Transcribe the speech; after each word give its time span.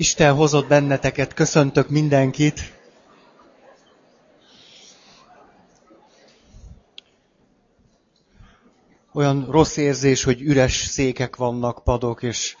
Isten 0.00 0.34
hozott 0.34 0.68
benneteket, 0.68 1.34
köszöntök 1.34 1.88
mindenkit. 1.88 2.72
Olyan 9.12 9.46
rossz 9.50 9.76
érzés, 9.76 10.22
hogy 10.24 10.40
üres 10.40 10.76
székek 10.76 11.36
vannak, 11.36 11.84
padok, 11.84 12.22
és 12.22 12.56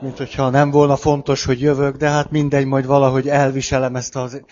mint 0.00 0.16
hogyha 0.16 0.50
nem 0.50 0.70
volna 0.70 0.96
fontos, 0.96 1.44
hogy 1.44 1.60
jövök, 1.60 1.96
de 1.96 2.08
hát 2.08 2.30
mindegy, 2.30 2.66
majd 2.66 2.86
valahogy 2.86 3.28
elviselem 3.28 3.96
ezt 3.96 4.16
az 4.16 4.42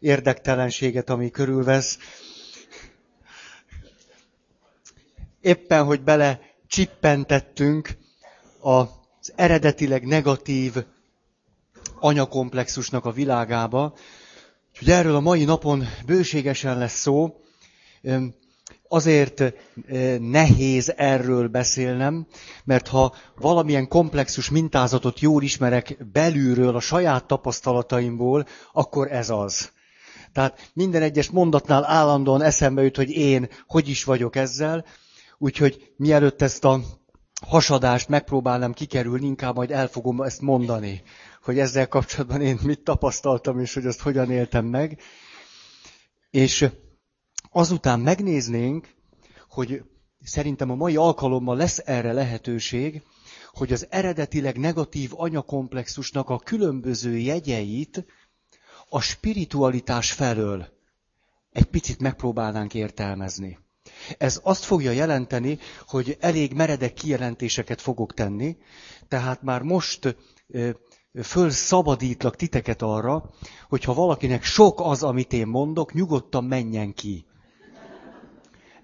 érdektelenséget, 0.00 1.10
ami 1.10 1.30
körülvesz. 1.30 1.98
Éppen, 5.40 5.84
hogy 5.84 6.02
bele 6.02 6.40
csippentettünk 6.66 7.96
az 8.60 9.32
eredetileg 9.36 10.06
negatív 10.06 10.74
anyakomplexusnak 12.00 13.04
a 13.04 13.10
világába. 13.12 13.94
Úgyhogy 14.72 14.90
erről 14.90 15.14
a 15.14 15.20
mai 15.20 15.44
napon 15.44 15.84
bőségesen 16.06 16.78
lesz 16.78 16.98
szó. 17.00 17.40
Azért 18.88 19.42
nehéz 20.20 20.92
erről 20.96 21.48
beszélnem, 21.48 22.26
mert 22.64 22.88
ha 22.88 23.14
valamilyen 23.36 23.88
komplexus 23.88 24.50
mintázatot 24.50 25.20
jól 25.20 25.42
ismerek 25.42 25.96
belülről, 26.12 26.76
a 26.76 26.80
saját 26.80 27.24
tapasztalataimból, 27.24 28.46
akkor 28.72 29.12
ez 29.12 29.30
az. 29.30 29.70
Tehát 30.32 30.70
minden 30.74 31.02
egyes 31.02 31.30
mondatnál 31.30 31.84
állandóan 31.84 32.42
eszembe 32.42 32.82
jut, 32.82 32.96
hogy 32.96 33.10
én 33.10 33.48
hogy 33.66 33.88
is 33.88 34.04
vagyok 34.04 34.36
ezzel, 34.36 34.84
úgyhogy 35.38 35.92
mielőtt 35.96 36.42
ezt 36.42 36.64
a 36.64 36.80
hasadást 37.46 38.08
megpróbálnám 38.08 38.72
kikerülni, 38.72 39.26
inkább 39.26 39.54
majd 39.54 39.70
el 39.70 39.86
fogom 39.88 40.20
ezt 40.22 40.40
mondani 40.40 41.02
hogy 41.42 41.58
ezzel 41.58 41.88
kapcsolatban 41.88 42.40
én 42.40 42.58
mit 42.62 42.80
tapasztaltam, 42.80 43.60
és 43.60 43.74
hogy 43.74 43.86
azt 43.86 44.00
hogyan 44.00 44.30
éltem 44.30 44.64
meg. 44.64 45.00
És 46.30 46.68
azután 47.50 48.00
megnéznénk, 48.00 48.88
hogy 49.48 49.82
szerintem 50.24 50.70
a 50.70 50.74
mai 50.74 50.96
alkalommal 50.96 51.56
lesz 51.56 51.82
erre 51.84 52.12
lehetőség, 52.12 53.02
hogy 53.52 53.72
az 53.72 53.86
eredetileg 53.90 54.58
negatív 54.58 55.10
anyakomplexusnak 55.14 56.28
a 56.28 56.38
különböző 56.38 57.16
jegyeit 57.16 58.04
a 58.88 59.00
spiritualitás 59.00 60.12
felől 60.12 60.68
egy 61.52 61.64
picit 61.64 62.00
megpróbálnánk 62.00 62.74
értelmezni. 62.74 63.58
Ez 64.18 64.40
azt 64.42 64.64
fogja 64.64 64.90
jelenteni, 64.90 65.58
hogy 65.86 66.16
elég 66.20 66.52
meredek 66.52 66.92
kijelentéseket 66.92 67.80
fogok 67.80 68.14
tenni, 68.14 68.56
tehát 69.08 69.42
már 69.42 69.62
most 69.62 70.16
fölszabadítlak 71.22 72.36
titeket 72.36 72.82
arra, 72.82 73.30
hogyha 73.68 73.94
valakinek 73.94 74.42
sok 74.42 74.80
az, 74.80 75.02
amit 75.02 75.32
én 75.32 75.46
mondok, 75.46 75.92
nyugodtan 75.92 76.44
menjen 76.44 76.94
ki. 76.94 77.24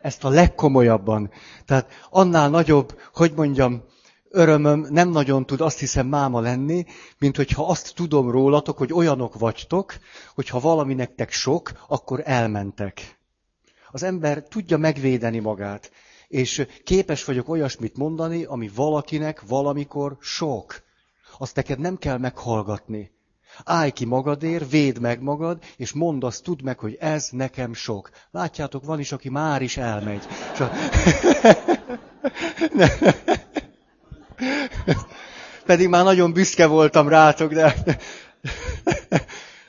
Ezt 0.00 0.24
a 0.24 0.28
legkomolyabban. 0.28 1.30
Tehát 1.64 1.90
annál 2.10 2.50
nagyobb, 2.50 3.00
hogy 3.14 3.32
mondjam, 3.36 3.82
örömöm 4.30 4.86
nem 4.90 5.08
nagyon 5.08 5.46
tud 5.46 5.60
azt 5.60 5.78
hiszem 5.78 6.06
máma 6.06 6.40
lenni, 6.40 6.84
mint 7.18 7.36
hogyha 7.36 7.66
azt 7.66 7.94
tudom 7.94 8.30
rólatok, 8.30 8.78
hogy 8.78 8.92
olyanok 8.92 9.38
vagytok, 9.38 9.94
hogyha 10.34 10.60
valami 10.60 10.94
nektek 10.94 11.30
sok, 11.30 11.72
akkor 11.88 12.22
elmentek. 12.24 13.18
Az 13.90 14.02
ember 14.02 14.42
tudja 14.42 14.76
megvédeni 14.76 15.38
magát, 15.38 15.90
és 16.28 16.66
képes 16.84 17.24
vagyok 17.24 17.48
olyasmit 17.48 17.96
mondani, 17.96 18.44
ami 18.44 18.70
valakinek 18.74 19.42
valamikor 19.46 20.16
sok 20.20 20.84
azt 21.38 21.56
neked 21.56 21.78
nem 21.78 21.96
kell 21.96 22.18
meghallgatni. 22.18 23.14
Állj 23.64 23.90
ki 23.90 24.04
magadért, 24.04 24.70
védd 24.70 25.00
meg 25.00 25.22
magad, 25.22 25.62
és 25.76 25.92
mondd 25.92 26.24
azt, 26.24 26.42
tudd 26.42 26.62
meg, 26.62 26.78
hogy 26.78 26.96
ez 27.00 27.28
nekem 27.30 27.74
sok. 27.74 28.10
Látjátok, 28.30 28.84
van 28.84 29.00
is, 29.00 29.12
aki 29.12 29.28
már 29.28 29.62
is 29.62 29.76
elmegy. 29.76 30.26
a... 30.58 30.64
Pedig 35.66 35.88
már 35.88 36.04
nagyon 36.04 36.32
büszke 36.32 36.66
voltam 36.66 37.08
rátok, 37.08 37.52
de, 37.52 37.74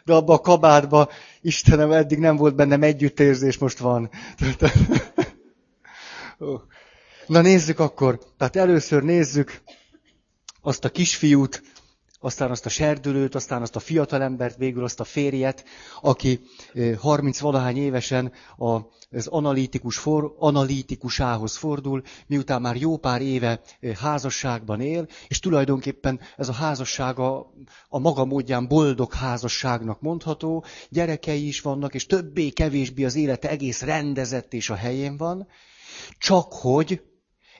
de 0.05 0.13
abba 0.13 0.33
a 0.33 0.39
kabátba, 0.39 1.09
Istenem, 1.41 1.91
eddig 1.91 2.19
nem 2.19 2.35
volt 2.35 2.55
bennem 2.55 2.83
együttérzés, 2.83 3.57
most 3.57 3.77
van. 3.77 4.09
Na 7.27 7.41
nézzük 7.41 7.79
akkor. 7.79 8.19
Tehát 8.37 8.55
először 8.55 9.03
nézzük 9.03 9.61
azt 10.67 10.85
a 10.85 10.89
kisfiút, 10.89 11.63
aztán 12.19 12.51
azt 12.51 12.65
a 12.65 12.69
serdülőt, 12.69 13.35
aztán 13.35 13.61
azt 13.61 13.75
a 13.75 13.79
fiatalembert, 13.79 14.57
végül 14.57 14.83
azt 14.83 14.99
a 14.99 15.03
férjet, 15.03 15.63
aki 16.01 16.39
30 16.97 17.39
valahány 17.39 17.77
évesen 17.77 18.31
az 18.57 19.27
analitikus 19.27 19.97
for, 19.97 20.35
analitikusához 20.39 21.57
fordul, 21.57 22.01
miután 22.27 22.61
már 22.61 22.75
jó 22.75 22.97
pár 22.97 23.21
éve 23.21 23.61
házasságban 23.99 24.81
él, 24.81 25.07
és 25.27 25.39
tulajdonképpen 25.39 26.19
ez 26.37 26.49
a 26.49 26.53
házasság 26.53 27.19
a, 27.19 27.53
a 27.89 27.99
maga 27.99 28.25
módján 28.25 28.67
boldog 28.67 29.13
házasságnak 29.13 30.01
mondható, 30.01 30.65
gyerekei 30.89 31.47
is 31.47 31.61
vannak, 31.61 31.93
és 31.93 32.05
többé-kevésbé 32.05 33.03
az 33.03 33.15
élete 33.15 33.49
egész 33.49 33.81
rendezett 33.81 34.53
és 34.53 34.69
a 34.69 34.75
helyén 34.75 35.17
van, 35.17 35.47
csak 36.17 36.53
hogy 36.53 37.01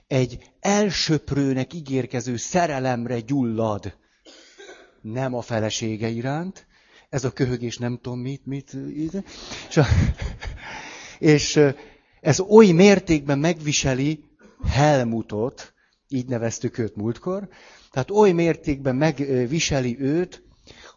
egy 0.08 0.50
elsöprőnek 0.60 1.72
ígérkező 1.72 2.36
szerelemre 2.36 3.20
gyullad, 3.20 3.96
nem 5.00 5.34
a 5.34 5.40
felesége 5.40 6.08
iránt, 6.08 6.66
ez 7.08 7.24
a 7.24 7.32
köhögés 7.32 7.78
nem 7.78 7.98
tudom 8.02 8.18
mit, 8.18 8.46
mit, 8.46 8.72
és, 8.72 9.76
a, 9.76 9.84
és 11.18 11.60
ez 12.20 12.40
oly 12.40 12.70
mértékben 12.70 13.38
megviseli 13.38 14.26
Helmutot, 14.70 15.72
így 16.08 16.26
neveztük 16.26 16.78
őt 16.78 16.96
múltkor, 16.96 17.48
tehát 17.90 18.10
oly 18.10 18.30
mértékben 18.30 18.96
megviseli 18.96 20.00
őt, 20.00 20.42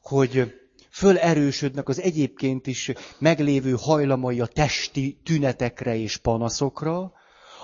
hogy 0.01 0.53
fölerősödnek 0.89 1.89
az 1.89 2.01
egyébként 2.01 2.67
is 2.67 2.91
meglévő 3.17 3.75
hajlamai 3.79 4.41
a 4.41 4.45
testi 4.45 5.19
tünetekre 5.23 5.95
és 5.95 6.17
panaszokra, 6.17 7.13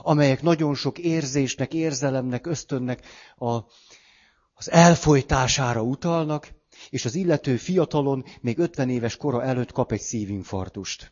amelyek 0.01 0.41
nagyon 0.41 0.75
sok 0.75 0.97
érzésnek, 0.97 1.73
érzelemnek, 1.73 2.45
ösztönnek 2.47 3.05
a, 3.35 3.53
az 4.53 4.71
elfolytására 4.71 5.81
utalnak, 5.81 6.55
és 6.89 7.05
az 7.05 7.15
illető 7.15 7.57
fiatalon, 7.57 8.25
még 8.41 8.57
50 8.57 8.89
éves 8.89 9.17
kora 9.17 9.43
előtt 9.43 9.71
kap 9.71 9.91
egy 9.91 10.01
szívinfarktust. 10.01 11.11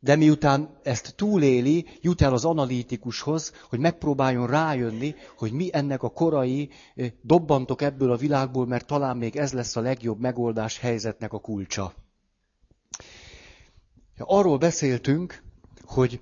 De 0.00 0.16
miután 0.16 0.78
ezt 0.82 1.14
túléli, 1.16 1.86
jut 2.00 2.20
el 2.20 2.32
az 2.32 2.44
analitikushoz, 2.44 3.52
hogy 3.68 3.78
megpróbáljon 3.78 4.46
rájönni, 4.46 5.14
hogy 5.36 5.52
mi 5.52 5.68
ennek 5.72 6.02
a 6.02 6.10
korai 6.10 6.70
dobbantok 7.22 7.82
ebből 7.82 8.12
a 8.12 8.16
világból, 8.16 8.66
mert 8.66 8.86
talán 8.86 9.16
még 9.16 9.36
ez 9.36 9.52
lesz 9.52 9.76
a 9.76 9.80
legjobb 9.80 10.20
megoldás 10.20 10.78
helyzetnek 10.78 11.32
a 11.32 11.38
kulcsa. 11.40 11.94
Arról 14.18 14.58
beszéltünk, 14.58 15.42
hogy 15.84 16.20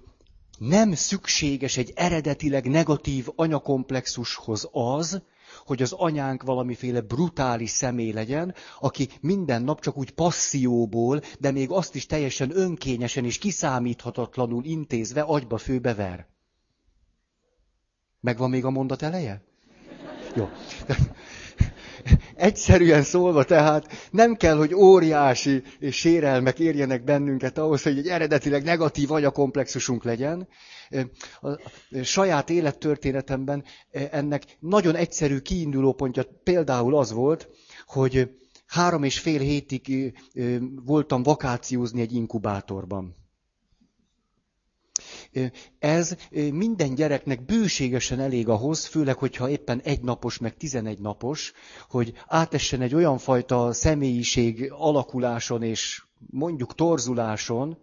nem 0.59 0.94
szükséges 0.94 1.77
egy 1.77 1.93
eredetileg 1.94 2.69
negatív 2.69 3.27
anyakomplexushoz 3.34 4.69
az, 4.72 5.22
hogy 5.65 5.83
az 5.83 5.93
anyánk 5.93 6.43
valamiféle 6.43 7.00
brutális 7.00 7.71
személy 7.71 8.12
legyen, 8.12 8.55
aki 8.81 9.09
minden 9.21 9.62
nap 9.62 9.81
csak 9.81 9.97
úgy 9.97 10.11
passzióból, 10.11 11.21
de 11.39 11.50
még 11.50 11.71
azt 11.71 11.95
is 11.95 12.06
teljesen 12.06 12.56
önkényesen 12.56 13.25
és 13.25 13.39
kiszámíthatatlanul 13.39 14.65
intézve 14.65 15.21
agyba 15.21 15.59
főbe 15.59 15.95
ver. 15.95 16.27
Megvan 18.21 18.50
még 18.50 18.65
a 18.65 18.71
mondat 18.71 19.03
eleje? 19.03 19.43
Jó. 20.34 20.49
Egyszerűen 22.34 23.03
szólva 23.03 23.45
tehát 23.45 24.09
nem 24.10 24.34
kell, 24.34 24.57
hogy 24.57 24.75
óriási 24.75 25.63
sérelmek 25.91 26.59
érjenek 26.59 27.04
bennünket 27.04 27.59
ahhoz, 27.59 27.83
hogy 27.83 27.98
egy 27.98 28.09
eredetileg 28.09 28.65
negatív 28.65 29.10
agyakomplexusunk 29.10 30.04
legyen. 30.04 30.48
A 31.41 31.48
saját 32.03 32.51
élettörténetemben 32.51 33.65
ennek 34.10 34.57
nagyon 34.60 34.95
egyszerű 34.95 35.39
kiindulópontja 35.39 36.25
például 36.42 36.97
az 36.97 37.13
volt, 37.13 37.48
hogy 37.86 38.31
három 38.66 39.03
és 39.03 39.19
fél 39.19 39.41
hétig 39.41 40.13
voltam 40.84 41.22
vakációzni 41.22 42.01
egy 42.01 42.13
inkubátorban. 42.13 43.26
Ez 45.78 46.16
minden 46.33 46.94
gyereknek 46.94 47.44
bőségesen 47.44 48.21
elég 48.21 48.48
ahhoz, 48.48 48.86
főleg, 48.86 49.16
hogyha 49.16 49.48
éppen 49.48 49.80
egy 49.80 50.00
napos, 50.00 50.38
meg 50.38 50.56
tizenegy 50.56 50.98
napos, 50.98 51.53
hogy 51.88 52.12
átessen 52.27 52.80
egy 52.80 52.94
olyan 52.94 53.18
fajta 53.18 53.72
személyiség 53.72 54.72
alakuláson 54.72 55.62
és 55.62 56.03
mondjuk 56.30 56.74
torzuláson, 56.74 57.78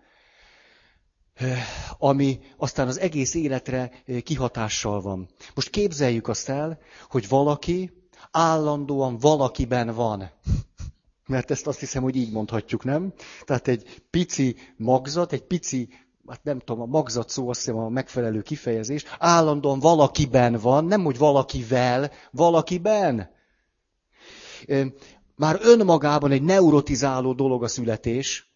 ami 1.97 2.39
aztán 2.57 2.87
az 2.87 2.99
egész 2.99 3.33
életre 3.33 3.91
kihatással 4.23 5.01
van. 5.01 5.29
Most 5.55 5.69
képzeljük 5.69 6.27
azt 6.27 6.49
el, 6.49 6.79
hogy 7.09 7.27
valaki 7.27 7.91
állandóan 8.31 9.17
valakiben 9.17 9.95
van. 9.95 10.31
Mert 11.27 11.51
ezt 11.51 11.67
azt 11.67 11.79
hiszem, 11.79 12.03
hogy 12.03 12.15
így 12.15 12.31
mondhatjuk, 12.31 12.83
nem? 12.83 13.13
Tehát 13.45 13.67
egy 13.67 14.03
pici 14.09 14.55
magzat, 14.77 15.33
egy 15.33 15.43
pici, 15.43 15.89
hát 16.27 16.43
nem 16.43 16.59
tudom, 16.59 16.81
a 16.81 16.85
magzat 16.85 17.29
szó 17.29 17.49
azt 17.49 17.59
hiszem 17.59 17.77
a 17.77 17.89
megfelelő 17.89 18.41
kifejezés, 18.41 19.03
állandóan 19.19 19.79
valakiben 19.79 20.53
van, 20.61 20.85
nem 20.85 21.03
hogy 21.03 21.17
valakivel, 21.17 22.11
valakiben. 22.31 23.29
Már 25.35 25.59
önmagában 25.61 26.31
egy 26.31 26.43
neurotizáló 26.43 27.33
dolog 27.33 27.63
a 27.63 27.67
születés, 27.67 28.51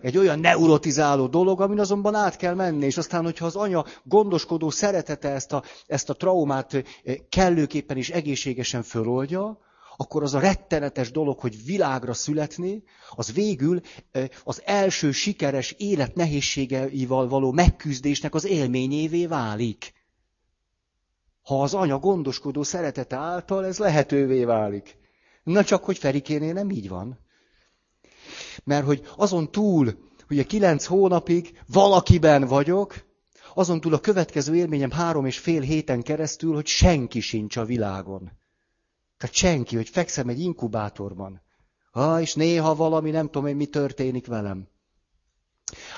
egy 0.00 0.16
olyan 0.18 0.38
neurotizáló 0.38 1.26
dolog, 1.26 1.60
amin 1.60 1.78
azonban 1.78 2.14
át 2.14 2.36
kell 2.36 2.54
menni, 2.54 2.84
és 2.84 2.96
aztán, 2.96 3.24
hogyha 3.24 3.46
az 3.46 3.56
anya 3.56 3.84
gondoskodó 4.04 4.70
szeretete 4.70 5.28
ezt 5.28 5.52
a, 5.52 5.62
ezt 5.86 6.10
a 6.10 6.14
traumát 6.14 6.84
kellőképpen 7.28 7.96
és 7.96 8.10
egészségesen 8.10 8.82
föloldja, 8.82 9.58
akkor 9.96 10.22
az 10.22 10.34
a 10.34 10.38
rettenetes 10.38 11.10
dolog, 11.10 11.38
hogy 11.38 11.64
világra 11.64 12.12
születni, 12.14 12.82
az 13.10 13.32
végül 13.32 13.80
az 14.44 14.62
első 14.64 15.10
sikeres 15.12 15.74
élet 15.78 16.14
nehézségeivel 16.14 17.26
való 17.26 17.52
megküzdésnek 17.52 18.34
az 18.34 18.44
élményévé 18.44 19.26
válik. 19.26 19.92
Ha 21.42 21.62
az 21.62 21.74
anya 21.74 21.98
gondoskodó 21.98 22.62
szeretete 22.62 23.16
által 23.16 23.64
ez 23.64 23.78
lehetővé 23.78 24.44
válik. 24.44 24.96
Na 25.42 25.64
csak, 25.64 25.84
hogy 25.84 25.98
Ferikénél 25.98 26.52
nem 26.52 26.70
így 26.70 26.88
van. 26.88 27.18
Mert 28.64 28.84
hogy 28.84 29.08
azon 29.16 29.50
túl, 29.50 29.98
ugye 30.30 30.42
kilenc 30.42 30.84
hónapig 30.84 31.60
valakiben 31.66 32.46
vagyok, 32.46 32.94
azon 33.54 33.80
túl 33.80 33.94
a 33.94 34.00
következő 34.00 34.54
élményem 34.56 34.90
három 34.90 35.26
és 35.26 35.38
fél 35.38 35.60
héten 35.60 36.02
keresztül, 36.02 36.54
hogy 36.54 36.66
senki 36.66 37.20
sincs 37.20 37.56
a 37.56 37.64
világon. 37.64 38.32
Tehát 39.22 39.36
senki, 39.36 39.76
hogy 39.76 39.88
fekszem 39.88 40.28
egy 40.28 40.40
inkubátorban. 40.40 41.42
Ha, 41.90 42.20
és 42.20 42.34
néha 42.34 42.74
valami, 42.74 43.10
nem 43.10 43.26
tudom 43.26 43.42
hogy 43.42 43.56
mi 43.56 43.66
történik 43.66 44.26
velem. 44.26 44.68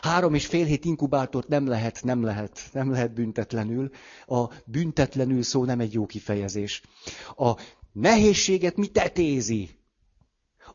Három 0.00 0.35
és 0.35 0.47
fél 0.47 0.65
hét 0.65 0.85
inkubátort 0.85 1.49
nem 1.49 1.67
lehet, 1.67 2.03
nem 2.03 2.23
lehet, 2.23 2.61
nem 2.73 2.91
lehet 2.91 3.15
büntetlenül. 3.15 3.91
A 4.26 4.49
büntetlenül 4.65 5.43
szó 5.43 5.65
nem 5.65 5.81
egy 5.81 5.93
jó 5.93 6.06
kifejezés. 6.06 6.82
A 7.37 7.53
nehézséget 7.93 8.76
mi 8.76 8.87
tetézi? 8.87 9.79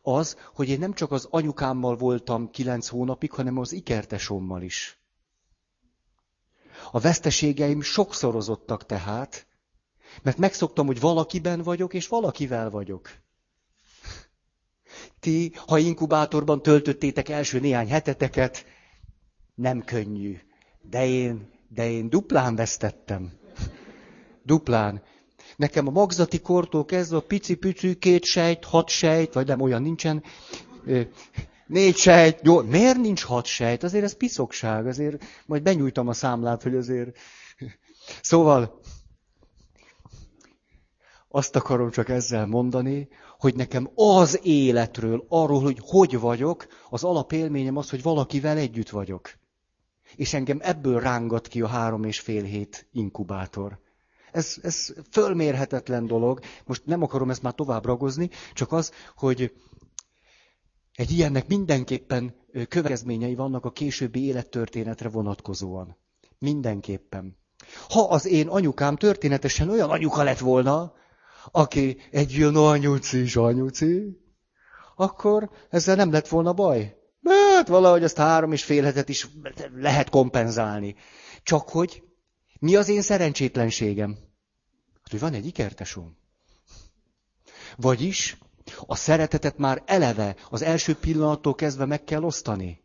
Az, 0.02 0.36
hogy 0.54 0.68
én 0.68 0.78
nem 0.78 0.92
csak 0.92 1.12
az 1.12 1.26
anyukámmal 1.30 1.96
voltam 1.96 2.50
kilenc 2.50 2.88
hónapig, 2.88 3.30
hanem 3.30 3.58
az 3.58 3.72
ikertesommal 3.72 4.62
is. 4.62 5.00
A 6.90 6.98
veszteségeim 7.00 7.80
sokszorozottak 7.80 8.86
tehát, 8.86 9.46
mert 10.22 10.38
megszoktam, 10.38 10.86
hogy 10.86 11.00
valakiben 11.00 11.62
vagyok, 11.62 11.94
és 11.94 12.08
valakivel 12.08 12.70
vagyok. 12.70 13.10
Ti, 15.20 15.52
ha 15.66 15.78
inkubátorban 15.78 16.62
töltöttétek 16.62 17.28
első 17.28 17.60
néhány 17.60 17.88
heteteket, 17.88 18.64
nem 19.54 19.84
könnyű. 19.84 20.38
De 20.82 21.06
én, 21.06 21.50
de 21.68 21.90
én 21.90 22.08
duplán 22.08 22.56
vesztettem. 22.56 23.32
Duplán. 24.42 25.02
Nekem 25.56 25.86
a 25.86 25.90
magzati 25.90 26.40
kortól 26.40 26.84
kezdve 26.84 27.16
a 27.16 27.20
pici-pici 27.20 27.98
két 27.98 28.24
sejt, 28.24 28.64
hat 28.64 28.88
sejt, 28.88 29.32
vagy 29.32 29.46
nem 29.46 29.60
olyan 29.60 29.82
nincsen, 29.82 30.22
négy 31.66 31.96
sejt, 31.96 32.40
jó, 32.42 32.60
miért 32.60 32.96
nincs 32.96 33.22
hat 33.22 33.46
sejt? 33.46 33.82
Azért 33.82 34.04
ez 34.04 34.16
piszokság, 34.16 34.86
azért 34.86 35.24
majd 35.46 35.62
benyújtam 35.62 36.08
a 36.08 36.12
számlát, 36.12 36.62
hogy 36.62 36.74
azért... 36.74 37.16
Szóval, 38.22 38.79
azt 41.32 41.56
akarom 41.56 41.90
csak 41.90 42.08
ezzel 42.08 42.46
mondani, 42.46 43.08
hogy 43.38 43.54
nekem 43.54 43.90
az 43.94 44.40
életről, 44.42 45.24
arról, 45.28 45.60
hogy 45.62 45.78
hogy 45.82 46.18
vagyok, 46.18 46.66
az 46.88 47.04
alapélményem 47.04 47.76
az, 47.76 47.90
hogy 47.90 48.02
valakivel 48.02 48.56
együtt 48.56 48.88
vagyok. 48.88 49.38
És 50.16 50.34
engem 50.34 50.58
ebből 50.62 51.00
rángat 51.00 51.48
ki 51.48 51.60
a 51.60 51.66
három 51.66 52.04
és 52.04 52.20
fél 52.20 52.42
hét 52.42 52.88
inkubátor. 52.92 53.78
Ez, 54.32 54.56
ez 54.62 54.92
fölmérhetetlen 55.10 56.06
dolog. 56.06 56.40
Most 56.64 56.86
nem 56.86 57.02
akarom 57.02 57.30
ezt 57.30 57.42
már 57.42 57.54
tovább 57.54 57.84
ragozni, 57.84 58.30
csak 58.52 58.72
az, 58.72 58.92
hogy 59.16 59.52
egy 60.94 61.10
ilyennek 61.10 61.48
mindenképpen 61.48 62.34
következményei 62.68 63.34
vannak 63.34 63.64
a 63.64 63.72
későbbi 63.72 64.24
élettörténetre 64.24 65.08
vonatkozóan. 65.08 65.96
Mindenképpen. 66.38 67.36
Ha 67.88 68.00
az 68.00 68.26
én 68.26 68.48
anyukám 68.48 68.96
történetesen 68.96 69.68
olyan 69.68 69.90
anyuka 69.90 70.22
lett 70.22 70.38
volna, 70.38 70.98
aki 71.50 71.96
egy 72.10 72.32
ilyen 72.32 72.54
anyuci 72.54 73.38
anyuci, 73.38 74.20
akkor 74.96 75.50
ezzel 75.70 75.96
nem 75.96 76.12
lett 76.12 76.28
volna 76.28 76.52
baj. 76.52 76.96
Hát 77.56 77.68
valahogy 77.68 78.04
azt 78.04 78.16
három 78.16 78.52
és 78.52 78.64
fél 78.64 78.84
hetet 78.84 79.08
is 79.08 79.28
lehet 79.74 80.10
kompenzálni. 80.10 80.94
Csak 81.42 81.68
hogy 81.68 82.02
mi 82.58 82.76
az 82.76 82.88
én 82.88 83.02
szerencsétlenségem? 83.02 84.10
Hát, 84.94 85.10
hogy 85.10 85.20
van 85.20 85.32
egy 85.32 85.46
ikertesom. 85.46 86.18
Vagyis 87.76 88.38
a 88.86 88.96
szeretetet 88.96 89.58
már 89.58 89.82
eleve, 89.86 90.36
az 90.50 90.62
első 90.62 90.94
pillanattól 90.94 91.54
kezdve 91.54 91.84
meg 91.84 92.04
kell 92.04 92.22
osztani. 92.22 92.84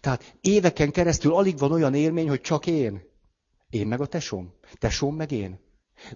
Tehát 0.00 0.36
éveken 0.40 0.90
keresztül 0.90 1.34
alig 1.34 1.58
van 1.58 1.72
olyan 1.72 1.94
élmény, 1.94 2.28
hogy 2.28 2.40
csak 2.40 2.66
én. 2.66 3.02
Én 3.70 3.86
meg 3.86 4.00
a 4.00 4.06
tesom. 4.06 4.54
Tesom 4.78 5.16
meg 5.16 5.32
én. 5.32 5.60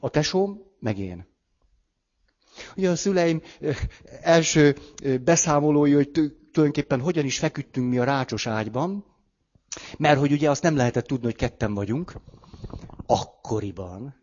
A 0.00 0.08
tesóm 0.08 0.69
meg 0.80 0.98
én. 0.98 1.26
Ugye 2.76 2.90
a 2.90 2.96
szüleim 2.96 3.42
első 4.20 4.76
beszámolói, 5.24 5.92
hogy 5.92 6.10
tulajdonképpen 6.52 7.00
hogyan 7.00 7.24
is 7.24 7.38
feküdtünk 7.38 7.90
mi 7.90 7.98
a 7.98 8.04
rácsos 8.04 8.46
ágyban, 8.46 9.04
mert 9.98 10.18
hogy 10.18 10.32
ugye 10.32 10.50
azt 10.50 10.62
nem 10.62 10.76
lehetett 10.76 11.06
tudni, 11.06 11.24
hogy 11.24 11.36
ketten 11.36 11.74
vagyunk, 11.74 12.14
akkoriban. 13.06 14.14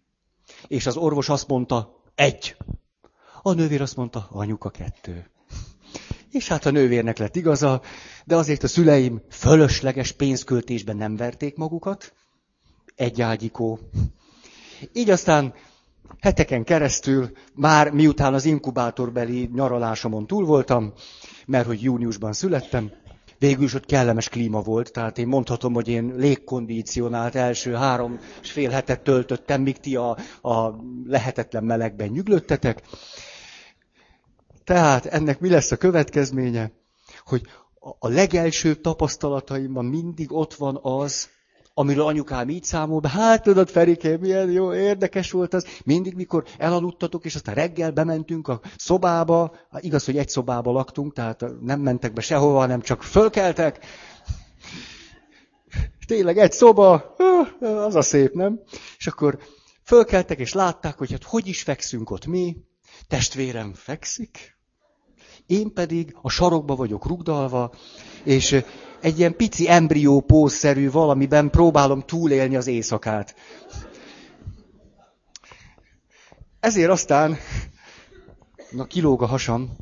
És 0.68 0.86
az 0.86 0.98
orvos 0.98 1.30
azt 1.30 1.48
mondta, 1.48 2.02
egy. 2.16 2.58
A 3.42 3.54
nővér 3.54 3.82
azt 3.82 3.96
mondta, 3.96 4.28
anyuka 4.32 4.70
kettő. 4.70 5.30
És 6.32 6.48
hát 6.48 6.66
a 6.66 6.72
nővérnek 6.72 7.18
lett 7.18 7.36
igaza, 7.36 7.82
de 8.26 8.36
azért 8.36 8.64
a 8.64 8.68
szüleim 8.68 9.22
fölösleges 9.30 10.12
pénzköltésben 10.12 10.98
nem 10.98 11.16
verték 11.16 11.56
magukat. 11.56 12.14
Egy 12.96 13.22
ágyikó. 13.22 13.80
Így 14.94 15.10
aztán 15.10 15.54
heteken 16.20 16.64
keresztül, 16.64 17.32
már 17.54 17.92
miután 17.92 18.34
az 18.34 18.46
inkubátorbeli 18.46 19.50
nyaralásomon 19.54 20.28
túl 20.28 20.46
voltam, 20.46 20.94
mert 21.46 21.66
hogy 21.66 21.82
júniusban 21.82 22.34
születtem, 22.34 22.92
végül 23.40 23.64
is 23.64 23.74
ott 23.74 23.86
kellemes 23.86 24.30
klíma 24.30 24.62
volt, 24.62 24.92
tehát 24.92 25.18
én 25.18 25.28
mondhatom, 25.28 25.74
hogy 25.74 25.88
én 25.88 26.14
légkondicionált 26.16 27.36
első 27.36 27.74
három 27.74 28.20
és 28.42 28.52
fél 28.52 28.70
hetet 28.70 29.02
töltöttem, 29.02 29.62
míg 29.62 29.78
ti 29.78 29.96
a, 29.96 30.18
a 30.42 30.76
lehetetlen 31.06 31.64
melegben 31.64 32.08
nyüglöttetek. 32.08 32.82
Tehát 34.64 35.06
ennek 35.06 35.40
mi 35.40 35.50
lesz 35.50 35.72
a 35.72 35.78
következménye? 35.78 36.72
Hogy 37.26 37.42
a 38.00 38.08
legelsőbb 38.08 38.82
tapasztalataimban 38.82 39.86
mindig 39.86 40.32
ott 40.32 40.54
van 40.54 40.80
az, 40.82 41.30
amiről 41.78 42.06
anyukám 42.06 42.50
így 42.50 42.64
számol 42.64 43.00
be, 43.00 43.10
hát 43.10 43.44
tudod, 43.44 43.70
Ferike, 43.70 44.18
milyen 44.18 44.52
jó, 44.52 44.74
érdekes 44.74 45.32
volt 45.32 45.54
az. 45.54 45.66
Mindig, 45.86 46.16
mikor 46.16 46.44
elaludtatok, 46.58 47.26
és 47.26 47.36
aztán 47.36 47.56
reggel 47.56 47.92
bementünk 47.92 48.48
a 48.48 48.62
szobába, 48.78 49.56
hát 49.72 49.84
igaz, 49.84 50.06
hogy 50.06 50.18
egy 50.18 50.30
szobába 50.30 50.72
laktunk, 50.72 51.14
tehát 51.14 51.46
nem 51.62 51.80
mentek 51.80 52.14
be 52.14 52.22
sehova, 52.22 52.58
hanem 52.58 52.82
csak 52.82 53.04
fölkeltek. 53.04 53.86
Tényleg 56.08 56.38
egy 56.38 56.52
szoba, 56.52 57.16
az 57.60 57.96
a 57.96 58.02
szép, 58.02 58.34
nem? 58.34 58.60
És 58.98 59.08
akkor 59.08 59.40
fölkeltek, 59.84 60.40
és 60.40 60.54
látták, 60.54 60.98
hogy 60.98 61.12
hát 61.12 61.24
hogy 61.24 61.48
is 61.48 61.62
fekszünk 61.62 62.10
ott 62.10 62.26
mi. 62.26 62.58
Testvérem 63.08 63.74
fekszik, 63.74 64.58
én 65.46 65.74
pedig 65.74 66.16
a 66.22 66.30
sarokba 66.30 66.76
vagyok 66.76 67.06
rugdalva, 67.06 67.72
és 68.24 68.64
egy 69.02 69.20
ilyen 69.20 69.36
pici 69.36 69.70
embrió 69.70 70.20
pózszerű 70.22 70.92
valamiben 70.92 71.50
próbálom 71.50 72.02
túlélni 72.02 72.56
az 72.56 72.68
éjszakát. 72.68 73.36
Ezért 76.60 76.90
aztán, 76.90 77.38
na 78.72 78.86
kilóg 78.86 79.22
a 79.22 79.26
hasam, 79.26 79.76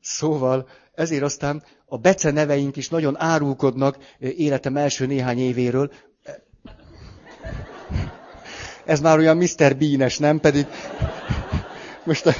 szóval 0.00 0.68
ezért 0.94 1.22
aztán 1.22 1.62
a 1.86 1.98
bece 1.98 2.30
neveink 2.30 2.76
is 2.76 2.88
nagyon 2.88 3.20
árulkodnak 3.20 3.96
életem 4.18 4.76
első 4.76 5.06
néhány 5.06 5.38
évéről. 5.38 5.92
Ez 8.84 9.00
már 9.00 9.18
olyan 9.18 9.36
Mr. 9.36 9.76
Bean-es, 9.76 10.18
nem? 10.18 10.40
Pedig 10.40 10.66
most 12.04 12.26
a 12.26 12.34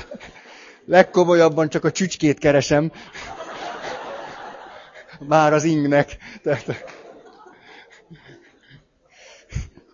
legkomolyabban 0.84 1.68
csak 1.68 1.84
a 1.84 1.90
csücskét 1.90 2.38
keresem 2.38 2.92
már 5.20 5.52
az 5.52 5.64
ingnek. 5.64 6.16
Tehát... 6.42 6.94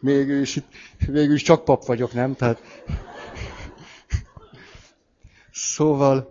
Végül 0.00 0.40
is, 0.40 0.58
végül 1.06 1.34
is 1.34 1.42
csak 1.42 1.64
pap 1.64 1.84
vagyok, 1.84 2.12
nem? 2.12 2.34
Tehát... 2.34 2.62
Szóval, 5.52 6.30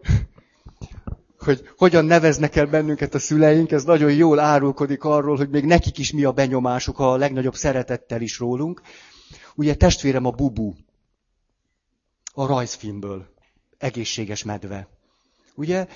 hogy 1.44 1.70
hogyan 1.78 2.06
neveznek 2.06 2.56
el 2.56 2.66
bennünket 2.66 3.14
a 3.14 3.20
szüleink, 3.20 3.72
ez 3.72 3.84
nagyon 3.84 4.14
jól 4.14 4.40
árulkodik 4.40 5.04
arról, 5.04 5.38
hogy 5.38 5.50
még 5.50 5.66
nekik 5.66 5.98
is 5.98 6.12
mi 6.12 6.24
a 6.24 6.32
benyomásuk 6.32 7.00
a 7.00 7.16
legnagyobb 7.16 7.56
szeretettel 7.56 8.22
is 8.22 8.40
rólunk. 8.40 8.82
Ugye 9.56 9.76
testvérem 9.76 10.26
a 10.26 10.32
Bubu, 10.32 10.74
a 12.34 12.46
rajzfilmből, 12.46 13.26
egészséges 13.78 14.44
medve. 14.44 14.88
Ugye? 15.56 15.88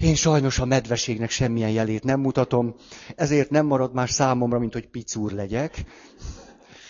Én 0.00 0.14
sajnos 0.14 0.58
a 0.58 0.64
medveségnek 0.64 1.30
semmilyen 1.30 1.70
jelét 1.70 2.04
nem 2.04 2.20
mutatom, 2.20 2.74
ezért 3.16 3.50
nem 3.50 3.66
marad 3.66 3.92
más 3.94 4.10
számomra, 4.10 4.58
mint 4.58 4.72
hogy 4.72 4.88
picúr 4.88 5.32
legyek. 5.32 5.84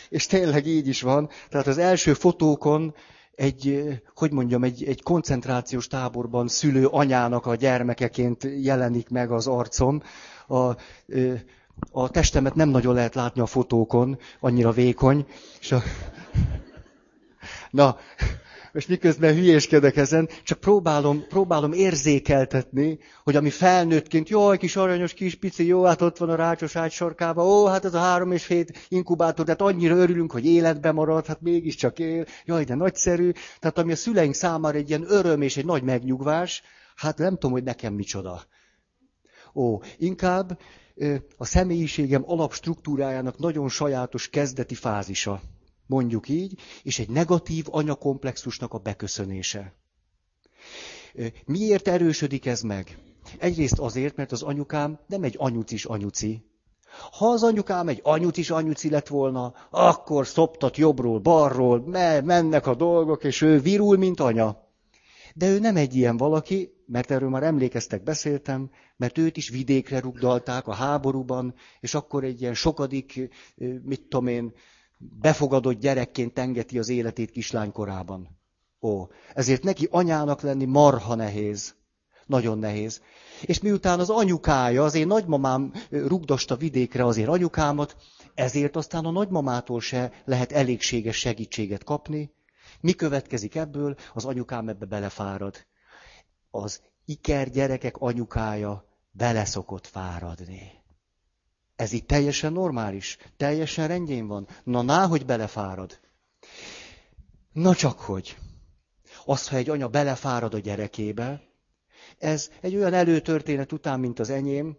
És 0.09 0.27
tényleg 0.27 0.67
így 0.67 0.89
is 0.89 1.03
van. 1.03 1.29
Tehát 1.49 1.67
az 1.67 1.79
első 1.79 2.15
fotókon 2.15 2.95
egy, 3.35 3.85
hogy 4.15 4.33
mondjam, 4.33 4.65
egy, 4.65 4.85
egy 4.85 5.03
koncentrációs 5.03 5.87
táborban 5.87 6.49
szülő 6.49 6.87
anyának 6.87 7.47
a 7.47 7.55
gyermekeként 7.55 8.49
jelenik 8.61 9.09
meg 9.09 9.31
az 9.31 9.47
arcom. 9.47 10.03
A, 10.47 10.77
a 11.91 12.11
testemet 12.11 12.55
nem 12.55 12.69
nagyon 12.69 12.95
lehet 12.95 13.15
látni 13.15 13.41
a 13.41 13.47
fotókon, 13.47 14.19
annyira 14.41 14.73
vékony. 14.73 15.27
És 15.61 15.73
a... 15.73 15.83
Na, 17.71 17.97
most 18.79 18.91
miközben 18.91 19.35
hülyéskedek 19.35 19.97
ezen, 19.97 20.29
csak 20.43 20.61
próbálom, 20.61 21.27
próbálom 21.29 21.73
érzékeltetni, 21.73 22.99
hogy 23.25 23.37
ami 23.37 23.51
felnőttként, 23.51 24.29
egy 24.31 24.59
kis 24.59 24.77
aranyos 24.77 25.13
kis 25.13 25.35
pici, 25.35 25.67
jó, 25.67 25.85
hát 25.85 26.03
ott 26.03 26.17
van 26.17 26.31
a 26.31 26.35
rácsos 26.35 26.77
ágy 26.77 26.91
sarkába, 26.91 27.45
ó, 27.45 27.67
hát 27.67 27.85
ez 27.85 27.95
a 27.95 27.99
három 27.99 28.33
és 28.33 28.45
fél 28.45 28.65
inkubátor, 28.89 29.45
tehát 29.45 29.61
annyira 29.61 29.97
örülünk, 29.97 30.33
hogy 30.33 30.47
életbe 30.47 30.93
marad, 30.93 31.27
hát 31.27 31.41
mégiscsak 31.41 31.99
él, 31.99 32.25
jaj, 32.45 32.65
de 32.65 32.75
nagyszerű. 32.75 33.31
Tehát 33.59 33.79
ami 33.79 33.93
a 33.93 33.97
szüleink 33.97 34.35
számára 34.35 34.79
egy 34.79 34.89
ilyen 34.89 35.05
öröm 35.09 35.43
és 35.43 35.57
egy 35.57 35.65
nagy 35.65 35.83
megnyugvás, 35.83 36.63
hát 36.97 37.19
nem 37.19 37.33
tudom, 37.33 37.53
hogy 37.53 37.65
nekem 37.65 37.95
micsoda. 37.95 38.43
Ó, 39.55 39.81
inkább 39.97 40.59
a 41.37 41.45
személyiségem 41.45 42.23
alapstruktúrájának 42.27 43.39
nagyon 43.39 43.69
sajátos 43.69 44.29
kezdeti 44.29 44.75
fázisa 44.75 45.41
mondjuk 45.89 46.29
így, 46.29 46.61
és 46.83 46.99
egy 46.99 47.09
negatív 47.09 47.67
anyakomplexusnak 47.71 48.73
a 48.73 48.79
beköszönése. 48.79 49.75
Miért 51.45 51.89
erősödik 51.89 52.47
ez 52.47 52.61
meg? 52.61 52.99
Egyrészt 53.39 53.79
azért, 53.79 54.17
mert 54.17 54.33
az 54.33 54.43
anyukám 54.43 54.99
nem 55.07 55.23
egy 55.23 55.35
anyucis 55.39 55.85
anyuci. 55.85 56.43
Ha 57.19 57.27
az 57.27 57.43
anyukám 57.43 57.89
egy 57.89 58.01
anyucis 58.03 58.51
anyuci 58.51 58.91
lett 58.91 59.07
volna, 59.07 59.55
akkor 59.71 60.27
szoptat 60.27 60.77
jobbról, 60.77 61.19
balról, 61.19 61.81
mennek 62.23 62.67
a 62.67 62.75
dolgok, 62.75 63.25
és 63.25 63.43
ő 63.43 63.61
virul, 63.61 63.97
mint 63.97 64.21
anya. 64.21 64.67
De 65.35 65.49
ő 65.49 65.59
nem 65.59 65.77
egy 65.77 65.95
ilyen 65.95 66.17
valaki, 66.17 66.73
mert 66.87 67.11
erről 67.11 67.29
már 67.29 67.43
emlékeztek, 67.43 68.03
beszéltem, 68.03 68.71
mert 68.97 69.19
őt 69.19 69.37
is 69.37 69.49
vidékre 69.49 70.01
rugdalták 70.01 70.67
a 70.67 70.73
háborúban, 70.73 71.55
és 71.81 71.95
akkor 71.95 72.25
egy 72.25 72.41
ilyen 72.41 72.55
sokadik, 72.55 73.31
mit 73.83 74.03
tudom 74.03 74.27
én, 74.27 74.53
befogadott 74.99 75.81
gyerekként 75.81 76.39
engeti 76.39 76.79
az 76.79 76.89
életét 76.89 77.31
kislánykorában. 77.31 78.39
Ó, 78.81 79.07
ezért 79.35 79.63
neki 79.63 79.89
anyának 79.91 80.41
lenni 80.41 80.65
marha 80.65 81.15
nehéz. 81.15 81.77
Nagyon 82.27 82.59
nehéz. 82.59 83.03
És 83.43 83.61
miután 83.61 84.01
az 84.01 84.11
anyukája, 84.11 84.85
az 84.85 84.95
én 84.95 85.07
nagymamám 85.07 85.73
rugdosta 85.91 86.57
vidékre 86.57 87.05
azért 87.05 87.29
anyukámat, 87.29 87.97
ezért 88.35 88.77
aztán 88.77 89.05
a 89.05 89.11
nagymamától 89.11 89.81
se 89.81 90.13
lehet 90.25 90.53
elégséges 90.53 91.17
segítséget 91.17 91.85
kapni. 91.85 92.33
Mi 92.81 92.93
következik 92.93 93.55
ebből? 93.55 93.97
Az 94.15 94.25
anyukám 94.25 94.69
ebbe 94.69 94.87
belefárad. 94.87 95.67
Az 96.51 96.81
iker 97.05 97.51
gyerekek 97.51 97.97
anyukája 97.97 98.85
beleszokott 99.11 99.87
fáradni. 99.87 100.78
Ez 101.79 101.93
itt 101.93 102.07
teljesen 102.07 102.53
normális, 102.53 103.17
teljesen 103.37 103.89
rendjén 103.89 104.27
van. 104.27 104.49
Na, 104.65 104.83
ná, 104.83 105.07
hogy 105.07 105.27
belefárad. 105.27 106.01
Na 107.53 107.75
csak 107.75 108.01
hogy. 108.01 108.37
Az, 109.25 109.49
ha 109.49 109.57
egy 109.57 109.69
anya 109.69 109.89
belefárad 109.89 110.55
a 110.55 110.59
gyerekébe, 110.59 111.43
ez 112.19 112.51
egy 112.61 112.75
olyan 112.75 112.93
előtörténet 112.95 113.73
után, 113.73 114.01
mint 114.01 114.19
az 114.19 114.31
enyém, 114.31 114.77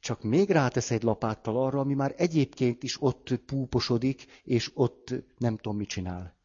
csak 0.00 0.22
még 0.22 0.50
rátesz 0.50 0.90
egy 0.90 1.02
lapáttal 1.02 1.56
arra, 1.56 1.80
ami 1.80 1.94
már 1.94 2.14
egyébként 2.16 2.82
is 2.82 3.02
ott 3.02 3.40
púposodik, 3.46 4.40
és 4.44 4.70
ott 4.74 5.14
nem 5.38 5.56
tudom, 5.56 5.76
mit 5.76 5.88
csinál 5.88 6.36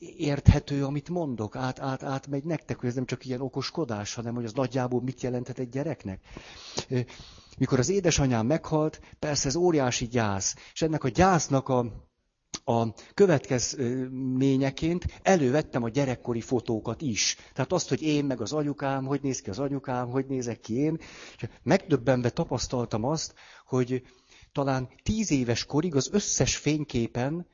érthető, 0.00 0.84
amit 0.84 1.08
mondok, 1.08 1.56
át, 1.56 1.80
át, 1.80 2.02
át 2.02 2.26
megy 2.26 2.44
nektek, 2.44 2.78
hogy 2.78 2.88
ez 2.88 2.94
nem 2.94 3.04
csak 3.04 3.24
ilyen 3.24 3.40
okoskodás, 3.40 4.14
hanem 4.14 4.34
hogy 4.34 4.44
az 4.44 4.52
nagyjából 4.52 5.02
mit 5.02 5.22
jelenthet 5.22 5.58
egy 5.58 5.68
gyereknek. 5.68 6.20
Mikor 7.58 7.78
az 7.78 7.88
édesanyám 7.88 8.46
meghalt, 8.46 9.00
persze 9.18 9.48
ez 9.48 9.56
óriási 9.56 10.06
gyász, 10.06 10.54
és 10.72 10.82
ennek 10.82 11.04
a 11.04 11.08
gyásznak 11.08 11.68
a, 11.68 11.78
a 12.64 12.92
következményeként 13.14 15.04
elővettem 15.22 15.82
a 15.82 15.88
gyerekkori 15.88 16.40
fotókat 16.40 17.02
is. 17.02 17.36
Tehát 17.52 17.72
azt, 17.72 17.88
hogy 17.88 18.02
én 18.02 18.24
meg 18.24 18.40
az 18.40 18.52
anyukám, 18.52 19.04
hogy 19.04 19.20
néz 19.22 19.40
ki 19.40 19.50
az 19.50 19.58
anyukám, 19.58 20.08
hogy 20.08 20.26
nézek 20.26 20.60
ki 20.60 20.74
én. 20.74 20.98
És 21.36 21.48
megdöbbenve 21.62 22.30
tapasztaltam 22.30 23.04
azt, 23.04 23.34
hogy 23.66 24.02
talán 24.52 24.88
tíz 25.02 25.30
éves 25.30 25.64
korig 25.64 25.94
az 25.94 26.08
összes 26.12 26.56
fényképen 26.56 27.46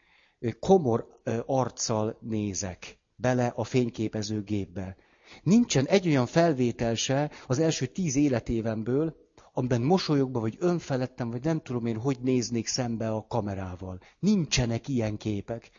komor 0.58 1.06
arccal 1.46 2.18
nézek 2.20 2.98
bele 3.16 3.52
a 3.56 3.64
fényképezőgépbe. 3.64 4.96
Nincsen 5.42 5.86
egy 5.86 6.06
olyan 6.06 6.26
felvétel 6.26 6.94
se 6.94 7.30
az 7.46 7.58
első 7.58 7.86
tíz 7.86 8.16
életévemből, 8.16 9.16
amiben 9.52 9.82
mosolyogva, 9.82 10.40
vagy 10.40 10.56
önfelettem, 10.58 11.30
vagy 11.30 11.44
nem 11.44 11.60
tudom 11.60 11.86
én, 11.86 11.96
hogy 11.96 12.18
néznék 12.20 12.66
szembe 12.66 13.10
a 13.10 13.26
kamerával. 13.28 13.98
Nincsenek 14.18 14.88
ilyen 14.88 15.16
képek. 15.16 15.70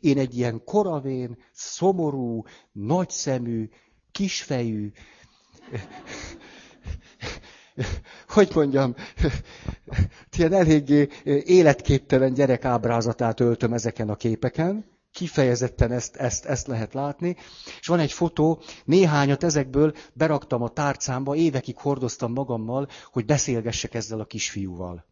Én 0.00 0.18
egy 0.18 0.36
ilyen 0.36 0.64
koravén, 0.64 1.38
szomorú, 1.52 2.42
nagyszemű, 2.72 3.68
kisfejű, 4.10 4.92
hogy 8.28 8.50
mondjam, 8.54 8.94
ilyen 10.36 10.52
eléggé 10.52 11.08
életképtelen 11.44 12.34
gyerek 12.34 12.64
ábrázatát 12.64 13.40
öltöm 13.40 13.72
ezeken 13.72 14.08
a 14.08 14.16
képeken, 14.16 14.90
kifejezetten 15.12 15.92
ezt, 15.92 16.16
ezt, 16.16 16.44
ezt 16.44 16.66
lehet 16.66 16.94
látni. 16.94 17.36
És 17.80 17.86
van 17.86 17.98
egy 17.98 18.12
fotó, 18.12 18.62
néhányat 18.84 19.44
ezekből 19.44 19.94
beraktam 20.12 20.62
a 20.62 20.68
tárcámba, 20.68 21.34
évekig 21.34 21.76
hordoztam 21.76 22.32
magammal, 22.32 22.88
hogy 23.10 23.24
beszélgessek 23.24 23.94
ezzel 23.94 24.20
a 24.20 24.24
kisfiúval. 24.24 25.10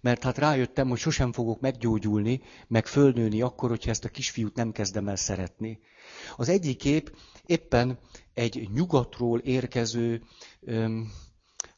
Mert 0.00 0.22
hát 0.22 0.38
rájöttem, 0.38 0.88
hogy 0.88 0.98
sosem 0.98 1.32
fogok 1.32 1.60
meggyógyulni, 1.60 2.40
meg 2.68 2.86
fölnőni 2.86 3.42
akkor, 3.42 3.68
hogyha 3.68 3.90
ezt 3.90 4.04
a 4.04 4.08
kisfiút 4.08 4.56
nem 4.56 4.72
kezdem 4.72 5.08
el 5.08 5.16
szeretni. 5.16 5.78
Az 6.36 6.48
egyik 6.48 6.78
kép 6.78 7.16
éppen 7.46 7.98
egy 8.34 8.68
nyugatról 8.72 9.38
érkező, 9.38 10.22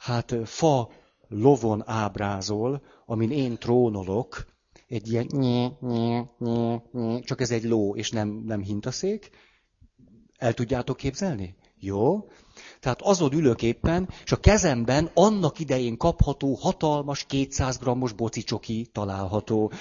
hát 0.05 0.35
fa 0.45 0.91
lovon 1.29 1.83
ábrázol, 1.87 2.83
amin 3.07 3.31
én 3.31 3.59
trónolok, 3.59 4.47
egy 4.89 5.13
ilyen 5.13 5.27
nye, 5.31 5.71
nye, 5.81 6.31
nye, 6.39 6.83
nye, 6.93 7.21
csak 7.21 7.41
ez 7.41 7.51
egy 7.51 7.65
ló, 7.65 7.97
és 7.97 8.11
nem, 8.11 8.29
nem 8.29 8.63
hintaszék. 8.63 9.31
El 10.39 10.55
tudjátok 10.55 10.97
képzelni? 10.97 11.57
Jó. 11.79 12.29
Tehát 12.81 13.03
azon 13.03 13.33
ülök 13.33 13.63
éppen, 13.63 14.09
és 14.25 14.33
a 14.33 14.41
kezemben 14.41 15.11
annak 15.15 15.59
idején 15.59 15.97
kapható 15.97 16.55
hatalmas 16.55 17.25
200 17.25 17.79
grammos 17.79 18.13
bocicsoki 18.13 18.89
található. 18.93 19.73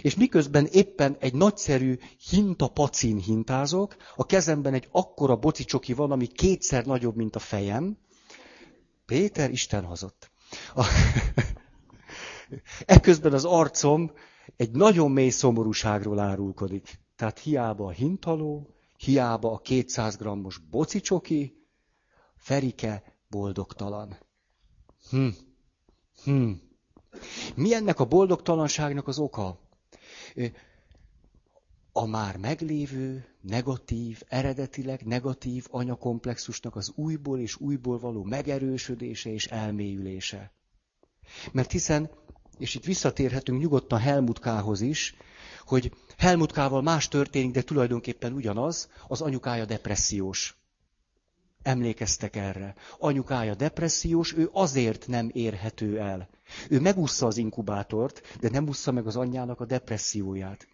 És 0.00 0.14
miközben 0.14 0.66
éppen 0.66 1.16
egy 1.20 1.34
nagyszerű 1.34 1.98
hinta 2.30 2.68
pacin 2.68 3.18
hintázok, 3.18 3.96
a 4.16 4.26
kezemben 4.26 4.74
egy 4.74 4.88
akkora 4.90 5.36
bocicsoki 5.36 5.92
van, 5.92 6.10
ami 6.10 6.26
kétszer 6.26 6.84
nagyobb, 6.84 7.16
mint 7.16 7.36
a 7.36 7.38
fejem. 7.38 7.98
Péter, 9.10 9.50
Isten 9.50 9.84
hazott. 9.84 10.30
A... 10.74 10.86
Ekközben 12.86 13.32
az 13.32 13.44
arcom 13.44 14.12
egy 14.56 14.70
nagyon 14.70 15.10
mély 15.10 15.28
szomorúságról 15.28 16.18
árulkodik. 16.18 16.98
Tehát 17.16 17.38
hiába 17.38 17.86
a 17.86 17.90
hintaló, 17.90 18.74
hiába 18.96 19.52
a 19.52 19.58
200 19.58 20.16
grammos 20.16 20.58
bocicsoki, 20.58 21.66
Ferike 22.36 23.02
boldogtalan. 23.28 24.18
Hm. 25.10 25.28
Hm. 26.24 26.50
Mi 27.54 27.74
ennek 27.74 28.00
a 28.00 28.04
boldogtalanságnak 28.04 29.08
az 29.08 29.18
oka? 29.18 29.60
A 31.92 32.06
már 32.06 32.36
meglévő, 32.36 33.24
negatív, 33.40 34.22
eredetileg 34.28 35.02
negatív 35.04 35.66
anyakomplexusnak 35.70 36.76
az 36.76 36.92
újból 36.94 37.38
és 37.40 37.60
újból 37.60 37.98
való 37.98 38.22
megerősödése 38.22 39.30
és 39.30 39.46
elmélyülése. 39.46 40.52
Mert 41.52 41.70
hiszen, 41.70 42.10
és 42.58 42.74
itt 42.74 42.84
visszatérhetünk 42.84 43.60
nyugodtan 43.60 43.98
Helmutkához 43.98 44.80
is, 44.80 45.14
hogy 45.64 45.92
Helmutkával 46.18 46.82
más 46.82 47.08
történik, 47.08 47.50
de 47.52 47.62
tulajdonképpen 47.62 48.32
ugyanaz, 48.32 48.88
az 49.08 49.20
anyukája 49.20 49.64
depressziós. 49.64 50.58
Emlékeztek 51.62 52.36
erre. 52.36 52.74
Anyukája 52.98 53.54
depressziós, 53.54 54.34
ő 54.34 54.48
azért 54.52 55.06
nem 55.06 55.30
érhető 55.32 55.98
el. 55.98 56.28
Ő 56.68 56.80
megúszza 56.80 57.26
az 57.26 57.36
inkubátort, 57.36 58.36
de 58.40 58.50
nem 58.50 58.68
úszza 58.68 58.92
meg 58.92 59.06
az 59.06 59.16
anyjának 59.16 59.60
a 59.60 59.64
depresszióját. 59.64 60.66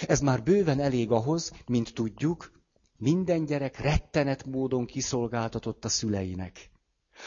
Ez 0.00 0.20
már 0.20 0.42
bőven 0.42 0.80
elég 0.80 1.10
ahhoz, 1.10 1.52
mint 1.66 1.94
tudjuk, 1.94 2.52
minden 2.96 3.44
gyerek 3.44 3.78
rettenet 3.78 4.46
módon 4.46 4.86
kiszolgáltatott 4.86 5.84
a 5.84 5.88
szüleinek. 5.88 6.70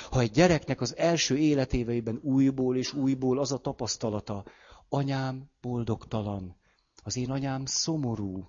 Ha 0.10 0.20
egy 0.20 0.32
gyereknek 0.32 0.82
az 0.82 0.98
első 0.98 1.38
életéveiben 1.38 2.20
újból 2.24 2.78
és 2.78 2.94
újból 2.94 3.40
az 3.40 3.52
a 3.52 3.58
tapasztalata, 3.58 4.44
anyám 4.90 5.50
boldogtalan, 5.62 6.56
az 7.04 7.18
én 7.18 7.32
anyám 7.32 7.66
szomorú, 7.66 8.48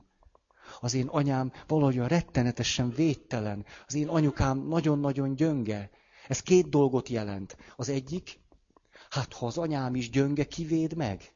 az 0.81 0.95
én 0.95 1.07
anyám 1.07 1.53
valahogy 1.67 1.97
rettenetesen 1.97 2.91
védtelen, 2.91 3.65
az 3.87 3.95
én 3.95 4.09
anyukám 4.09 4.59
nagyon-nagyon 4.59 5.35
gyönge. 5.35 5.91
Ez 6.29 6.41
két 6.41 6.69
dolgot 6.69 7.09
jelent. 7.09 7.57
Az 7.77 7.89
egyik, 7.89 8.41
hát 9.11 9.33
ha 9.33 9.47
az 9.47 9.59
anyám 9.59 9.95
is 9.95 10.11
gyönge, 10.11 10.45
kivéd 10.45 10.97
meg? 10.97 11.36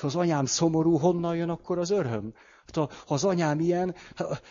Ha 0.00 0.06
az 0.06 0.16
anyám 0.16 0.44
szomorú, 0.44 0.98
honnan 0.98 1.36
jön 1.36 1.48
akkor 1.48 1.78
az 1.78 1.90
öröm? 1.90 2.34
Hát 2.66 2.74
ha, 2.74 3.14
az 3.14 3.24
anyám 3.24 3.60
ilyen, 3.60 3.94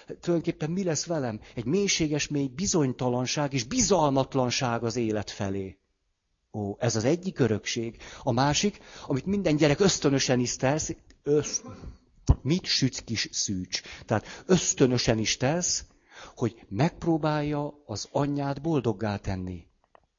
tulajdonképpen 0.06 0.72
mi 0.72 0.84
lesz 0.84 1.06
velem? 1.06 1.40
Egy 1.56 1.66
mélységes 1.66 2.28
mély 2.28 2.48
bizonytalanság 2.48 3.54
és 3.54 3.64
bizalmatlanság 3.64 4.84
az 4.84 4.96
élet 4.96 5.30
felé. 5.30 5.78
Ó, 6.54 6.76
ez 6.80 6.96
az 6.96 7.04
egyik 7.04 7.40
örökség. 7.40 7.98
A 8.24 8.32
másik, 8.32 8.80
amit 9.08 9.26
minden 9.26 9.56
gyerek 9.56 9.80
ösztönösen 9.80 10.40
is 10.40 10.56
tesz, 10.56 10.96
ösz, 11.24 11.62
mit 12.42 12.66
süt 12.66 13.04
kis 13.04 13.30
szűcs. 13.32 13.82
Tehát 14.06 14.44
ösztönösen 14.46 15.18
is 15.18 15.38
tesz, 15.38 15.86
hogy 16.36 16.66
megpróbálja 16.70 17.74
az 17.86 18.08
anyját 18.12 18.62
boldoggá 18.62 19.18
tenni. 19.18 19.68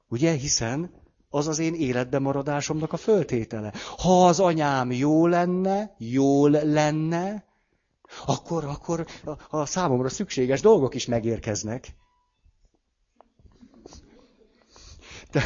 Ugye, 0.08 0.32
hiszen 0.32 0.90
az 1.30 1.48
az 1.48 1.58
én 1.58 1.74
életbe 1.74 2.18
maradásomnak 2.18 2.92
a 2.92 2.96
föltétele. 2.96 3.72
Ha 3.96 4.26
az 4.26 4.40
anyám 4.40 4.92
jó 4.92 5.26
lenne, 5.26 5.94
jól 5.98 6.50
lenne, 6.50 7.44
akkor, 8.26 8.64
akkor 8.64 9.06
a, 9.24 9.56
a 9.56 9.66
számomra 9.66 10.08
szükséges 10.08 10.60
dolgok 10.60 10.94
is 10.94 11.06
megérkeznek. 11.06 11.94
De, 15.30 15.42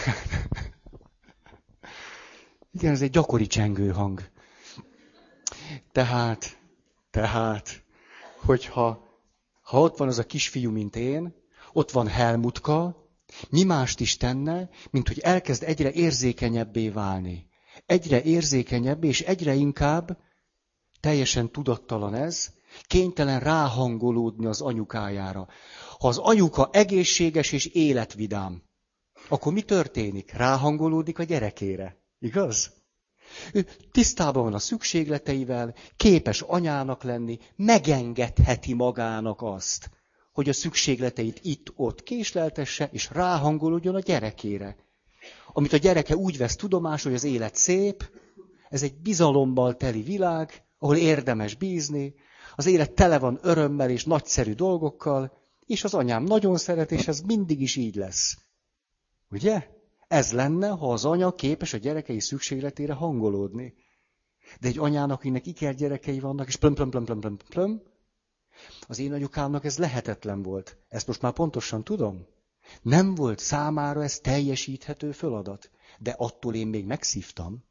igen, 2.73 2.93
ez 2.93 3.03
egy 3.03 3.11
gyakori 3.11 3.47
csengő 3.47 3.91
hang. 3.91 4.23
Tehát, 5.93 6.59
tehát, 7.11 7.83
hogyha 8.45 9.05
ha 9.63 9.81
ott 9.81 9.97
van 9.97 10.09
az 10.09 10.19
a 10.19 10.27
kisfiú, 10.27 10.71
mint 10.71 10.97
én, 10.97 11.35
ott 11.73 11.91
van 11.91 12.07
Helmutka, 12.07 13.04
mi 13.51 13.63
mást 13.63 14.01
is 14.01 14.17
tenne, 14.17 14.69
mint 14.91 15.09
hogy 15.09 15.19
elkezd 15.19 15.63
egyre 15.63 15.93
érzékenyebbé 15.93 16.89
válni. 16.89 17.47
Egyre 17.87 18.23
érzékenyebb, 18.23 19.05
és 19.05 19.21
egyre 19.21 19.55
inkább, 19.55 20.19
teljesen 21.01 21.51
tudattalan 21.51 22.15
ez, 22.15 22.53
kénytelen 22.87 23.41
ráhangolódni 23.41 24.47
az 24.47 24.61
anyukájára. 24.61 25.49
Ha 25.99 26.09
az 26.09 26.19
anyuka 26.19 26.69
egészséges 26.73 27.53
és 27.53 27.67
életvidám, 27.67 28.63
akkor 29.29 29.53
mi 29.53 29.63
történik? 29.63 30.33
Ráhangolódik 30.33 31.19
a 31.19 31.23
gyerekére. 31.23 31.97
Igaz? 32.19 32.73
Ő 33.53 33.67
tisztában 33.93 34.43
van 34.43 34.55
a 34.55 34.59
szükségleteivel, 34.59 35.75
képes 35.97 36.41
anyának 36.41 37.03
lenni, 37.03 37.39
megengedheti 37.57 38.75
magának 38.75 39.43
azt, 39.43 39.91
hogy 40.35 40.49
a 40.49 40.53
szükségleteit 40.53 41.41
itt-ott 41.43 42.03
késleltesse, 42.03 42.89
és 42.93 43.11
ráhangolódjon 43.11 43.95
a 43.95 44.01
gyerekére. 44.01 44.77
Amit 45.53 45.73
a 45.73 45.77
gyereke 45.77 46.17
úgy 46.17 46.37
vesz 46.37 46.57
tudomásul, 46.57 47.11
hogy 47.11 47.21
az 47.21 47.27
élet 47.27 47.55
szép, 47.55 48.11
ez 48.69 48.83
egy 48.83 48.95
bizalommal 48.95 49.77
teli 49.77 50.03
világ, 50.03 50.65
ahol 50.79 50.97
érdemes 50.97 51.55
bízni, 51.55 52.15
az 52.55 52.67
élet 52.67 52.93
tele 52.93 53.19
van 53.19 53.39
örömmel 53.43 53.91
és 53.91 54.05
nagyszerű 54.05 54.53
dolgokkal, 54.53 55.33
és 55.67 55.85
az 55.85 55.95
anyám 55.95 56.25
nagyon 56.25 56.57
szeret, 56.57 56.93
és 56.93 57.09
ez 57.09 57.21
mindig 57.21 57.61
is 57.61 57.77
így 57.77 57.95
lesz. 57.95 58.39
Ugye? 59.31 59.69
Ez 60.09 60.33
lenne, 60.33 60.69
ha 60.69 60.93
az 60.93 61.05
anya 61.05 61.35
képes 61.35 61.73
a 61.73 61.79
gyerekei 61.79 62.21
szükségletére 62.21 62.93
hangolódni. 62.93 63.75
De 64.61 64.69
egy 64.69 64.79
anyának, 64.79 65.19
akinek 65.19 65.47
iker 65.47 65.75
gyerekei 65.75 66.21
vannak, 66.21 66.47
és 66.47 66.57
plöm, 66.57 66.75
plöm, 66.75 66.91
plöm, 66.91 67.05
plöm, 67.05 67.21
plöm, 67.21 67.37
plöm, 67.49 67.83
az 68.87 68.99
én 68.99 69.13
anyukámnak 69.13 69.65
ez 69.65 69.79
lehetetlen 69.79 70.43
volt. 70.43 70.77
Ezt 70.89 71.07
most 71.07 71.23
már 71.23 71.33
pontosan 71.33 71.85
tudom. 71.85 72.27
Nem 72.83 73.15
volt 73.15 73.39
számára 73.39 74.03
ez 74.03 74.19
teljesíthető 74.19 75.13
feladat. 75.13 75.71
De 75.99 76.11
attól 76.11 76.55
én 76.55 76.67
még 76.67 76.85
megszívtam. 76.85 77.65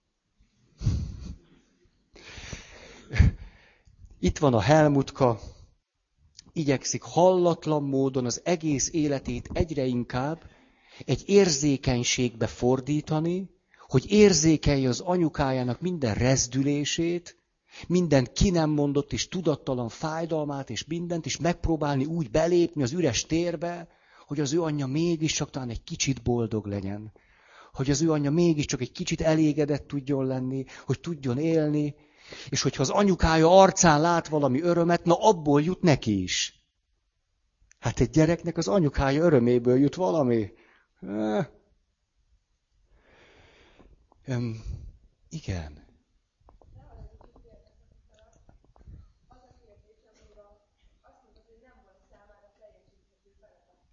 Itt 4.20 4.38
van 4.38 4.54
a 4.54 4.62
Helmutka, 4.62 5.40
igyekszik 6.54 7.02
hallatlan 7.02 7.84
módon 7.84 8.26
az 8.26 8.42
egész 8.44 8.90
életét 8.92 9.50
egyre 9.54 9.86
inkább 9.86 10.44
egy 11.06 11.24
érzékenységbe 11.26 12.48
fordítani, 12.48 13.50
hogy 13.88 14.12
érzékelje 14.12 14.90
az 14.90 15.00
anyukájának 15.00 15.82
minden 15.82 16.14
rezdülését, 16.14 17.43
minden 17.88 18.28
ki 18.34 18.50
nem 18.50 18.70
mondott 18.70 19.14
és 19.14 19.28
tudattalan 19.28 19.90
fájdalmát 19.90 20.70
és 20.70 20.86
mindent, 20.86 21.26
és 21.26 21.38
megpróbálni 21.38 22.06
úgy 22.06 22.32
belépni 22.32 22.84
az 22.84 22.92
üres 22.92 23.26
térbe, 23.26 23.88
hogy 24.28 24.40
az 24.40 24.54
ő 24.54 24.62
anyja 24.62 24.88
mégiscsak 24.88 25.50
talán 25.50 25.70
egy 25.70 25.84
kicsit 25.84 26.22
boldog 26.22 26.66
legyen. 26.66 27.12
Hogy 27.72 27.90
az 27.90 28.02
ő 28.02 28.12
anyja 28.12 28.32
mégiscsak 28.32 28.82
egy 28.82 28.92
kicsit 28.92 29.22
elégedett 29.22 29.88
tudjon 29.88 30.26
lenni, 30.26 30.66
hogy 30.86 31.00
tudjon 31.00 31.38
élni, 31.38 31.96
és 32.50 32.62
hogyha 32.62 32.82
az 32.82 32.90
anyukája 32.90 33.62
arcán 33.62 34.02
lát 34.02 34.28
valami 34.28 34.62
örömet, 34.62 35.06
na 35.06 35.16
abból 35.16 35.62
jut 35.62 35.82
neki 35.82 36.22
is. 36.22 36.64
Hát 37.80 38.00
egy 38.00 38.10
gyereknek 38.10 38.58
az 38.58 38.68
anyukája 38.68 39.24
öröméből 39.24 39.78
jut 39.78 39.96
valami. 39.96 40.52
Um, 44.28 44.64
igen. 45.30 45.83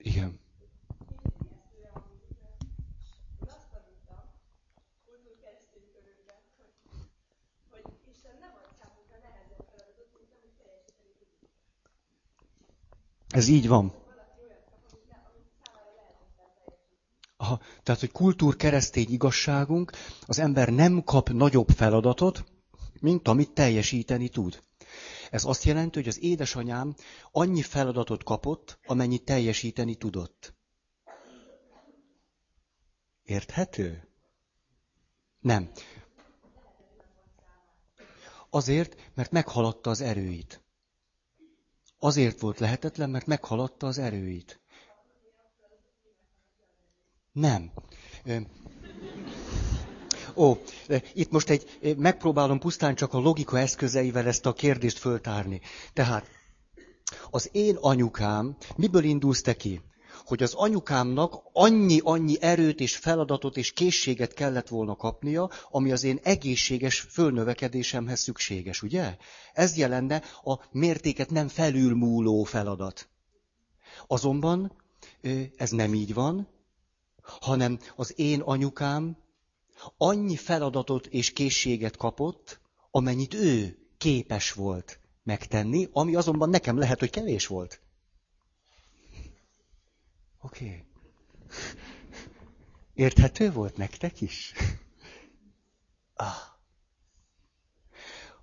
Igen. 0.02 0.38
Ez 13.28 13.48
így 13.48 13.68
van. 13.68 13.92
Aha, 17.36 17.60
tehát, 17.82 18.00
hogy 18.00 18.12
kultúr 18.12 18.56
keresztény 18.56 19.10
igazságunk, 19.10 19.92
az 20.26 20.38
ember 20.38 20.68
nem 20.68 21.04
kap 21.04 21.28
nagyobb 21.28 21.68
feladatot, 21.68 22.44
mint 23.00 23.28
amit 23.28 23.50
teljesíteni 23.50 24.28
tud. 24.28 24.62
Ez 25.30 25.44
azt 25.44 25.64
jelenti, 25.64 25.98
hogy 25.98 26.08
az 26.08 26.22
édesanyám 26.22 26.94
annyi 27.32 27.62
feladatot 27.62 28.24
kapott, 28.24 28.78
amennyi 28.86 29.18
teljesíteni 29.18 29.94
tudott. 29.94 30.54
Érthető? 33.22 34.08
Nem. 35.40 35.70
Azért, 38.50 39.10
mert 39.14 39.30
meghaladta 39.30 39.90
az 39.90 40.00
erőit. 40.00 40.62
Azért 41.98 42.40
volt 42.40 42.58
lehetetlen, 42.58 43.10
mert 43.10 43.26
meghaladta 43.26 43.86
az 43.86 43.98
erőit. 43.98 44.60
Nem. 47.32 47.72
Ó, 50.36 50.56
itt 51.14 51.30
most 51.30 51.50
egy, 51.50 51.96
megpróbálom 51.96 52.58
pusztán 52.58 52.94
csak 52.94 53.14
a 53.14 53.18
logika 53.18 53.58
eszközeivel 53.58 54.26
ezt 54.26 54.46
a 54.46 54.52
kérdést 54.52 54.98
föltárni. 54.98 55.60
Tehát, 55.92 56.26
az 57.30 57.48
én 57.52 57.76
anyukám, 57.76 58.56
miből 58.76 59.04
indulsz 59.04 59.42
te 59.42 59.56
ki? 59.56 59.80
Hogy 60.24 60.42
az 60.42 60.54
anyukámnak 60.54 61.42
annyi-annyi 61.52 62.36
erőt 62.40 62.80
és 62.80 62.96
feladatot 62.96 63.56
és 63.56 63.72
készséget 63.72 64.32
kellett 64.34 64.68
volna 64.68 64.96
kapnia, 64.96 65.50
ami 65.70 65.92
az 65.92 66.04
én 66.04 66.20
egészséges 66.22 67.00
fölnövekedésemhez 67.00 68.20
szükséges, 68.20 68.82
ugye? 68.82 69.16
Ez 69.52 69.76
jelenne 69.76 70.22
a 70.42 70.58
mértéket 70.70 71.30
nem 71.30 71.48
felülmúló 71.48 72.42
feladat. 72.42 73.08
Azonban 74.06 74.72
ez 75.56 75.70
nem 75.70 75.94
így 75.94 76.14
van, 76.14 76.48
hanem 77.40 77.78
az 77.96 78.12
én 78.16 78.40
anyukám 78.40 79.16
annyi 79.96 80.36
feladatot 80.36 81.06
és 81.06 81.32
készséget 81.32 81.96
kapott, 81.96 82.60
amennyit 82.90 83.34
ő 83.34 83.78
képes 83.98 84.52
volt 84.52 85.00
megtenni, 85.22 85.88
ami 85.92 86.14
azonban 86.14 86.50
nekem 86.50 86.78
lehet, 86.78 86.98
hogy 86.98 87.10
kevés 87.10 87.46
volt. 87.46 87.80
Oké. 90.42 90.64
Okay. 90.64 90.84
Érthető 92.94 93.52
volt 93.52 93.76
nektek 93.76 94.20
is? 94.20 94.52
Ah. 96.14 96.34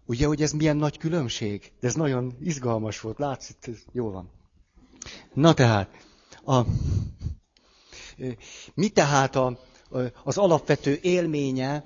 Ugye, 0.05 0.27
hogy 0.27 0.41
ez 0.41 0.51
milyen 0.51 0.77
nagy 0.77 0.97
különbség? 0.97 1.71
De 1.79 1.87
ez 1.87 1.93
nagyon 1.93 2.37
izgalmas 2.41 2.99
volt, 2.99 3.17
látszik, 3.19 3.57
ez 3.61 3.83
jó 3.91 4.11
van. 4.11 4.31
Na 5.33 5.53
tehát, 5.53 6.05
a, 6.45 6.61
mi 8.73 8.89
tehát 8.89 9.35
a, 9.35 9.59
az 10.23 10.37
alapvető 10.37 10.99
élménye, 11.01 11.83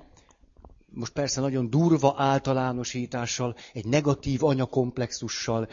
most 0.94 1.14
persze 1.14 1.42
nagyon 1.42 1.70
durva 1.70 2.14
általánosítással, 2.18 3.56
egy 3.74 3.86
negatív 3.86 4.44
anyakomplexussal 4.44 5.68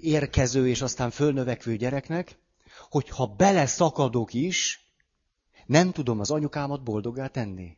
érkező 0.00 0.68
és 0.68 0.82
aztán 0.82 1.10
fölnövekvő 1.10 1.76
gyereknek, 1.76 2.38
hogyha 2.90 3.26
beleszakadok 3.26 4.34
is, 4.34 4.86
nem 5.66 5.92
tudom 5.92 6.20
az 6.20 6.30
anyukámat 6.30 6.82
boldoggá 6.82 7.26
tenni. 7.26 7.76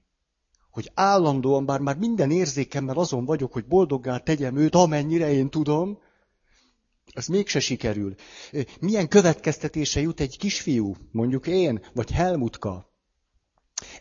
Hogy 0.70 0.90
állandóan, 0.94 1.66
bár 1.66 1.80
már 1.80 1.96
minden 1.96 2.30
érzékemmel 2.30 2.96
azon 2.96 3.24
vagyok, 3.24 3.52
hogy 3.52 3.66
boldoggá 3.66 4.18
tegyem 4.18 4.56
őt, 4.56 4.74
amennyire 4.74 5.32
én 5.32 5.50
tudom, 5.50 5.98
az 7.14 7.26
mégse 7.26 7.60
sikerül. 7.60 8.14
Milyen 8.80 9.08
következtetése 9.08 10.00
jut 10.00 10.20
egy 10.20 10.38
kisfiú, 10.38 10.96
mondjuk 11.12 11.46
én, 11.46 11.84
vagy 11.94 12.10
Helmutka? 12.10 12.89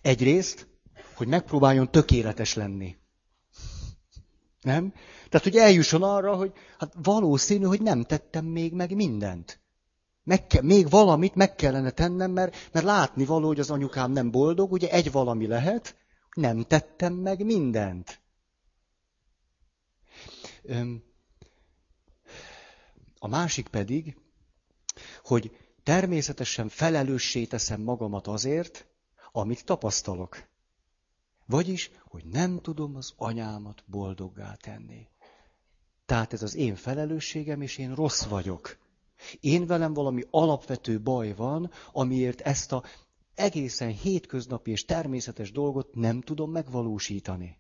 Egyrészt, 0.01 0.67
hogy 1.15 1.27
megpróbáljon 1.27 1.91
tökéletes 1.91 2.53
lenni. 2.53 2.95
Nem? 4.61 4.93
Tehát, 5.29 5.43
hogy 5.47 5.55
eljusson 5.55 6.03
arra, 6.03 6.35
hogy 6.35 6.53
hát 6.77 6.93
valószínű, 7.03 7.65
hogy 7.65 7.81
nem 7.81 8.03
tettem 8.03 8.45
még 8.45 8.73
meg 8.73 8.95
mindent. 8.95 9.59
Meg 10.23 10.47
ke, 10.47 10.61
még 10.61 10.89
valamit 10.89 11.35
meg 11.35 11.55
kellene 11.55 11.91
tennem, 11.91 12.31
mert, 12.31 12.55
mert 12.71 12.85
látni 12.85 13.25
való, 13.25 13.47
hogy 13.47 13.59
az 13.59 13.69
anyukám 13.69 14.11
nem 14.11 14.31
boldog, 14.31 14.71
ugye 14.71 14.91
egy 14.91 15.11
valami 15.11 15.47
lehet, 15.47 15.95
nem 16.33 16.63
tettem 16.63 17.13
meg 17.13 17.45
mindent. 17.45 18.21
A 23.19 23.27
másik 23.27 23.67
pedig, 23.67 24.17
hogy 25.23 25.57
természetesen 25.83 26.69
felelőssé 26.69 27.45
teszem 27.45 27.81
magamat 27.81 28.27
azért, 28.27 28.88
amit 29.31 29.65
tapasztalok. 29.65 30.47
Vagyis, 31.45 31.91
hogy 32.03 32.25
nem 32.25 32.59
tudom 32.61 32.95
az 32.95 33.13
anyámat 33.17 33.83
boldoggá 33.85 34.53
tenni. 34.53 35.07
Tehát 36.05 36.33
ez 36.33 36.43
az 36.43 36.55
én 36.55 36.75
felelősségem, 36.75 37.61
és 37.61 37.77
én 37.77 37.95
rossz 37.95 38.23
vagyok. 38.23 38.77
Én 39.39 39.65
velem 39.65 39.93
valami 39.93 40.23
alapvető 40.29 41.01
baj 41.01 41.33
van, 41.33 41.71
amiért 41.91 42.41
ezt 42.41 42.71
a 42.71 42.83
egészen 43.35 43.91
hétköznapi 43.91 44.71
és 44.71 44.85
természetes 44.85 45.51
dolgot 45.51 45.95
nem 45.95 46.21
tudom 46.21 46.51
megvalósítani. 46.51 47.57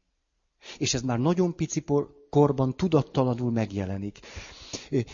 És 0.77 0.93
ez 0.93 1.01
már 1.01 1.19
nagyon 1.19 1.55
pici 1.55 1.83
korban 2.29 2.75
tudattalanul 2.75 3.51
megjelenik. 3.51 4.19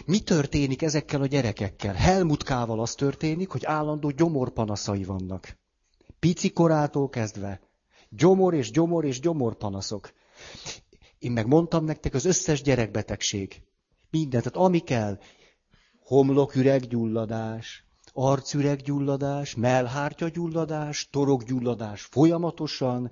Mi 0.06 0.20
történik 0.20 0.82
ezekkel 0.82 1.22
a 1.22 1.26
gyerekekkel? 1.26 1.94
Helmutkával 1.94 2.80
az 2.80 2.96
történik, 2.96 3.50
hogy 3.50 3.66
állandó 3.66 4.10
gyomorpanaszai 4.10 5.04
vannak. 5.04 5.58
Pici 6.26 6.52
korától 6.52 7.10
kezdve. 7.10 7.62
Gyomor 8.10 8.54
és 8.54 8.72
gyomor 8.72 9.06
és 9.06 9.20
gyomorpanaszok. 9.20 10.14
Én 11.18 11.32
megmondtam 11.32 11.86
nektek 11.86 12.14
az 12.14 12.26
összes 12.26 12.62
gyerekbetegség. 12.62 13.62
Mindent, 14.10 14.44
tehát 14.44 14.68
ami 14.68 14.80
kell, 14.80 15.20
homloküreggyulladás, 16.00 17.86
arcüreggyulladás, 18.14 19.56
mellhártyagyulladás, 19.56 21.10
torokgyulladás 21.10 22.02
folyamatosan, 22.02 23.12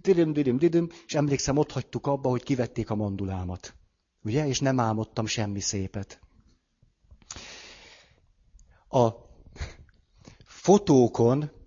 didim, 0.00 0.32
didim, 0.32 0.56
didim, 0.56 0.88
és 1.06 1.14
emlékszem, 1.14 1.56
ott 1.56 1.72
hagytuk 1.72 2.06
abba, 2.06 2.28
hogy 2.28 2.42
kivették 2.42 2.90
a 2.90 2.94
mandulámat. 2.94 3.74
Ugye? 4.22 4.46
És 4.46 4.60
nem 4.60 4.80
álmodtam 4.80 5.26
semmi 5.26 5.60
szépet. 5.60 6.20
A 8.88 9.08
fotókon 10.44 11.58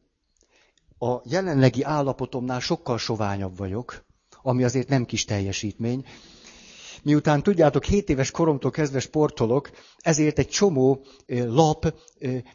a 1.04 1.22
jelenlegi 1.26 1.84
állapotomnál 1.84 2.60
sokkal 2.60 2.98
soványabb 2.98 3.58
vagyok, 3.58 4.06
ami 4.42 4.64
azért 4.64 4.90
nem 4.90 5.06
kis 5.06 5.26
teljesítmény, 5.26 6.06
Miután 7.04 7.44
tudjátok, 7.44 7.84
7 7.84 8.10
éves 8.10 8.32
koromtól 8.32 8.72
kezdve 8.72 9.00
sportolok, 9.00 9.70
ezért 9.98 10.40
egy 10.40 10.48
csomó 10.48 11.06
lap 11.28 11.94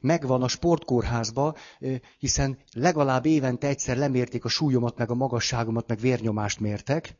megvan 0.00 0.42
a 0.42 0.48
sportkórházba, 0.48 1.56
hiszen 2.18 2.58
legalább 2.72 3.26
évente 3.26 3.66
egyszer 3.66 3.96
lemérték 3.96 4.44
a 4.44 4.48
súlyomat, 4.48 4.98
meg 4.98 5.10
a 5.10 5.14
magasságomat, 5.14 5.88
meg 5.88 5.98
vérnyomást 5.98 6.60
mértek. 6.60 7.16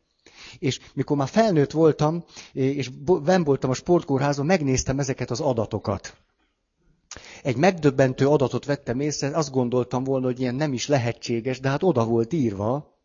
És 0.59 0.79
mikor 0.93 1.17
már 1.17 1.27
felnőtt 1.27 1.71
voltam, 1.71 2.23
és 2.53 2.89
ben 3.23 3.43
voltam 3.43 3.69
a 3.69 3.73
sportkórházban, 3.73 4.45
megnéztem 4.45 4.99
ezeket 4.99 5.31
az 5.31 5.39
adatokat. 5.39 6.17
Egy 7.43 7.55
megdöbbentő 7.55 8.27
adatot 8.27 8.65
vettem 8.65 8.99
észre, 8.99 9.37
azt 9.37 9.51
gondoltam 9.51 10.03
volna, 10.03 10.25
hogy 10.25 10.39
ilyen 10.39 10.55
nem 10.55 10.73
is 10.73 10.87
lehetséges, 10.87 11.59
de 11.59 11.69
hát 11.69 11.83
oda 11.83 12.05
volt 12.05 12.33
írva, 12.33 12.97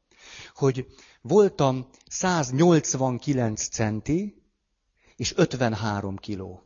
hogy 0.55 0.87
voltam 1.23 1.87
189 2.09 3.69
centi 3.69 4.43
és 5.17 5.33
53 5.37 6.17
kiló. 6.17 6.62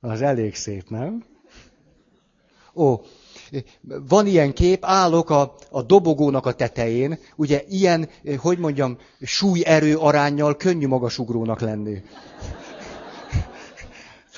Az 0.00 0.22
elég 0.22 0.54
szép, 0.54 0.88
nem? 0.88 1.24
Ó, 2.74 3.00
van 4.08 4.26
ilyen 4.26 4.52
kép, 4.52 4.84
állok 4.84 5.30
a, 5.30 5.54
a 5.70 5.82
dobogónak 5.82 6.46
a 6.46 6.54
tetején, 6.54 7.18
ugye 7.36 7.64
ilyen, 7.68 8.08
hogy 8.38 8.58
mondjam, 8.58 8.98
súlyerő 9.20 9.96
arányjal 9.96 10.56
könnyű 10.56 10.86
magasugrónak 10.86 11.60
lenni. 11.60 12.02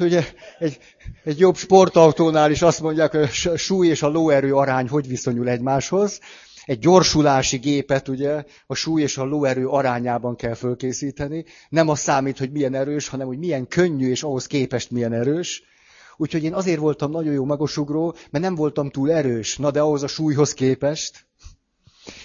Ugye 0.01 0.25
egy, 0.59 0.79
egy 1.25 1.39
jobb 1.39 1.57
sportautónál 1.57 2.51
is 2.51 2.63
azt 2.63 2.81
mondják, 2.81 3.11
hogy 3.11 3.31
a 3.53 3.57
súly 3.57 3.87
és 3.89 4.03
a 4.03 4.09
lóerő 4.09 4.55
arány 4.55 4.89
hogy 4.89 5.09
viszonyul 5.09 5.49
egymáshoz. 5.49 6.21
Egy 6.65 6.79
gyorsulási 6.79 7.57
gépet 7.57 8.09
ugye 8.09 8.45
a 8.67 8.75
súly 8.75 9.03
és 9.03 9.17
a 9.17 9.25
lóerő 9.25 9.67
arányában 9.67 10.37
kell 10.37 10.55
fölkészíteni. 10.55 11.45
Nem 11.69 11.89
az 11.89 11.99
számít, 11.99 12.39
hogy 12.39 12.53
milyen 12.53 12.75
erős, 12.75 13.09
hanem 13.09 13.27
hogy 13.27 13.39
milyen 13.39 13.69
könnyű 13.69 14.11
és 14.11 14.23
ahhoz 14.23 14.47
képest 14.47 14.91
milyen 14.91 15.13
erős. 15.13 15.63
Úgyhogy 16.17 16.45
én 16.45 16.55
azért 16.55 16.79
voltam 16.79 17.11
nagyon 17.11 17.33
jó 17.33 17.45
magosugró, 17.45 18.15
mert 18.31 18.45
nem 18.45 18.55
voltam 18.55 18.91
túl 18.91 19.13
erős, 19.13 19.57
na 19.57 19.71
de 19.71 19.81
ahhoz 19.81 20.03
a 20.03 20.07
súlyhoz 20.07 20.55
képest. 20.55 21.27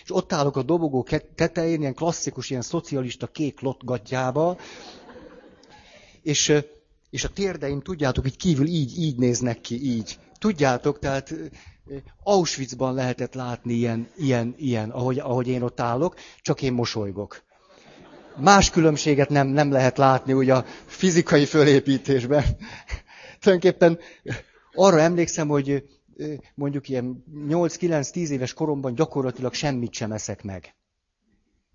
És 0.03 0.15
ott 0.15 0.33
állok 0.33 0.57
a 0.57 0.63
dobogó 0.63 1.07
tetején, 1.35 1.79
ilyen 1.79 1.93
klasszikus, 1.93 2.49
ilyen 2.49 2.61
szocialista 2.61 3.27
kék 3.27 3.59
lotgatjába, 3.59 4.57
és 6.21 6.53
és 7.13 7.23
a 7.23 7.29
térdeim, 7.29 7.81
tudjátok, 7.81 8.25
így 8.25 8.37
kívül 8.37 8.67
így, 8.67 8.99
így 8.99 9.17
néznek 9.17 9.61
ki, 9.61 9.83
így. 9.83 10.19
Tudjátok, 10.37 10.99
tehát 10.99 11.33
Auschwitzban 12.23 12.93
lehetett 12.93 13.33
látni 13.33 13.73
ilyen, 13.73 14.09
ilyen, 14.17 14.53
ilyen, 14.57 14.89
ahogy, 14.89 15.19
ahogy 15.19 15.47
én 15.47 15.61
ott 15.61 15.79
állok, 15.79 16.15
csak 16.41 16.61
én 16.61 16.73
mosolygok. 16.73 17.43
Más 18.37 18.69
különbséget 18.69 19.29
nem, 19.29 19.47
nem 19.47 19.71
lehet 19.71 19.97
látni 19.97 20.33
ugye 20.33 20.55
a 20.55 20.65
fizikai 20.85 21.45
fölépítésben. 21.45 22.43
Tulajdonképpen 23.39 23.99
arra 24.73 24.99
emlékszem, 24.99 25.47
hogy 25.47 25.83
mondjuk 26.55 26.89
ilyen 26.89 27.23
8-9-10 27.47 28.29
éves 28.29 28.53
koromban 28.53 28.95
gyakorlatilag 28.95 29.53
semmit 29.53 29.93
sem 29.93 30.11
eszek 30.11 30.43
meg. 30.43 30.75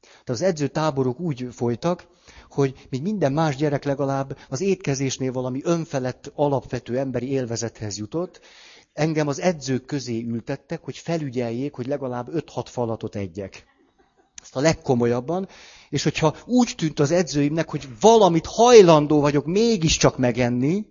Tehát 0.01 0.29
az 0.29 0.43
edzőtáborok 0.43 1.21
úgy 1.21 1.49
folytak, 1.51 2.07
hogy 2.51 2.87
még 2.91 3.03
minden 3.03 3.33
más 3.33 3.57
gyerek 3.57 3.85
legalább 3.85 4.39
az 4.49 4.61
étkezésnél 4.61 5.33
valami 5.33 5.61
önfelett, 5.65 6.33
alapvető 6.35 6.99
emberi 6.99 7.31
élvezethez 7.31 7.99
jutott, 7.99 8.41
engem 8.93 9.29
az 9.29 9.41
edzők 9.41 9.85
közé 9.85 10.23
ültettek, 10.23 10.85
hogy 10.85 10.97
felügyeljék, 10.97 11.75
hogy 11.75 11.87
legalább 11.87 12.29
5-6 12.33 12.65
falatot 12.65 13.15
egyek. 13.15 13.67
Ezt 14.43 14.57
a 14.57 14.61
legkomolyabban. 14.61 15.49
És 15.89 16.03
hogyha 16.03 16.37
úgy 16.45 16.73
tűnt 16.77 17.01
az 17.01 17.11
edzőimnek, 17.11 17.71
hogy 17.71 17.89
valamit 18.01 18.47
hajlandó 18.47 19.21
vagyok 19.21 19.47
mégiscsak 19.47 20.19
megenni, 20.19 20.87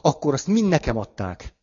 akkor 0.00 0.32
azt 0.32 0.46
mind 0.46 0.68
nekem 0.68 0.96
adták. 0.96 1.54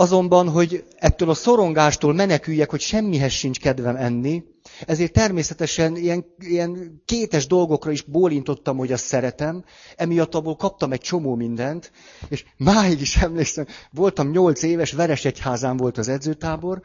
Azonban, 0.00 0.48
hogy 0.48 0.84
ettől 0.96 1.30
a 1.30 1.34
szorongástól 1.34 2.14
meneküljek, 2.14 2.70
hogy 2.70 2.80
semmihez 2.80 3.32
sincs 3.32 3.58
kedvem 3.58 3.96
enni, 3.96 4.44
ezért 4.86 5.12
természetesen 5.12 5.96
ilyen, 5.96 6.24
ilyen 6.38 7.02
kétes 7.04 7.46
dolgokra 7.46 7.90
is 7.90 8.02
bólintottam, 8.02 8.76
hogy 8.76 8.92
azt 8.92 9.04
szeretem, 9.04 9.64
emiatt 9.96 10.34
abból 10.34 10.56
kaptam 10.56 10.92
egy 10.92 11.00
csomó 11.00 11.34
mindent, 11.34 11.92
és 12.28 12.44
máig 12.56 13.00
is 13.00 13.16
emlékszem, 13.16 13.66
voltam 13.90 14.30
nyolc 14.30 14.62
éves, 14.62 14.92
Veresegyházán 14.92 15.76
volt 15.76 15.98
az 15.98 16.08
edzőtábor, 16.08 16.80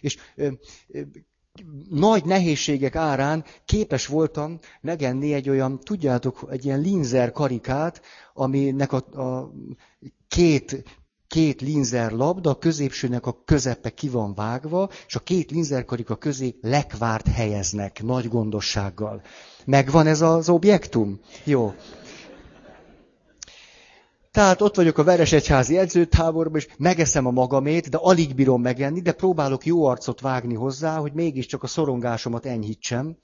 és 0.00 0.16
ö, 0.36 0.48
ö, 0.88 1.00
nagy 1.88 2.24
nehézségek 2.24 2.96
árán 2.96 3.44
képes 3.64 4.06
voltam 4.06 4.58
megenni 4.80 5.32
egy 5.32 5.48
olyan, 5.48 5.80
tudjátok, 5.80 6.46
egy 6.50 6.64
ilyen 6.64 6.80
linzer 6.80 7.32
karikát, 7.32 8.02
aminek 8.34 8.92
a, 8.92 8.96
a 8.96 9.52
két 10.28 10.84
két 11.30 11.60
linzer 11.60 12.12
labda, 12.12 12.50
a 12.50 12.58
középsőnek 12.58 13.26
a 13.26 13.42
közepe 13.44 13.90
ki 13.90 14.08
van 14.08 14.34
vágva, 14.34 14.90
és 15.06 15.14
a 15.14 15.20
két 15.20 15.50
linzerkarika 15.50 16.16
közé 16.16 16.54
lekvárt 16.60 17.28
helyeznek 17.28 18.02
nagy 18.02 18.28
gondossággal. 18.28 19.22
Megvan 19.64 20.06
ez 20.06 20.20
az 20.20 20.48
objektum? 20.48 21.20
Jó. 21.44 21.74
Tehát 24.30 24.60
ott 24.62 24.76
vagyok 24.76 24.98
a 24.98 25.04
Veresegyházi 25.04 25.78
edzőtáborban, 25.78 26.60
és 26.60 26.68
megeszem 26.78 27.26
a 27.26 27.30
magamét, 27.30 27.88
de 27.88 27.96
alig 27.96 28.34
bírom 28.34 28.62
megenni, 28.62 29.00
de 29.00 29.12
próbálok 29.12 29.66
jó 29.66 29.84
arcot 29.84 30.20
vágni 30.20 30.54
hozzá, 30.54 30.96
hogy 30.96 31.12
mégiscsak 31.12 31.62
a 31.62 31.66
szorongásomat 31.66 32.46
enyhítsem. 32.46 33.16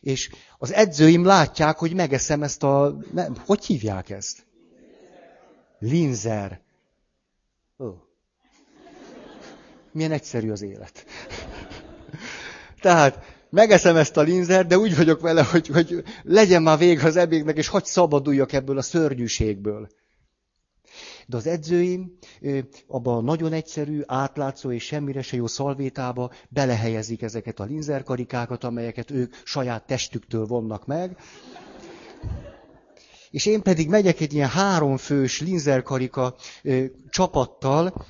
És 0.00 0.30
az 0.58 0.72
edzőim 0.72 1.24
látják, 1.24 1.78
hogy 1.78 1.94
megeszem 1.94 2.42
ezt 2.42 2.62
a... 2.62 2.96
Nem, 3.12 3.34
hogy 3.46 3.64
hívják 3.64 4.10
ezt? 4.10 4.46
Linzer. 5.78 6.63
Ó. 7.78 7.86
Milyen 9.92 10.12
egyszerű 10.12 10.50
az 10.50 10.62
élet. 10.62 11.04
Tehát 12.80 13.24
megeszem 13.50 13.96
ezt 13.96 14.16
a 14.16 14.20
linzert, 14.22 14.66
de 14.66 14.78
úgy 14.78 14.96
vagyok 14.96 15.20
vele, 15.20 15.44
hogy, 15.44 15.66
hogy 15.66 16.02
legyen 16.22 16.62
már 16.62 16.78
vége 16.78 17.06
az 17.06 17.16
ebédnek, 17.16 17.56
és 17.56 17.68
hagy 17.68 17.84
szabaduljak 17.84 18.52
ebből 18.52 18.78
a 18.78 18.82
szörnyűségből. 18.82 19.88
De 21.26 21.36
az 21.36 21.46
edzőim 21.46 22.18
abba 22.86 23.16
a 23.16 23.20
nagyon 23.20 23.52
egyszerű, 23.52 24.00
átlátszó 24.06 24.70
és 24.70 24.84
semmire 24.84 25.22
se 25.22 25.36
jó 25.36 25.46
szalvétába 25.46 26.30
belehelyezik 26.48 27.22
ezeket 27.22 27.60
a 27.60 27.64
linzerkarikákat, 27.64 28.64
amelyeket 28.64 29.10
ők 29.10 29.34
saját 29.44 29.86
testüktől 29.86 30.46
vonnak 30.46 30.86
meg. 30.86 31.16
És 33.34 33.46
én 33.46 33.62
pedig 33.62 33.88
megyek 33.88 34.20
egy 34.20 34.32
ilyen 34.32 34.48
háromfős 34.48 35.40
linzerkarika 35.40 36.34
ö, 36.62 36.84
csapattal, 37.10 38.06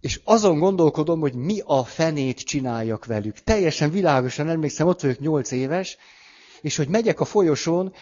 és 0.00 0.20
azon 0.24 0.58
gondolkodom, 0.58 1.20
hogy 1.20 1.34
mi 1.34 1.60
a 1.64 1.84
fenét 1.84 2.40
csináljak 2.40 3.04
velük. 3.04 3.38
Teljesen 3.38 3.90
világosan 3.90 4.48
emlékszem, 4.48 4.86
ott 4.86 5.00
vagyok 5.00 5.18
nyolc 5.18 5.50
éves, 5.50 5.96
és 6.60 6.76
hogy 6.76 6.88
megyek 6.88 7.20
a 7.20 7.24
folyosón, 7.24 7.92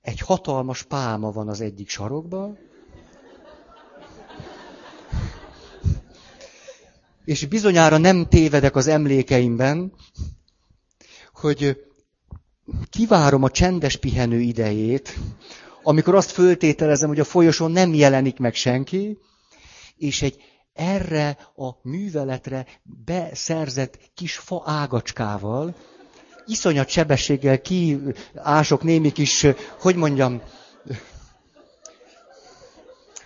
egy 0.00 0.20
hatalmas 0.20 0.82
pálma 0.82 1.32
van 1.32 1.48
az 1.48 1.60
egyik 1.60 1.88
sarokban, 1.88 2.58
és 7.24 7.46
bizonyára 7.46 7.96
nem 7.98 8.26
tévedek 8.28 8.76
az 8.76 8.86
emlékeimben, 8.86 9.92
hogy 11.32 11.84
kivárom 12.90 13.42
a 13.42 13.50
csendes 13.50 13.96
pihenő 13.96 14.40
idejét, 14.40 15.18
amikor 15.82 16.14
azt 16.14 16.30
föltételezem, 16.30 17.08
hogy 17.08 17.20
a 17.20 17.24
folyosón 17.24 17.70
nem 17.70 17.94
jelenik 17.94 18.38
meg 18.38 18.54
senki, 18.54 19.18
és 19.96 20.22
egy 20.22 20.36
erre 20.72 21.38
a 21.56 21.70
műveletre 21.82 22.66
beszerzett 23.04 23.98
kis 24.14 24.36
fa 24.36 24.62
ágacskával, 24.66 25.74
iszonyat 26.46 26.88
sebességgel 26.88 27.60
kiások 27.60 28.82
némi 28.82 29.12
kis, 29.12 29.46
hogy 29.80 29.96
mondjam, 29.96 30.42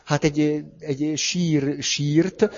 hát 0.05 0.24
egy, 0.24 0.64
egy 0.79 1.12
sír, 1.16 1.83
sírt, 1.83 2.48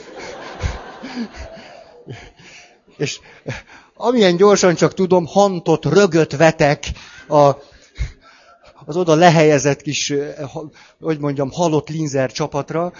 és 2.97 3.21
amilyen 4.01 4.37
gyorsan 4.37 4.75
csak 4.75 4.95
tudom, 4.95 5.27
hantot, 5.27 5.85
rögöt 5.85 6.37
vetek 6.37 6.85
a, 7.29 7.51
az 8.85 8.97
oda 8.97 9.15
lehelyezett 9.15 9.83
kis, 9.83 10.13
hogy 11.01 11.19
mondjam, 11.19 11.51
halott 11.51 11.89
linzer 11.89 12.33
csapatra, 12.33 12.93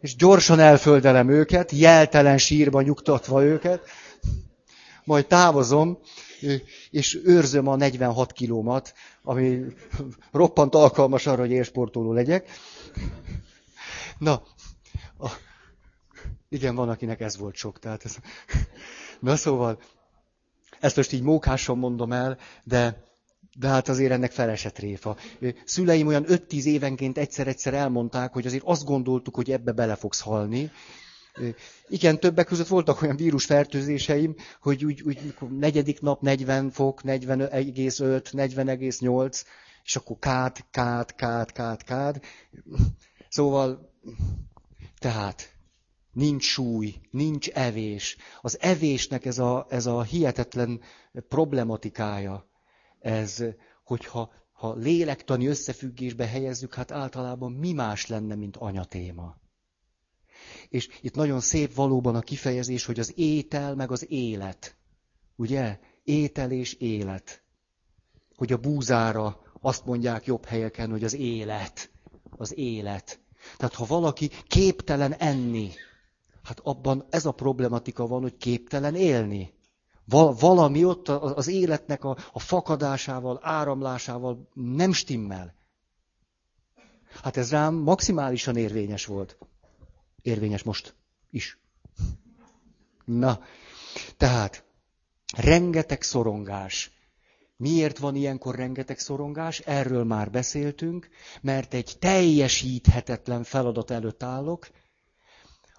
és 0.00 0.16
gyorsan 0.16 0.58
elföldelem 0.58 1.30
őket, 1.30 1.70
jeltelen 1.70 2.38
sírba 2.38 2.80
nyugtatva 2.82 3.44
őket, 3.44 3.80
majd 5.04 5.26
távozom, 5.26 5.98
és 6.90 7.20
őrzöm 7.24 7.68
a 7.68 7.76
46 7.76 8.32
kilómat, 8.32 8.94
ami 9.22 9.60
roppant 10.32 10.74
alkalmas 10.74 11.26
arra, 11.26 11.40
hogy 11.40 11.50
érsportoló 11.50 12.12
legyek. 12.12 12.50
Na, 14.18 14.42
a, 15.18 15.28
igen, 16.48 16.74
van, 16.74 16.88
akinek 16.88 17.20
ez 17.20 17.36
volt 17.36 17.54
sok. 17.54 17.78
Tehát 17.78 18.04
ez... 18.04 18.16
Na 19.22 19.36
szóval, 19.36 19.80
ezt 20.80 20.96
most 20.96 21.12
így 21.12 21.22
mókáson 21.22 21.78
mondom 21.78 22.12
el, 22.12 22.38
de, 22.64 23.04
de 23.58 23.68
hát 23.68 23.88
azért 23.88 24.12
ennek 24.12 24.32
felesett 24.32 24.78
réfa. 24.78 25.16
Szüleim 25.64 26.06
olyan 26.06 26.24
5-10 26.28 26.64
évenként 26.64 27.18
egyszer-egyszer 27.18 27.74
elmondták, 27.74 28.32
hogy 28.32 28.46
azért 28.46 28.62
azt 28.66 28.84
gondoltuk, 28.84 29.34
hogy 29.34 29.50
ebbe 29.50 29.72
bele 29.72 29.94
fogsz 29.94 30.20
halni, 30.20 30.70
igen, 31.88 32.20
többek 32.20 32.46
között 32.46 32.66
voltak 32.66 33.02
olyan 33.02 33.16
vírusfertőzéseim, 33.16 34.34
hogy 34.60 34.84
úgy, 34.84 35.02
úgy 35.02 35.34
negyedik 35.48 36.00
nap 36.00 36.20
40 36.20 36.70
fok, 36.70 37.00
40,5, 37.04 38.32
40,8, 38.32 39.42
és 39.84 39.96
akkor 39.96 40.16
kád, 40.18 40.64
kád, 40.70 41.14
kád, 41.14 41.52
kád, 41.52 41.82
kád. 41.82 42.20
Szóval, 43.28 43.92
tehát, 44.98 45.51
nincs 46.12 46.44
súly, 46.44 46.94
nincs 47.10 47.48
evés. 47.48 48.16
Az 48.40 48.60
evésnek 48.60 49.24
ez 49.24 49.38
a, 49.38 49.66
ez 49.68 49.86
a 49.86 50.02
hihetetlen 50.02 50.80
problematikája, 51.28 52.46
ez, 52.98 53.44
hogyha 53.84 54.32
ha 54.52 54.74
lélektani 54.74 55.46
összefüggésbe 55.46 56.26
helyezzük, 56.26 56.74
hát 56.74 56.90
általában 56.90 57.52
mi 57.52 57.72
más 57.72 58.06
lenne, 58.06 58.34
mint 58.34 58.56
anyatéma. 58.56 59.36
És 60.68 60.88
itt 61.00 61.14
nagyon 61.14 61.40
szép 61.40 61.74
valóban 61.74 62.14
a 62.14 62.20
kifejezés, 62.20 62.84
hogy 62.84 62.98
az 62.98 63.12
étel 63.16 63.74
meg 63.74 63.90
az 63.90 64.10
élet. 64.10 64.76
Ugye? 65.36 65.78
Étel 66.04 66.50
és 66.50 66.72
élet. 66.74 67.42
Hogy 68.36 68.52
a 68.52 68.56
búzára 68.56 69.40
azt 69.60 69.84
mondják 69.84 70.26
jobb 70.26 70.44
helyeken, 70.44 70.90
hogy 70.90 71.04
az 71.04 71.14
élet. 71.14 71.90
Az 72.30 72.58
élet. 72.58 73.20
Tehát 73.56 73.74
ha 73.74 73.84
valaki 73.84 74.30
képtelen 74.46 75.12
enni, 75.12 75.70
hát 76.42 76.60
abban 76.62 77.06
ez 77.10 77.26
a 77.26 77.32
problematika 77.32 78.06
van, 78.06 78.20
hogy 78.20 78.36
képtelen 78.36 78.94
élni. 78.94 79.54
Val- 80.04 80.40
valami 80.40 80.84
ott 80.84 81.08
az 81.08 81.48
életnek 81.48 82.04
a, 82.04 82.16
a 82.32 82.38
fakadásával, 82.38 83.38
áramlásával 83.42 84.48
nem 84.54 84.92
stimmel. 84.92 85.54
Hát 87.22 87.36
ez 87.36 87.50
rám 87.50 87.74
maximálisan 87.74 88.56
érvényes 88.56 89.06
volt 89.06 89.36
érvényes 90.22 90.62
most 90.62 90.94
is. 91.30 91.58
Na, 93.04 93.40
tehát 94.16 94.64
rengeteg 95.36 96.02
szorongás. 96.02 96.90
Miért 97.56 97.98
van 97.98 98.14
ilyenkor 98.14 98.54
rengeteg 98.54 98.98
szorongás? 98.98 99.58
Erről 99.58 100.04
már 100.04 100.30
beszéltünk, 100.30 101.08
mert 101.40 101.74
egy 101.74 101.96
teljesíthetetlen 101.98 103.42
feladat 103.42 103.90
előtt 103.90 104.22
állok, 104.22 104.68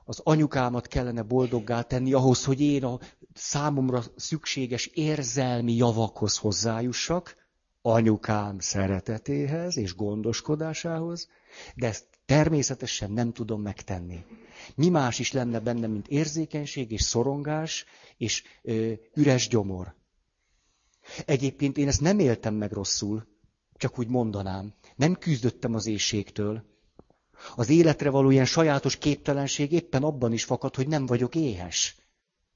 az 0.06 0.20
anyukámat 0.24 0.88
kellene 0.88 1.22
boldoggá 1.22 1.82
tenni 1.82 2.13
ahhoz, 2.13 2.46
hogy 2.46 2.62
én 2.62 2.84
a 2.84 3.00
számomra 3.34 4.04
szükséges 4.16 4.86
érzelmi 4.86 5.76
javakhoz 5.76 6.38
hozzájussak, 6.38 7.36
anyukám 7.82 8.60
szeretetéhez 8.60 9.78
és 9.78 9.96
gondoskodásához, 9.96 11.28
de 11.76 11.88
ezt 11.88 12.13
Természetesen 12.26 13.12
nem 13.12 13.32
tudom 13.32 13.62
megtenni. 13.62 14.26
Mi 14.76 14.89
más 14.89 15.20
is 15.20 15.32
lenne 15.32 15.60
benne, 15.60 15.88
mint 15.88 16.08
érzékenység 16.08 16.92
és 16.92 17.02
szorongás 17.02 17.86
és 18.18 18.44
ö, 18.62 18.92
üres 19.13 19.48
gyomor. 19.48 19.96
Egyébként 21.26 21.78
én 21.78 21.88
ezt 21.88 22.02
nem 22.02 22.20
éltem 22.20 22.54
meg 22.54 22.72
rosszul, 22.72 23.28
csak 23.74 24.00
úgy 24.00 24.08
mondanám. 24.08 24.74
Nem 24.96 25.16
küzdöttem 25.16 25.74
az 25.74 25.86
éjségtől. 25.86 26.63
Az 27.56 27.69
életre 27.69 28.10
való 28.10 28.29
ilyen 28.29 28.45
sajátos 28.45 28.97
képtelenség 28.97 29.71
éppen 29.71 30.03
abban 30.03 30.34
is 30.34 30.43
fakad, 30.43 30.75
hogy 30.75 30.88
nem 30.88 31.06
vagyok 31.06 31.36
éhes. 31.36 31.95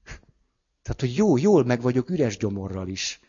Tehát, 0.82 1.00
hogy 1.00 1.16
jó, 1.16 1.36
jól 1.36 1.64
meg 1.64 1.80
vagyok 1.80 2.10
üres 2.10 2.36
gyomorral 2.36 2.88
is. 2.88 3.20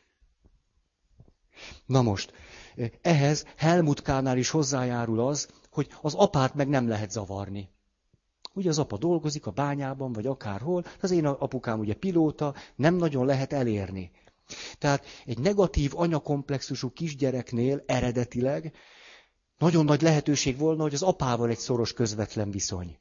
Na 1.86 2.02
most, 2.02 2.34
ehhez 3.02 3.46
Helmut 3.56 4.02
Kánál 4.02 4.38
is 4.38 4.50
hozzájárul 4.50 5.20
az, 5.20 5.48
hogy 5.72 5.88
az 6.02 6.14
apát 6.14 6.54
meg 6.54 6.68
nem 6.68 6.88
lehet 6.88 7.12
zavarni. 7.12 7.70
Ugye 8.54 8.70
az 8.70 8.80
apa 8.80 8.98
dolgozik 8.98 9.46
a 9.46 9.52
bányában, 9.52 10.14
vagy 10.14 10.26
akárhol, 10.26 10.86
az 11.02 11.12
én 11.12 11.26
apukám 11.26 11.80
ugye 11.80 11.94
pilóta, 11.94 12.56
nem 12.76 12.96
nagyon 12.96 13.26
lehet 13.26 13.54
elérni. 13.54 14.12
Tehát 14.78 15.06
egy 15.26 15.40
negatív 15.40 15.92
anyakomplexusú 15.96 16.92
kisgyereknél 16.92 17.84
eredetileg 17.86 18.74
nagyon 19.60 19.86
nagy 19.86 20.02
lehetőség 20.02 20.58
volna, 20.58 20.82
hogy 20.82 20.94
az 20.94 21.02
apával 21.02 21.50
egy 21.50 21.58
szoros 21.58 21.94
közvetlen 21.94 22.52
viszony. 22.52 23.00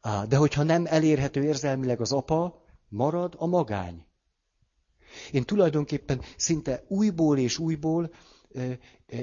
Á, 0.00 0.24
de 0.24 0.36
hogyha 0.36 0.62
nem 0.62 0.86
elérhető 0.86 1.42
érzelmileg 1.44 2.00
az 2.00 2.12
apa, 2.12 2.64
marad 2.88 3.34
a 3.38 3.46
magány. 3.46 4.06
Én 5.32 5.44
tulajdonképpen 5.44 6.22
szinte 6.36 6.84
újból 6.88 7.38
és 7.38 7.58
újból 7.58 8.10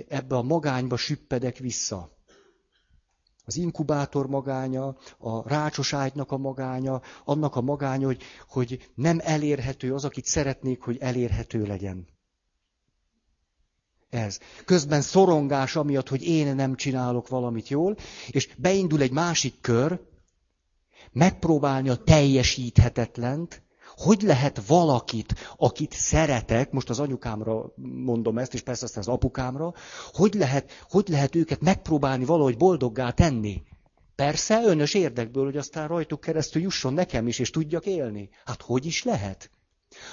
ebbe 0.07 0.35
a 0.35 0.41
magányba 0.41 0.97
süppedek 0.97 1.57
vissza. 1.57 2.15
Az 3.45 3.57
inkubátor 3.57 4.27
magánya, 4.27 4.95
a 5.17 5.49
rácsos 5.49 5.93
ágynak 5.93 6.31
a 6.31 6.37
magánya, 6.37 7.01
annak 7.25 7.55
a 7.55 7.61
magánya, 7.61 8.05
hogy, 8.05 8.21
hogy 8.47 8.91
nem 8.95 9.19
elérhető 9.23 9.93
az, 9.93 10.05
akit 10.05 10.25
szeretnék, 10.25 10.81
hogy 10.81 10.97
elérhető 10.97 11.65
legyen. 11.65 12.07
Ez. 14.09 14.39
Közben 14.65 15.01
szorongás 15.01 15.75
amiatt, 15.75 16.09
hogy 16.09 16.23
én 16.23 16.55
nem 16.55 16.75
csinálok 16.75 17.27
valamit 17.27 17.67
jól, 17.67 17.97
és 18.27 18.49
beindul 18.57 19.01
egy 19.01 19.11
másik 19.11 19.61
kör, 19.61 19.99
megpróbálni 21.11 21.89
a 21.89 21.95
teljesíthetetlent, 21.95 23.61
hogy 23.95 24.21
lehet 24.21 24.67
valakit, 24.67 25.33
akit 25.57 25.93
szeretek, 25.93 26.71
most 26.71 26.89
az 26.89 26.99
anyukámra 26.99 27.73
mondom 28.03 28.37
ezt, 28.37 28.53
és 28.53 28.61
persze 28.61 28.85
aztán 28.85 29.03
az 29.03 29.13
apukámra, 29.13 29.73
hogy 30.11 30.33
lehet, 30.33 30.71
hogy 30.89 31.07
lehet 31.07 31.35
őket 31.35 31.61
megpróbálni 31.61 32.25
valahogy 32.25 32.57
boldoggá 32.57 33.11
tenni? 33.11 33.63
Persze 34.15 34.61
önös 34.63 34.93
érdekből, 34.93 35.43
hogy 35.43 35.57
aztán 35.57 35.87
rajtuk 35.87 36.21
keresztül 36.21 36.61
jusson 36.61 36.93
nekem 36.93 37.27
is, 37.27 37.39
és 37.39 37.49
tudjak 37.49 37.85
élni. 37.85 38.29
Hát 38.45 38.61
hogy 38.61 38.85
is 38.85 39.03
lehet? 39.03 39.49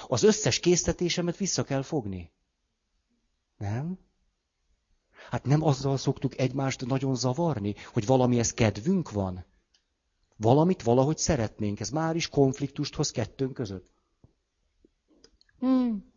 Az 0.07 0.23
összes 0.23 0.61
késztetésemet 0.61 1.37
vissza 1.37 1.63
kell 1.63 1.83
fogni. 1.83 2.33
Nem? 3.57 3.99
Hát 5.31 5.45
nem 5.45 5.63
azzal 5.63 5.97
szoktuk 5.97 6.39
egymást 6.39 6.87
nagyon 6.87 7.15
zavarni, 7.17 7.75
hogy 7.93 8.07
valamihez 8.07 8.53
kedvünk 8.53 9.11
van. 9.11 9.45
Valamit 10.37 10.83
valahogy 10.83 11.19
szeretnénk. 11.19 11.81
Ez 11.81 11.91
már 11.91 12.17
is 12.17 12.29
konfliktust 12.29 12.95
hoz 12.95 13.11
kettőnk 13.11 13.53
között. 13.53 13.91
Hmm. 15.59 16.13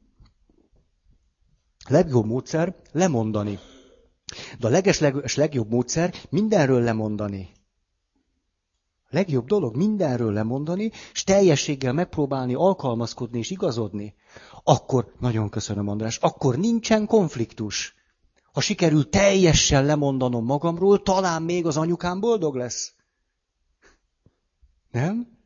Legjobb 1.90 2.26
módszer 2.26 2.76
lemondani. 2.92 3.60
De 4.60 4.68
a 4.68 4.70
leges 4.70 5.36
legjobb 5.36 5.70
módszer 5.70 6.14
mindenről 6.30 6.82
lemondani. 6.82 7.50
A 9.10 9.16
legjobb 9.16 9.46
dolog 9.46 9.76
mindenről 9.76 10.34
lemondani, 10.34 10.92
és 11.14 11.24
teljességgel 11.24 11.94
megpróbálni 11.94 12.54
alkalmazkodni 12.54 13.38
és 13.40 13.50
igazodni. 13.50 14.16
Akkor, 14.64 15.14
nagyon 15.20 15.50
köszönöm 15.50 15.88
András, 15.88 16.18
akkor 16.18 16.58
nincsen 16.58 17.06
konfliktus. 17.06 17.96
Ha 18.54 18.62
sikerül 18.62 19.10
teljesen 19.10 19.86
lemondanom 19.86 20.46
magamról, 20.46 21.02
talán 21.02 21.44
még 21.44 21.66
az 21.66 21.78
anyukám 21.78 22.20
boldog 22.20 22.56
lesz. 22.56 22.94
Nem? 24.92 25.38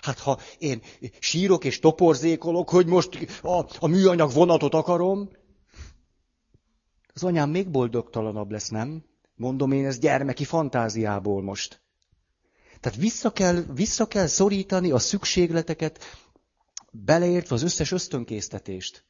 Hát 0.00 0.18
ha 0.18 0.38
én 0.58 0.82
sírok 1.18 1.64
és 1.64 1.78
toporzékolok, 1.78 2.68
hogy 2.68 2.86
most 2.86 3.40
a, 3.42 3.66
a 3.78 3.86
műanyag 3.86 4.32
vonatot 4.32 4.74
akarom, 4.74 5.30
az 7.14 7.24
anyám 7.24 7.50
még 7.50 7.70
boldogtalanabb 7.70 8.50
lesz, 8.50 8.68
nem? 8.68 9.04
Mondom 9.34 9.72
én 9.72 9.86
ez 9.86 9.98
gyermeki 9.98 10.44
fantáziából 10.44 11.42
most. 11.42 11.85
Tehát 12.80 12.98
vissza 12.98 13.32
kell, 13.32 13.64
vissza 13.74 14.06
kell 14.06 14.26
szorítani 14.26 14.90
a 14.90 14.98
szükségleteket, 14.98 16.04
beleértve 16.90 17.54
az 17.54 17.62
összes 17.62 17.92
ösztönkésztetést. 17.92 19.04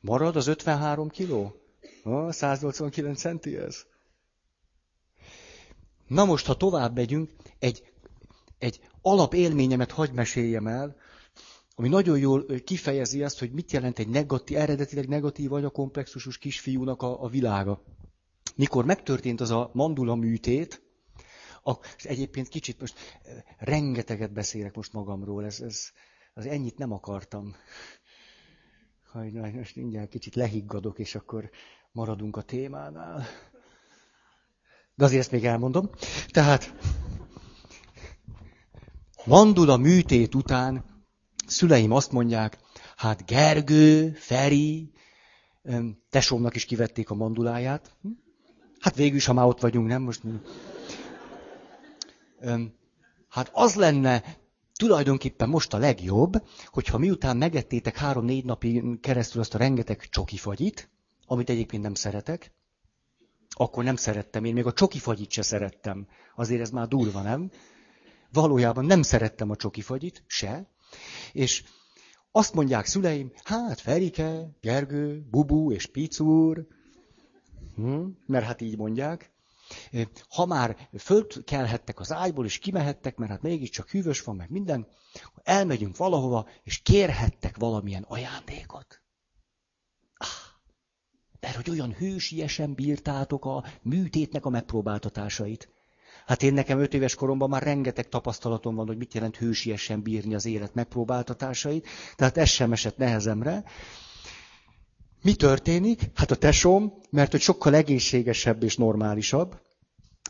Marad 0.00 0.36
az 0.36 0.46
53 0.46 1.08
kiló? 1.08 1.54
Ah, 2.02 2.32
189 2.32 3.20
centi 3.20 3.56
ez. 3.56 3.76
Na 6.06 6.24
most, 6.24 6.46
ha 6.46 6.56
tovább 6.56 6.94
megyünk, 6.94 7.30
egy 7.58 7.90
egy 8.60 8.80
alapélményemet 9.02 9.90
hagy 9.90 10.12
meséljem 10.12 10.66
el, 10.66 10.96
ami 11.74 11.88
nagyon 11.88 12.18
jól 12.18 12.46
kifejezi 12.64 13.22
azt, 13.22 13.38
hogy 13.38 13.52
mit 13.52 13.72
jelent 13.72 13.98
egy 13.98 14.08
negatív, 14.08 14.56
eredetileg 14.56 15.08
negatív 15.08 15.52
anyakomplexusos 15.52 16.38
kisfiúnak 16.38 17.02
a, 17.02 17.22
a 17.22 17.28
világa. 17.28 17.82
Mikor 18.56 18.84
megtörtént 18.84 19.40
az 19.40 19.50
a 19.50 19.70
mandula 19.72 20.14
műtét, 20.14 20.82
a, 21.62 21.72
egyébként 22.02 22.48
kicsit 22.48 22.80
most 22.80 23.20
rengeteget 23.58 24.32
beszélek 24.32 24.74
most 24.74 24.92
magamról, 24.92 25.44
ez, 25.44 25.60
ez, 25.60 25.88
az 26.34 26.46
ennyit 26.46 26.78
nem 26.78 26.92
akartam. 26.92 27.54
Haj, 29.12 29.30
most 29.30 29.76
mindjárt 29.76 30.10
kicsit 30.10 30.34
lehiggadok, 30.34 30.98
és 30.98 31.14
akkor 31.14 31.50
maradunk 31.92 32.36
a 32.36 32.42
témánál. 32.42 33.26
De 34.94 35.04
azért 35.04 35.20
ezt 35.20 35.30
még 35.30 35.44
elmondom. 35.44 35.90
Tehát 36.28 36.74
Mandula 39.24 39.76
műtét 39.76 40.34
után 40.34 40.84
szüleim 41.46 41.92
azt 41.92 42.12
mondják, 42.12 42.58
hát 42.96 43.26
Gergő, 43.26 44.10
Feri, 44.10 44.92
tesómnak 46.10 46.54
is 46.54 46.64
kivették 46.64 47.10
a 47.10 47.14
manduláját. 47.14 47.96
Hát 48.78 48.96
végül 48.96 49.16
is, 49.16 49.26
ha 49.26 49.32
már 49.32 49.46
ott 49.46 49.60
vagyunk, 49.60 49.86
nem 49.86 50.02
most. 50.02 50.22
Hát 53.28 53.50
az 53.52 53.74
lenne 53.74 54.24
tulajdonképpen 54.72 55.48
most 55.48 55.74
a 55.74 55.78
legjobb, 55.78 56.46
hogyha 56.66 56.98
miután 56.98 57.36
megettétek 57.36 57.96
három-négy 57.96 58.44
napi 58.44 58.98
keresztül 59.00 59.40
azt 59.40 59.54
a 59.54 59.58
rengeteg 59.58 60.08
csokifagyit, 60.08 60.90
amit 61.26 61.50
egyébként 61.50 61.82
nem 61.82 61.94
szeretek, 61.94 62.52
akkor 63.48 63.84
nem 63.84 63.96
szerettem. 63.96 64.44
Én 64.44 64.52
még 64.52 64.66
a 64.66 64.72
csokifagyit 64.72 65.30
se 65.30 65.42
szerettem. 65.42 66.06
Azért 66.36 66.60
ez 66.60 66.70
már 66.70 66.88
durva, 66.88 67.22
nem? 67.22 67.50
Valójában 68.32 68.84
nem 68.84 69.02
szerettem 69.02 69.50
a 69.50 69.56
csokifagyit, 69.56 70.24
se. 70.26 70.70
És 71.32 71.64
azt 72.32 72.54
mondják 72.54 72.86
szüleim, 72.86 73.32
hát 73.44 73.80
Ferike, 73.80 74.50
Gergő, 74.60 75.26
Bubu 75.30 75.72
és 75.72 75.86
Picúr, 75.86 76.66
hm, 77.74 78.02
mert 78.26 78.44
hát 78.44 78.60
így 78.60 78.76
mondják, 78.76 79.32
ha 80.28 80.46
már 80.46 80.88
fölkelhettek 80.98 82.00
az 82.00 82.12
ágyból, 82.12 82.44
és 82.44 82.58
kimehettek, 82.58 83.16
mert 83.16 83.30
hát 83.30 83.42
mégiscsak 83.42 83.88
hűvös 83.88 84.22
van, 84.22 84.36
meg 84.36 84.50
minden, 84.50 84.86
elmegyünk 85.42 85.96
valahova, 85.96 86.48
és 86.62 86.78
kérhettek 86.78 87.56
valamilyen 87.56 88.04
ajándékot. 88.08 89.02
Ah, 90.16 90.28
mert 91.40 91.56
hogy 91.56 91.70
olyan 91.70 91.92
hősiesen 91.92 92.74
bírtátok 92.74 93.44
a 93.44 93.64
műtétnek 93.82 94.44
a 94.44 94.50
megpróbáltatásait. 94.50 95.68
Hát 96.26 96.42
én 96.42 96.54
nekem 96.54 96.78
öt 96.80 96.94
éves 96.94 97.14
koromban 97.14 97.48
már 97.48 97.62
rengeteg 97.62 98.08
tapasztalatom 98.08 98.74
van, 98.74 98.86
hogy 98.86 98.96
mit 98.96 99.14
jelent 99.14 99.36
hősiesen 99.36 100.02
bírni 100.02 100.34
az 100.34 100.44
élet 100.44 100.74
megpróbáltatásait, 100.74 101.88
tehát 102.16 102.36
ez 102.36 102.48
sem 102.48 102.72
esett 102.72 102.96
nehezemre. 102.96 103.64
Mi 105.22 105.34
történik? 105.34 106.10
Hát 106.14 106.30
a 106.30 106.34
tesóm, 106.34 106.92
mert 107.10 107.30
hogy 107.30 107.40
sokkal 107.40 107.74
egészségesebb 107.74 108.62
és 108.62 108.76
normálisabb, 108.76 109.60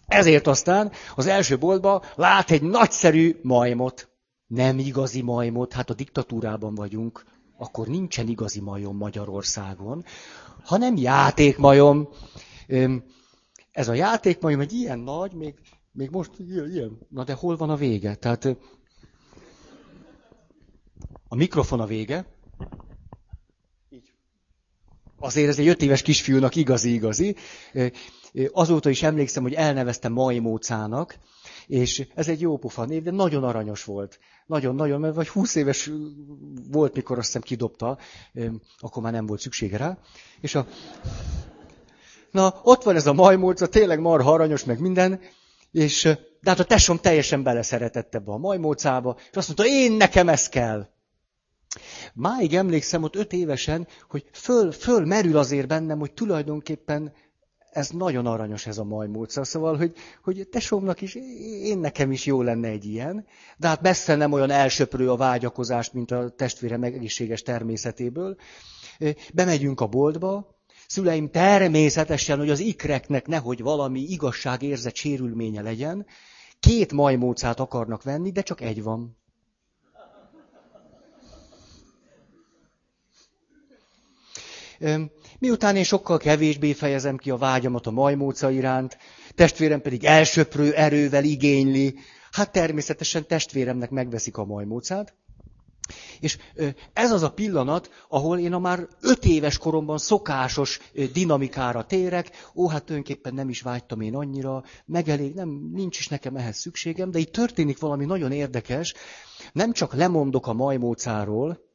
ezért 0.06 0.46
aztán 0.46 0.92
az 1.14 1.26
első 1.26 1.58
boltba 1.58 2.04
lát 2.14 2.50
egy 2.50 2.62
nagyszerű 2.62 3.38
majmot. 3.42 4.08
Nem 4.46 4.78
igazi 4.78 5.22
majmot, 5.22 5.72
hát 5.72 5.90
a 5.90 5.94
diktatúrában 5.94 6.74
vagyunk, 6.74 7.24
akkor 7.58 7.86
nincsen 7.86 8.28
igazi 8.28 8.60
majom 8.60 8.96
Magyarországon, 8.96 10.04
hanem 10.64 10.96
játékmajom. 10.96 12.08
Ez 13.70 13.88
a 13.88 13.94
játékmajom 13.94 14.60
egy 14.60 14.72
ilyen 14.72 14.98
nagy, 14.98 15.32
még 15.32 15.54
még 15.92 16.10
most 16.10 16.30
ilyen, 16.38 16.70
ilyen. 16.70 16.98
Na 17.08 17.24
de 17.24 17.32
hol 17.32 17.56
van 17.56 17.70
a 17.70 17.76
vége? 17.76 18.14
Tehát 18.14 18.44
a 21.28 21.34
mikrofon 21.34 21.80
a 21.80 21.86
vége. 21.86 22.26
Azért 25.22 25.48
ez 25.48 25.58
egy 25.58 25.68
öt 25.68 25.82
éves 25.82 26.02
kisfiúnak 26.02 26.56
igazi-igazi. 26.56 27.36
Azóta 28.52 28.90
is 28.90 29.02
emlékszem, 29.02 29.42
hogy 29.42 29.52
elneveztem 29.52 30.12
Majmócának, 30.12 31.18
és 31.66 32.06
ez 32.14 32.28
egy 32.28 32.40
jó 32.40 32.56
pofa 32.56 32.84
név, 32.84 33.02
de 33.02 33.10
nagyon 33.10 33.44
aranyos 33.44 33.84
volt. 33.84 34.18
Nagyon-nagyon, 34.46 35.00
mert 35.00 35.14
vagy 35.14 35.28
20 35.28 35.54
éves 35.54 35.90
volt, 36.70 36.94
mikor 36.94 37.18
azt 37.18 37.26
hiszem 37.26 37.42
kidobta, 37.42 37.98
akkor 38.78 39.02
már 39.02 39.12
nem 39.12 39.26
volt 39.26 39.40
szüksége 39.40 39.76
rá. 39.76 39.98
És 40.40 40.54
a... 40.54 40.66
Na, 42.30 42.60
ott 42.62 42.82
van 42.82 42.96
ez 42.96 43.06
a 43.06 43.12
majmóca, 43.12 43.66
tényleg 43.66 44.00
marha 44.00 44.32
aranyos, 44.32 44.64
meg 44.64 44.80
minden, 44.80 45.20
és, 45.72 46.02
de 46.40 46.50
hát 46.50 46.60
a 46.60 46.64
tesóm 46.64 46.96
teljesen 46.96 47.42
beleszeretett 47.42 48.14
ebbe 48.14 48.32
a 48.32 48.38
majmócába, 48.38 49.16
és 49.30 49.36
azt 49.36 49.46
mondta, 49.46 49.66
én 49.66 49.92
nekem 49.92 50.28
ez 50.28 50.48
kell. 50.48 50.88
Máig 52.14 52.54
emlékszem 52.54 53.02
ott 53.02 53.16
öt 53.16 53.32
évesen, 53.32 53.86
hogy 54.08 54.24
föl, 54.32 54.72
föl 54.72 55.04
merül 55.04 55.36
azért 55.36 55.66
bennem, 55.68 55.98
hogy 55.98 56.12
tulajdonképpen 56.12 57.12
ez 57.70 57.90
nagyon 57.90 58.26
aranyos 58.26 58.66
ez 58.66 58.78
a 58.78 58.84
majmódszer. 58.84 59.46
Szóval, 59.46 59.76
hogy, 59.76 59.94
hogy 60.22 60.48
tesómnak 60.50 61.00
is, 61.00 61.14
én 61.62 61.78
nekem 61.78 62.12
is 62.12 62.26
jó 62.26 62.42
lenne 62.42 62.68
egy 62.68 62.84
ilyen, 62.84 63.26
de 63.56 63.68
hát 63.68 63.80
messze 63.80 64.14
nem 64.14 64.32
olyan 64.32 64.50
elsöprő 64.50 65.10
a 65.10 65.16
vágyakozást, 65.16 65.92
mint 65.92 66.10
a 66.10 66.28
testvére 66.28 66.78
egészséges 66.80 67.42
természetéből. 67.42 68.36
Bemegyünk 69.34 69.80
a 69.80 69.86
boltba, 69.86 70.58
szüleim 70.86 71.30
természetesen, 71.30 72.38
hogy 72.38 72.50
az 72.50 72.60
ikreknek 72.60 73.26
nehogy 73.26 73.62
valami 73.62 74.00
igazságérzet 74.00 74.94
sérülménye 74.94 75.62
legyen, 75.62 76.06
két 76.60 76.92
majmócát 76.92 77.60
akarnak 77.60 78.02
venni, 78.02 78.30
de 78.30 78.42
csak 78.42 78.60
egy 78.60 78.82
van. 78.82 79.19
Miután 85.38 85.76
én 85.76 85.84
sokkal 85.84 86.18
kevésbé 86.18 86.72
fejezem 86.72 87.16
ki 87.16 87.30
a 87.30 87.36
vágyamat 87.36 87.86
a 87.86 87.90
majmóca 87.90 88.50
iránt, 88.50 88.98
testvérem 89.34 89.80
pedig 89.80 90.04
elsöprő 90.04 90.72
erővel 90.72 91.24
igényli, 91.24 91.98
hát 92.30 92.52
természetesen 92.52 93.26
testvéremnek 93.26 93.90
megveszik 93.90 94.36
a 94.36 94.44
majmócát, 94.44 95.14
és 96.20 96.38
ez 96.92 97.12
az 97.12 97.22
a 97.22 97.32
pillanat, 97.32 97.90
ahol 98.08 98.38
én 98.38 98.52
a 98.52 98.58
már 98.58 98.88
öt 99.00 99.24
éves 99.24 99.58
koromban 99.58 99.98
szokásos 99.98 100.78
dinamikára 101.12 101.84
térek, 101.84 102.30
ó, 102.54 102.68
hát 102.68 102.84
tulajdonképpen 102.84 103.34
nem 103.34 103.48
is 103.48 103.60
vágytam 103.60 104.00
én 104.00 104.14
annyira, 104.14 104.64
megelég, 104.86 105.34
nem, 105.34 105.70
nincs 105.72 105.98
is 105.98 106.08
nekem 106.08 106.36
ehhez 106.36 106.56
szükségem, 106.56 107.10
de 107.10 107.18
itt 107.18 107.32
történik 107.32 107.78
valami 107.78 108.04
nagyon 108.04 108.32
érdekes, 108.32 108.94
nem 109.52 109.72
csak 109.72 109.94
lemondok 109.94 110.46
a 110.46 110.52
majmócáról, 110.52 111.69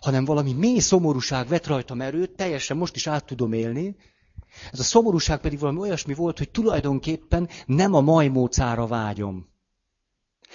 hanem 0.00 0.24
valami 0.24 0.52
mély 0.52 0.78
szomorúság 0.78 1.48
vett 1.48 1.66
rajtam 1.66 2.00
erőt, 2.00 2.30
teljesen 2.30 2.76
most 2.76 2.96
is 2.96 3.06
át 3.06 3.24
tudom 3.24 3.52
élni. 3.52 3.96
Ez 4.72 4.78
a 4.78 4.82
szomorúság 4.82 5.40
pedig 5.40 5.58
valami 5.58 5.78
olyasmi 5.78 6.14
volt, 6.14 6.38
hogy 6.38 6.50
tulajdonképpen 6.50 7.48
nem 7.66 7.94
a 7.94 8.00
majmócára 8.00 8.86
vágyom. 8.86 9.54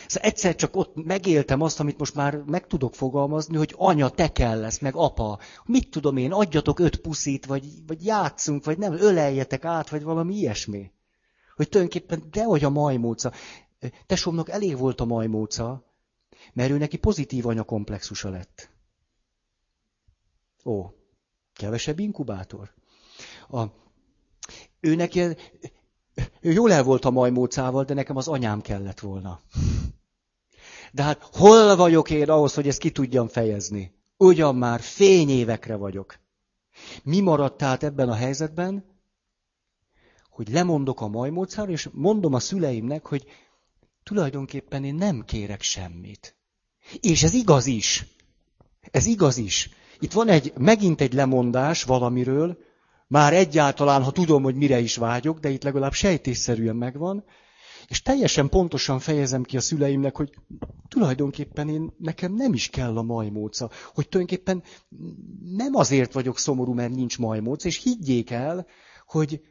Szóval 0.07 0.29
egyszer 0.29 0.55
csak 0.55 0.75
ott 0.75 1.05
megéltem 1.05 1.61
azt, 1.61 1.79
amit 1.79 1.97
most 1.97 2.15
már 2.15 2.35
meg 2.35 2.67
tudok 2.67 2.95
fogalmazni, 2.95 3.57
hogy 3.57 3.73
anya, 3.77 4.09
te 4.09 4.31
kell 4.31 4.59
lesz, 4.59 4.79
meg 4.79 4.95
apa. 4.95 5.39
Mit 5.65 5.89
tudom 5.89 6.17
én, 6.17 6.31
adjatok 6.31 6.79
öt 6.79 6.95
puszit, 6.95 7.45
vagy, 7.45 7.85
vagy 7.87 8.05
játszunk, 8.05 8.65
vagy 8.65 8.77
nem, 8.77 8.93
öleljetek 8.93 9.65
át, 9.65 9.89
vagy 9.89 10.03
valami 10.03 10.35
ilyesmi. 10.35 10.91
Hogy 11.55 11.69
tulajdonképpen 11.69 12.23
dehogy 12.31 12.63
a 12.63 12.69
majmóca. 12.69 13.31
Tesómnak 14.05 14.49
elég 14.49 14.77
volt 14.77 15.01
a 15.01 15.05
majmóca, 15.05 15.83
mert 16.53 16.71
ő 16.71 16.77
neki 16.77 16.97
pozitív 16.97 17.47
anyakomplexusa 17.47 18.29
lett. 18.29 18.69
Ó, 20.65 20.85
kevesebb 21.53 21.99
inkubátor. 21.99 22.73
A, 23.49 23.63
ő 24.79 24.95
neki, 24.95 25.19
ő 26.41 26.51
jól 26.51 26.71
el 26.71 26.83
volt 26.83 27.05
a 27.05 27.11
majmócával, 27.11 27.83
de 27.83 27.93
nekem 27.93 28.15
az 28.15 28.27
anyám 28.27 28.61
kellett 28.61 28.99
volna. 28.99 29.41
De 30.91 31.03
hát 31.03 31.23
hol 31.23 31.75
vagyok 31.75 32.09
én 32.09 32.29
ahhoz, 32.29 32.53
hogy 32.53 32.67
ezt 32.67 32.79
ki 32.79 32.91
tudjam 32.91 33.27
fejezni? 33.27 33.93
Ugyan 34.17 34.55
már 34.55 34.79
fényévekre 34.79 35.75
vagyok. 35.75 36.19
Mi 37.03 37.19
maradt 37.19 37.57
tehát 37.57 37.83
ebben 37.83 38.09
a 38.09 38.13
helyzetben? 38.13 38.85
Hogy 40.29 40.49
lemondok 40.49 41.01
a 41.01 41.07
majmócára, 41.07 41.71
és 41.71 41.89
mondom 41.91 42.33
a 42.33 42.39
szüleimnek, 42.39 43.05
hogy 43.05 43.25
tulajdonképpen 44.03 44.83
én 44.83 44.95
nem 44.95 45.25
kérek 45.25 45.61
semmit. 45.61 46.35
És 46.99 47.23
ez 47.23 47.33
igaz 47.33 47.65
is. 47.65 48.05
Ez 48.91 49.05
igaz 49.05 49.37
is. 49.37 49.69
Itt 50.01 50.11
van 50.11 50.27
egy, 50.27 50.53
megint 50.57 51.01
egy 51.01 51.13
lemondás 51.13 51.83
valamiről, 51.83 52.57
már 53.07 53.33
egyáltalán, 53.33 54.03
ha 54.03 54.11
tudom, 54.11 54.43
hogy 54.43 54.55
mire 54.55 54.79
is 54.79 54.95
vágyok, 54.95 55.39
de 55.39 55.49
itt 55.49 55.63
legalább 55.63 55.93
sejtésszerűen 55.93 56.75
megvan, 56.75 57.23
és 57.87 58.01
teljesen 58.01 58.49
pontosan 58.49 58.99
fejezem 58.99 59.43
ki 59.43 59.57
a 59.57 59.61
szüleimnek, 59.61 60.15
hogy 60.15 60.29
tulajdonképpen 60.87 61.69
én, 61.69 61.93
nekem 61.97 62.33
nem 62.33 62.53
is 62.53 62.69
kell 62.69 62.97
a 62.97 63.01
majmóca. 63.01 63.69
Hogy 63.93 64.09
tulajdonképpen 64.09 64.63
nem 65.55 65.75
azért 65.75 66.13
vagyok 66.13 66.37
szomorú, 66.37 66.73
mert 66.73 66.93
nincs 66.93 67.19
majmóca, 67.19 67.67
és 67.67 67.83
higgyék 67.83 68.29
el, 68.29 68.65
hogy 69.05 69.41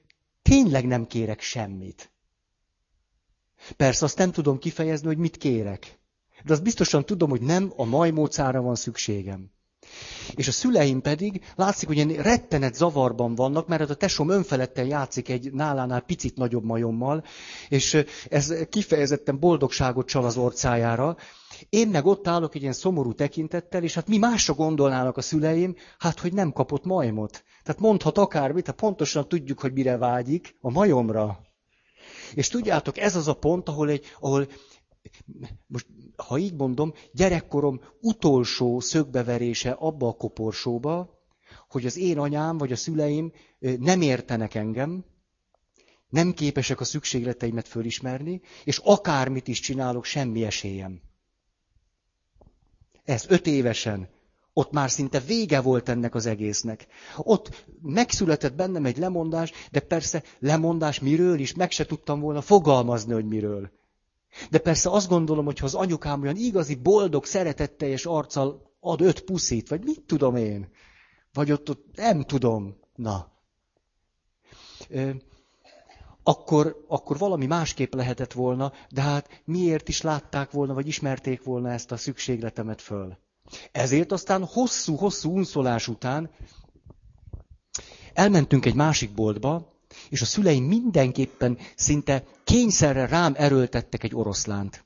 tényleg 0.42 0.86
nem 0.86 1.06
kérek 1.06 1.40
semmit. 1.40 2.12
Persze 3.76 4.04
azt 4.04 4.18
nem 4.18 4.32
tudom 4.32 4.58
kifejezni, 4.58 5.06
hogy 5.06 5.18
mit 5.18 5.36
kérek. 5.36 5.98
De 6.44 6.52
azt 6.52 6.62
biztosan 6.62 7.04
tudom, 7.04 7.30
hogy 7.30 7.42
nem 7.42 7.72
a 7.76 7.84
majmócára 7.84 8.60
van 8.60 8.74
szükségem. 8.74 9.50
És 10.34 10.48
a 10.48 10.52
szüleim 10.52 11.00
pedig, 11.00 11.44
látszik, 11.56 11.88
hogy 11.88 11.96
ilyen 11.96 12.22
rettenet 12.22 12.74
zavarban 12.74 13.34
vannak, 13.34 13.68
mert 13.68 13.90
a 13.90 13.94
tesóm 13.94 14.28
önfeledten 14.28 14.86
játszik 14.86 15.28
egy 15.28 15.52
nálánál 15.52 16.00
picit 16.00 16.36
nagyobb 16.36 16.64
majommal, 16.64 17.24
és 17.68 18.04
ez 18.28 18.54
kifejezetten 18.70 19.38
boldogságot 19.38 20.06
csal 20.06 20.24
az 20.24 20.36
orcájára. 20.36 21.16
Én 21.68 21.88
meg 21.88 22.06
ott 22.06 22.28
állok 22.28 22.54
egy 22.54 22.60
ilyen 22.60 22.72
szomorú 22.72 23.12
tekintettel, 23.12 23.82
és 23.82 23.94
hát 23.94 24.08
mi 24.08 24.18
másra 24.18 24.54
gondolnának 24.54 25.16
a 25.16 25.20
szüleim, 25.20 25.74
hát 25.98 26.20
hogy 26.20 26.32
nem 26.32 26.52
kapott 26.52 26.84
majmot. 26.84 27.44
Tehát 27.62 27.80
mondhat 27.80 28.18
akármit, 28.18 28.66
hát 28.66 28.76
pontosan 28.76 29.28
tudjuk, 29.28 29.60
hogy 29.60 29.72
mire 29.72 29.96
vágyik, 29.96 30.56
a 30.60 30.70
majomra. 30.70 31.40
És 32.34 32.48
tudjátok, 32.48 32.98
ez 32.98 33.16
az 33.16 33.28
a 33.28 33.34
pont, 33.34 33.68
ahol, 33.68 33.88
egy, 33.88 34.04
ahol 34.20 34.48
most 35.66 35.86
ha 36.20 36.38
így 36.38 36.54
mondom, 36.54 36.94
gyerekkorom 37.12 37.80
utolsó 38.00 38.80
szögbeverése 38.80 39.70
abba 39.70 40.08
a 40.08 40.12
koporsóba, 40.12 41.18
hogy 41.68 41.86
az 41.86 41.96
én 41.96 42.18
anyám 42.18 42.58
vagy 42.58 42.72
a 42.72 42.76
szüleim 42.76 43.32
nem 43.58 44.00
értenek 44.00 44.54
engem, 44.54 45.04
nem 46.08 46.32
képesek 46.32 46.80
a 46.80 46.84
szükségleteimet 46.84 47.68
fölismerni, 47.68 48.40
és 48.64 48.78
akármit 48.78 49.48
is 49.48 49.60
csinálok, 49.60 50.04
semmi 50.04 50.44
esélyem. 50.44 51.00
Ez 53.04 53.24
öt 53.28 53.46
évesen. 53.46 54.08
Ott 54.52 54.70
már 54.70 54.90
szinte 54.90 55.20
vége 55.20 55.60
volt 55.60 55.88
ennek 55.88 56.14
az 56.14 56.26
egésznek. 56.26 56.86
Ott 57.16 57.64
megszületett 57.82 58.54
bennem 58.54 58.84
egy 58.84 58.96
lemondás, 58.96 59.52
de 59.70 59.80
persze 59.80 60.22
lemondás 60.38 61.00
miről 61.00 61.38
is, 61.38 61.54
meg 61.54 61.70
se 61.70 61.86
tudtam 61.86 62.20
volna 62.20 62.40
fogalmazni, 62.40 63.12
hogy 63.12 63.26
miről. 63.26 63.70
De 64.50 64.58
persze 64.58 64.90
azt 64.90 65.08
gondolom, 65.08 65.44
hogy 65.44 65.58
ha 65.58 65.66
az 65.66 65.74
anyukám 65.74 66.22
olyan 66.22 66.36
igazi, 66.36 66.74
boldog, 66.74 67.24
szeretetteljes 67.24 68.04
arccal 68.06 68.72
ad 68.80 69.00
öt 69.00 69.20
puszit, 69.20 69.68
vagy 69.68 69.84
mit 69.84 70.02
tudom 70.06 70.36
én, 70.36 70.68
vagy 71.32 71.52
ott, 71.52 71.70
ott 71.70 71.84
nem 71.94 72.22
tudom, 72.22 72.76
na. 72.94 73.32
Akkor, 76.22 76.84
akkor 76.88 77.18
valami 77.18 77.46
másképp 77.46 77.94
lehetett 77.94 78.32
volna, 78.32 78.72
de 78.90 79.00
hát 79.00 79.42
miért 79.44 79.88
is 79.88 80.00
látták 80.00 80.50
volna, 80.50 80.74
vagy 80.74 80.86
ismerték 80.86 81.42
volna 81.42 81.70
ezt 81.70 81.92
a 81.92 81.96
szükségletemet 81.96 82.80
föl. 82.80 83.18
Ezért 83.72 84.12
aztán 84.12 84.44
hosszú-hosszú 84.44 85.32
unszolás 85.36 85.88
után 85.88 86.30
elmentünk 88.14 88.64
egy 88.66 88.74
másik 88.74 89.14
boltba, 89.14 89.79
és 90.08 90.20
a 90.20 90.24
szüleim 90.24 90.64
mindenképpen 90.64 91.58
szinte 91.76 92.24
kényszerre 92.44 93.06
rám 93.06 93.32
erőltettek 93.36 94.04
egy 94.04 94.14
oroszlánt. 94.14 94.84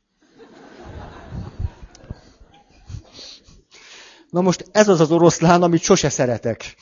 Na 4.30 4.40
most 4.40 4.68
ez 4.72 4.88
az 4.88 5.00
az 5.00 5.10
oroszlán, 5.10 5.62
amit 5.62 5.82
sose 5.82 6.08
szeretek. 6.08 6.76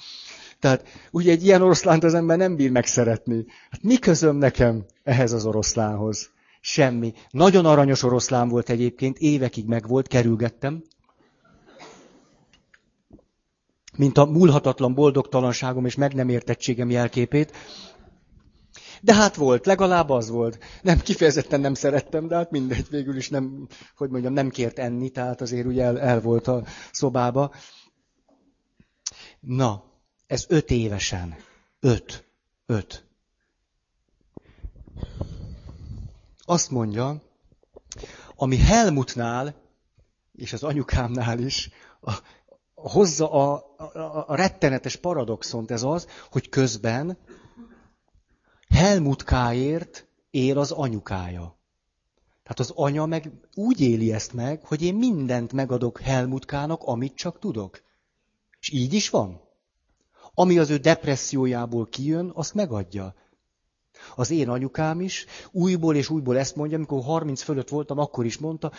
Tehát 0.63 0.85
ugye 1.11 1.31
egy 1.31 1.45
ilyen 1.45 1.63
oroszlánt 1.63 2.05
az 2.05 2.15
ember 2.15 2.37
nem 2.37 2.57
bír 2.57 2.71
megszeretni. 2.71 3.45
Hát 3.71 3.83
mi 3.83 3.99
közöm 3.99 4.37
nekem 4.37 4.85
ehhez 5.03 5.33
az 5.33 5.45
oroszlánhoz? 5.47 6.31
Semmi. 6.61 7.13
Nagyon 7.31 7.67
aranyos 7.67 8.03
oroszlán 8.03 8.49
volt 8.49 8.71
egyébként, 8.71 9.19
évekig 9.19 9.67
megvolt, 9.67 10.09
kerülgettem. 10.09 10.83
Mint 13.97 14.19
a 14.19 14.25
múlhatatlan 14.25 14.95
boldogtalanságom 14.95 15.85
és 15.85 15.95
meg 15.95 16.15
nem 16.15 16.29
értettségem 16.29 16.91
jelképét. 16.91 17.53
De 19.05 19.15
hát 19.15 19.35
volt, 19.35 19.67
legalább 19.67 20.11
az 20.11 20.29
volt. 20.29 20.59
Nem, 20.83 21.01
kifejezetten 21.01 21.61
nem 21.61 21.75
szerettem, 21.75 22.29
de 22.29 22.37
hát 22.37 22.51
mindegy, 22.51 22.89
végül 22.91 23.17
is 23.17 23.29
nem, 23.29 23.69
hogy 23.97 24.11
mondjam, 24.11 24.33
nem 24.33 24.49
kért 24.49 24.79
enni, 24.79 25.11
tehát 25.11 25.41
azért 25.41 25.67
ugye 25.67 25.83
el, 25.85 26.01
el 26.01 26.21
volt 26.21 26.47
a 26.47 26.65
szobába. 26.93 27.55
Na, 29.41 29.85
ez 30.27 30.45
öt 30.49 30.71
évesen. 30.71 31.37
Öt. 31.81 32.25
Öt. 32.67 33.05
Azt 36.45 36.71
mondja, 36.71 37.23
ami 38.37 38.57
Helmutnál, 38.57 39.55
és 40.33 40.53
az 40.53 40.63
anyukámnál 40.63 41.39
is, 41.39 41.71
a, 42.01 42.13
hozza 42.75 43.31
a, 43.31 43.75
a, 43.77 44.25
a 44.27 44.35
rettenetes 44.35 44.97
paradoxont 44.97 45.71
ez 45.71 45.83
az, 45.83 46.07
hogy 46.31 46.49
közben 46.49 47.19
Helmutkáért 48.73 50.07
él 50.31 50.59
az 50.59 50.71
anyukája. 50.71 51.59
Tehát 52.43 52.59
az 52.59 52.73
anya 52.75 53.07
meg 53.07 53.33
úgy 53.55 53.81
éli 53.81 54.13
ezt 54.13 54.33
meg, 54.33 54.65
hogy 54.65 54.83
én 54.83 54.95
mindent 54.95 55.53
megadok 55.53 56.01
Helmutkának, 56.01 56.83
amit 56.83 57.15
csak 57.15 57.39
tudok. 57.39 57.83
És 58.61 58.71
így 58.71 58.93
is 58.93 59.11
van. 59.11 59.41
Ami 60.35 60.59
az 60.59 60.71
ő 60.71 60.77
depressziójából 60.77 61.87
kijön, 61.87 62.31
azt 62.35 62.55
megadja. 62.55 63.15
Az 64.15 64.31
én 64.31 64.49
anyukám 64.49 65.01
is 65.01 65.27
újból 65.51 65.97
és 65.97 66.09
újból 66.11 66.39
ezt 66.39 66.57
mondja, 66.57 66.77
amikor 66.77 67.03
30 67.03 67.43
fölött 67.43 67.69
voltam, 67.69 67.99
akkor 67.99 68.25
is 68.25 68.39
mondta, 68.39 68.73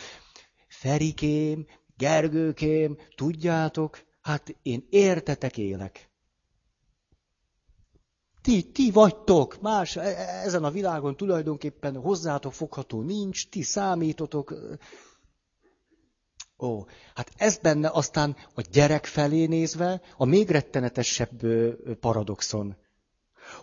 Ferikém, 0.68 1.66
Gergőkém, 1.98 2.98
tudjátok, 3.16 4.04
hát 4.22 4.56
én 4.62 4.88
értetek 4.90 5.58
élek. 5.58 6.12
Ti, 8.44 8.72
ti 8.72 8.92
vagytok, 8.92 9.62
más 9.62 9.96
e, 9.96 10.02
e, 10.02 10.42
ezen 10.44 10.64
a 10.64 10.72
világon 10.72 11.16
tulajdonképpen 11.16 11.96
hozzátok 11.96 12.54
fogható 12.54 13.02
nincs, 13.02 13.50
ti 13.50 13.62
számítotok. 13.62 14.54
Ó, 16.58 16.84
hát 17.16 17.32
ez 17.38 17.58
benne 17.58 17.90
aztán 17.90 18.36
a 18.56 18.62
gyerek 18.72 19.06
felé 19.06 19.46
nézve 19.46 20.02
a 20.18 20.26
még 20.26 20.50
rettenetesebb 20.50 21.46
paradoxon. 22.00 22.76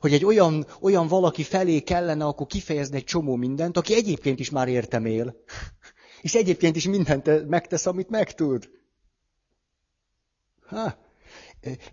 Hogy 0.01 0.13
egy 0.13 0.25
olyan, 0.25 0.67
olyan 0.81 1.07
valaki 1.07 1.43
felé 1.43 1.81
kellene 1.81 2.25
akkor 2.25 2.47
kifejezni 2.47 2.97
egy 2.97 3.05
csomó 3.05 3.37
mindent, 3.37 3.77
aki 3.77 3.95
egyébként 3.95 4.41
is 4.41 4.51
már 4.51 4.69
értem 4.69 5.05
él. 5.05 5.37
És 6.21 6.35
egyébként 6.35 6.77
is 6.77 6.87
mindent 6.87 7.49
megtesz, 7.49 7.87
amit 7.87 8.11
megtud. 8.11 8.71
Ha, 10.67 11.10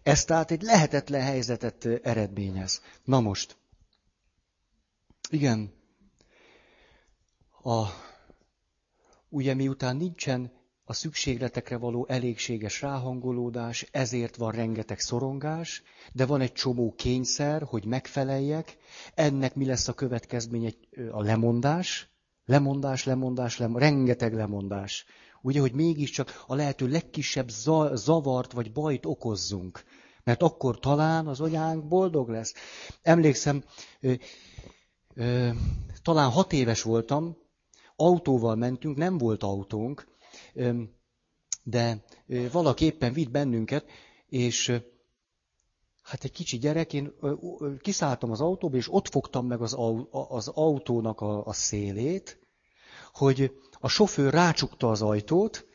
ez 0.03 0.25
tehát 0.25 0.51
egy 0.51 0.61
lehetetlen 0.61 1.21
helyzetet 1.21 1.85
eredményez. 1.85 2.81
Na 3.03 3.19
most. 3.19 3.57
Igen. 5.29 5.73
A, 7.63 7.85
ugye 9.29 9.53
miután 9.53 9.95
nincsen 9.95 10.51
a 10.89 10.93
szükségletekre 10.93 11.77
való 11.77 12.05
elégséges 12.09 12.81
ráhangolódás, 12.81 13.87
ezért 13.91 14.35
van 14.35 14.51
rengeteg 14.51 14.99
szorongás, 14.99 15.83
de 16.13 16.25
van 16.25 16.41
egy 16.41 16.53
csomó 16.53 16.93
kényszer, 16.97 17.63
hogy 17.63 17.85
megfeleljek. 17.85 18.77
Ennek 19.13 19.55
mi 19.55 19.65
lesz 19.65 19.87
a 19.87 19.93
következménye? 19.93 20.69
A 21.11 21.21
lemondás. 21.21 22.09
Lemondás, 22.45 23.03
lemondás, 23.03 23.57
lemondás, 23.57 23.81
rengeteg 23.89 24.33
lemondás. 24.33 25.05
Ugye, 25.41 25.59
hogy 25.59 25.73
mégiscsak 25.73 26.43
a 26.47 26.55
lehető 26.55 26.87
legkisebb 26.87 27.49
zavart 27.93 28.51
vagy 28.51 28.71
bajt 28.71 29.05
okozzunk. 29.05 29.83
Mert 30.23 30.41
akkor 30.41 30.79
talán 30.79 31.27
az 31.27 31.41
anyánk 31.41 31.87
boldog 31.87 32.29
lesz. 32.29 32.53
Emlékszem, 33.01 33.63
ö, 33.99 34.13
ö, 35.13 35.49
talán 36.01 36.29
hat 36.29 36.53
éves 36.53 36.81
voltam, 36.81 37.37
autóval 37.95 38.55
mentünk, 38.55 38.97
nem 38.97 39.17
volt 39.17 39.43
autónk, 39.43 40.07
ö, 40.53 40.81
de 41.63 42.03
ö, 42.27 42.51
valaki 42.51 42.85
éppen 42.85 43.13
vitt 43.13 43.31
bennünket, 43.31 43.85
és 44.27 44.67
ö, 44.67 44.77
hát 46.01 46.23
egy 46.23 46.31
kicsi 46.31 46.57
gyerek, 46.57 46.93
én 46.93 47.13
kiszálltam 47.79 48.31
az 48.31 48.41
autóba, 48.41 48.77
és 48.77 48.93
ott 48.93 49.07
fogtam 49.07 49.47
meg 49.47 49.61
az, 49.61 49.73
au, 49.73 50.07
az 50.09 50.47
autónak 50.47 51.21
a, 51.21 51.45
a 51.45 51.53
szélét, 51.53 52.46
hogy 53.13 53.51
a 53.79 53.87
sofőr 53.87 54.33
rácsukta 54.33 54.89
az 54.89 55.01
ajtót, 55.01 55.65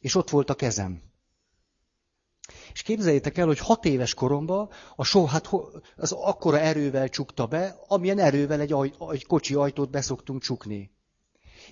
és 0.00 0.14
ott 0.14 0.30
volt 0.30 0.50
a 0.50 0.54
kezem. 0.54 1.02
És 2.72 2.82
képzeljétek 2.82 3.38
el, 3.38 3.46
hogy 3.46 3.58
hat 3.58 3.84
éves 3.84 4.14
koromban 4.14 4.70
a 4.96 5.04
so, 5.04 5.24
hát 5.24 5.48
az 5.96 6.12
akkora 6.12 6.58
erővel 6.58 7.08
csukta 7.08 7.46
be, 7.46 7.76
amilyen 7.88 8.18
erővel 8.18 8.60
egy, 8.60 8.72
aj, 8.72 8.92
egy 9.10 9.26
kocsi 9.26 9.54
ajtót 9.54 9.90
beszoktunk 9.90 10.42
csukni. 10.42 10.90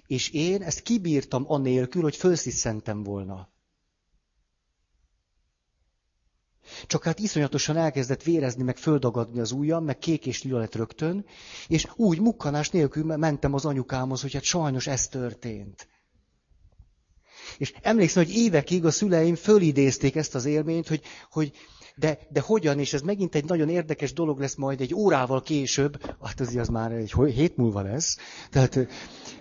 És 0.07 0.31
én 0.31 0.63
ezt 0.63 0.81
kibírtam 0.81 1.45
anélkül, 1.47 2.03
hogy 2.03 2.17
felsziszentem 2.17 3.03
volna. 3.03 3.49
Csak 6.87 7.05
hát 7.05 7.19
iszonyatosan 7.19 7.77
elkezdett 7.77 8.23
vérezni, 8.23 8.63
meg 8.63 8.77
földagadni 8.77 9.41
az 9.41 9.53
ujjam, 9.53 9.85
meg 9.85 9.99
kék 9.99 10.27
és 10.27 10.43
lila 10.43 10.59
lett 10.59 10.75
rögtön, 10.75 11.25
és 11.69 11.87
úgy 11.97 12.21
mukkanás 12.21 12.71
nélkül 12.71 13.17
mentem 13.17 13.55
az 13.55 13.65
anyukámhoz, 13.65 14.21
hogy 14.21 14.33
hát 14.33 14.43
sajnos 14.43 14.87
ez 14.87 15.09
történt. 15.09 15.89
És 17.59 17.73
emlékszem, 17.83 18.25
hogy 18.25 18.35
évekig 18.35 18.85
a 18.85 18.91
szüleim 18.91 19.35
fölidézték 19.35 20.17
ezt 20.17 20.35
az 20.35 20.45
élményt, 20.45 20.89
hogy, 20.89 21.01
hogy 21.31 21.53
de, 21.97 22.19
de 22.31 22.41
hogyan, 22.41 22.79
és 22.79 22.93
ez 22.93 23.01
megint 23.01 23.35
egy 23.35 23.45
nagyon 23.45 23.69
érdekes 23.69 24.13
dolog 24.13 24.41
lesz 24.41 24.55
majd 24.55 24.81
egy 24.81 24.95
órával 24.95 25.43
később, 25.43 26.17
hát 26.23 26.41
az, 26.41 26.57
az 26.57 26.69
már 26.69 26.93
egy 26.93 27.13
hét 27.35 27.57
múlva 27.57 27.81
lesz, 27.83 28.17
tehát 28.51 28.89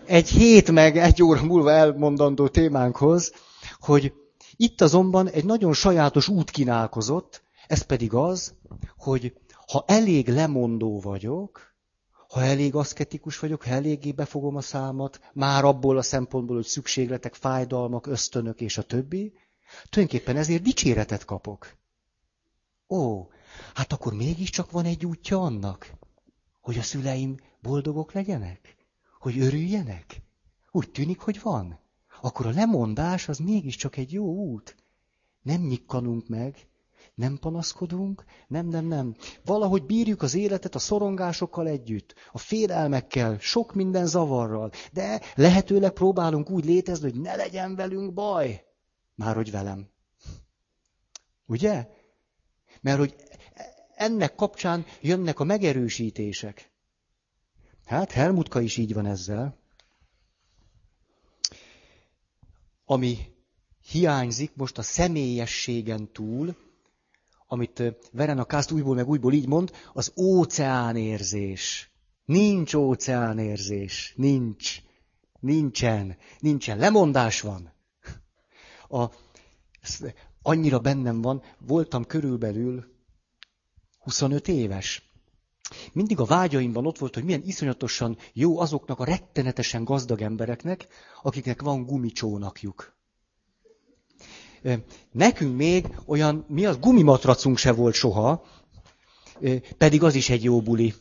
egy 0.06 0.30
hét 0.30 0.72
meg 0.72 0.98
egy 0.98 1.24
óra 1.24 1.44
múlva 1.44 1.72
elmondandó 1.72 2.48
témánkhoz, 2.48 3.32
hogy 3.80 4.14
itt 4.58 4.82
azonban 4.82 5.30
egy 5.30 5.46
nagyon 5.46 5.74
sajátos 5.74 6.28
út 6.28 6.50
kínálkozott, 6.50 7.44
ez 7.68 7.82
pedig 7.82 8.14
az, 8.14 8.54
hogy 8.98 9.34
ha 9.68 9.84
elég 9.88 10.30
lemondó 10.30 11.00
vagyok, 11.00 11.76
ha 12.28 12.44
elég 12.44 12.76
aszketikus 12.76 13.40
vagyok, 13.40 13.64
ha 13.64 13.70
eléggé 13.70 14.12
befogom 14.12 14.56
a 14.56 14.62
számat, 14.62 15.20
már 15.34 15.64
abból 15.66 15.98
a 15.98 16.02
szempontból, 16.02 16.56
hogy 16.56 16.66
szükségletek, 16.66 17.34
fájdalmak, 17.34 18.08
ösztönök 18.08 18.62
és 18.62 18.78
a 18.78 18.82
többi, 18.82 19.34
tulajdonképpen 19.90 20.38
ezért 20.38 20.62
dicséretet 20.62 21.26
kapok. 21.26 21.76
Ó, 22.90 23.28
hát 23.74 23.94
akkor 23.94 24.14
mégiscsak 24.14 24.72
van 24.72 24.86
egy 24.86 25.06
útja 25.06 25.42
annak, 25.42 25.94
hogy 26.62 26.78
a 26.78 26.82
szüleim 26.82 27.38
boldogok 27.62 28.12
legyenek? 28.12 28.76
Hogy 29.20 29.40
örüljenek? 29.40 30.22
Úgy 30.72 30.92
tűnik, 30.92 31.20
hogy 31.20 31.42
van 31.42 31.80
akkor 32.22 32.46
a 32.46 32.52
lemondás 32.52 33.28
az 33.30 33.38
mégiscsak 33.38 33.98
egy 33.98 34.14
jó 34.14 34.26
út. 34.26 34.76
Nem 35.42 35.62
nyikkanunk 35.62 36.28
meg, 36.28 36.68
nem 37.16 37.38
panaszkodunk, 37.40 38.24
nem, 38.48 38.68
nem, 38.68 38.86
nem. 38.86 39.16
Valahogy 39.46 39.86
bírjuk 39.86 40.22
az 40.22 40.36
életet 40.36 40.76
a 40.76 40.80
szorongásokkal 40.80 41.68
együtt, 41.68 42.14
a 42.32 42.38
félelmekkel, 42.38 43.38
sok 43.40 43.74
minden 43.74 44.06
zavarral, 44.06 44.72
de 44.94 45.22
lehetőleg 45.36 45.92
próbálunk 45.92 46.50
úgy 46.50 46.66
létezni, 46.66 47.12
hogy 47.12 47.22
ne 47.22 47.36
legyen 47.36 47.76
velünk 47.76 48.14
baj. 48.14 48.66
Már 49.16 49.36
hogy 49.36 49.52
velem. 49.52 49.90
Ugye? 51.46 51.88
Mert 52.82 52.98
hogy 52.98 53.16
ennek 53.96 54.36
kapcsán 54.36 54.86
jönnek 55.02 55.40
a 55.40 55.44
megerősítések. 55.44 56.72
Hát 57.86 58.12
Helmutka 58.12 58.62
is 58.62 58.78
így 58.78 58.94
van 58.94 59.06
ezzel. 59.06 59.58
Ami 62.90 63.18
hiányzik 63.92 64.52
most 64.56 64.78
a 64.78 64.82
személyességen 64.82 66.12
túl, 66.12 66.56
amit 67.48 67.84
Verena 68.12 68.46
Kászt 68.46 68.72
újból 68.72 68.96
meg 68.96 69.08
újból 69.08 69.34
így 69.34 69.48
mond, 69.48 69.72
az 69.94 70.14
óceánérzés. 70.16 71.92
Nincs 72.26 72.74
óceánérzés. 72.74 74.14
Nincs. 74.16 74.82
Nincsen. 75.40 76.18
Nincsen. 76.40 76.78
Lemondás 76.78 77.42
van. 77.42 77.74
A, 78.90 79.06
annyira 80.42 80.80
bennem 80.80 81.22
van, 81.22 81.44
voltam 81.60 82.06
körülbelül 82.06 82.86
25 83.98 84.48
éves. 84.48 85.07
Mindig 85.94 86.20
a 86.20 86.26
vágyaimban 86.26 86.86
ott 86.86 86.98
volt, 86.98 87.14
hogy 87.14 87.24
milyen 87.24 87.44
iszonyatosan 87.46 88.18
jó 88.34 88.60
azoknak 88.60 89.00
a 89.00 89.06
rettenetesen 89.06 89.84
gazdag 89.84 90.22
embereknek, 90.22 90.88
akiknek 91.24 91.62
van 91.62 91.86
gumicsónakjuk. 91.86 92.96
Nekünk 95.12 95.56
még 95.56 95.88
olyan, 96.06 96.46
mi 96.48 96.66
az 96.66 96.80
gumimatracunk 96.80 97.58
se 97.58 97.72
volt 97.72 97.94
soha, 97.94 98.46
pedig 99.78 100.04
az 100.04 100.16
is 100.16 100.30
egy 100.30 100.44
jó 100.44 100.62
buli. 100.62 100.94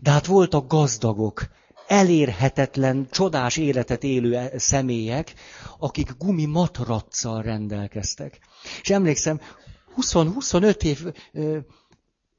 De 0.00 0.10
hát 0.10 0.26
voltak 0.26 0.68
gazdagok, 0.68 1.46
elérhetetlen, 1.86 3.06
csodás 3.10 3.56
életet 3.56 4.04
élő 4.04 4.36
e- 4.36 4.58
személyek, 4.58 5.34
akik 5.78 6.16
gumimatracsal 6.18 7.42
rendelkeztek. 7.42 8.38
És 8.82 8.90
emlékszem, 8.90 9.40
20-25 9.96 10.82
év 10.82 11.06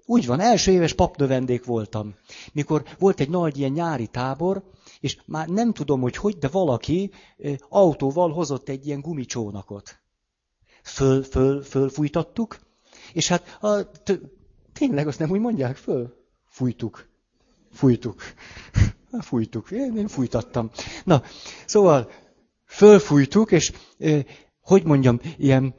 úgy 0.09 0.25
van, 0.25 0.39
első 0.39 0.71
éves 0.71 0.93
papnövendék 0.93 1.65
voltam. 1.65 2.15
Mikor 2.53 2.83
volt 2.99 3.19
egy 3.19 3.29
nagy 3.29 3.57
ilyen 3.57 3.71
nyári 3.71 4.07
tábor, 4.07 4.63
és 4.99 5.17
már 5.25 5.47
nem 5.47 5.73
tudom, 5.73 6.01
hogy 6.01 6.15
hogy, 6.15 6.37
de 6.37 6.47
valaki 6.47 7.11
autóval 7.69 8.31
hozott 8.31 8.69
egy 8.69 8.85
ilyen 8.87 9.01
gumicsónakot. 9.01 9.99
Föl, 10.83 11.23
föl, 11.23 11.61
fölfújtattuk, 11.61 12.59
és 13.13 13.27
hát 13.27 13.57
a, 13.61 13.89
t- 13.89 14.21
tényleg 14.73 15.07
azt 15.07 15.19
nem 15.19 15.31
úgy 15.31 15.39
mondják, 15.39 15.75
föl 15.75 16.13
fújtuk. 16.45 17.07
Fújtuk. 17.71 18.21
Fújtuk. 19.19 19.71
Én, 19.71 19.97
én 19.97 20.07
fújtattam. 20.07 20.71
Na, 21.03 21.23
szóval 21.65 22.11
fölfújtuk, 22.65 23.51
és 23.51 23.71
hogy 24.67 24.83
mondjam, 24.83 25.19
ilyen 25.37 25.75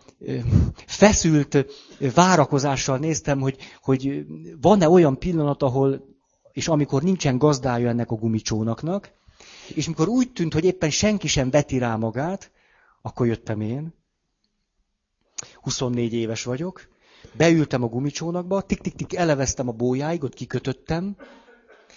feszült 0.86 1.66
várakozással 2.14 2.98
néztem, 2.98 3.40
hogy, 3.40 3.56
hogy 3.82 4.26
van-e 4.60 4.88
olyan 4.88 5.18
pillanat, 5.18 5.62
ahol, 5.62 6.04
és 6.52 6.68
amikor 6.68 7.02
nincsen 7.02 7.38
gazdája 7.38 7.88
ennek 7.88 8.10
a 8.10 8.14
gumicsónaknak, 8.14 9.10
és 9.74 9.86
amikor 9.86 10.08
úgy 10.08 10.32
tűnt, 10.32 10.52
hogy 10.52 10.64
éppen 10.64 10.90
senki 10.90 11.26
sem 11.26 11.50
veti 11.50 11.78
rá 11.78 11.96
magát, 11.96 12.50
akkor 13.02 13.26
jöttem 13.26 13.60
én. 13.60 13.94
24 15.60 16.12
éves 16.12 16.44
vagyok, 16.44 16.88
beültem 17.36 17.82
a 17.82 17.88
gumicsónakba, 17.88 18.60
tik-tik-tik 18.60 19.14
eleveztem 19.14 19.68
a 19.68 19.72
bójáig, 19.72 20.22
ott 20.22 20.34
kikötöttem, 20.34 21.16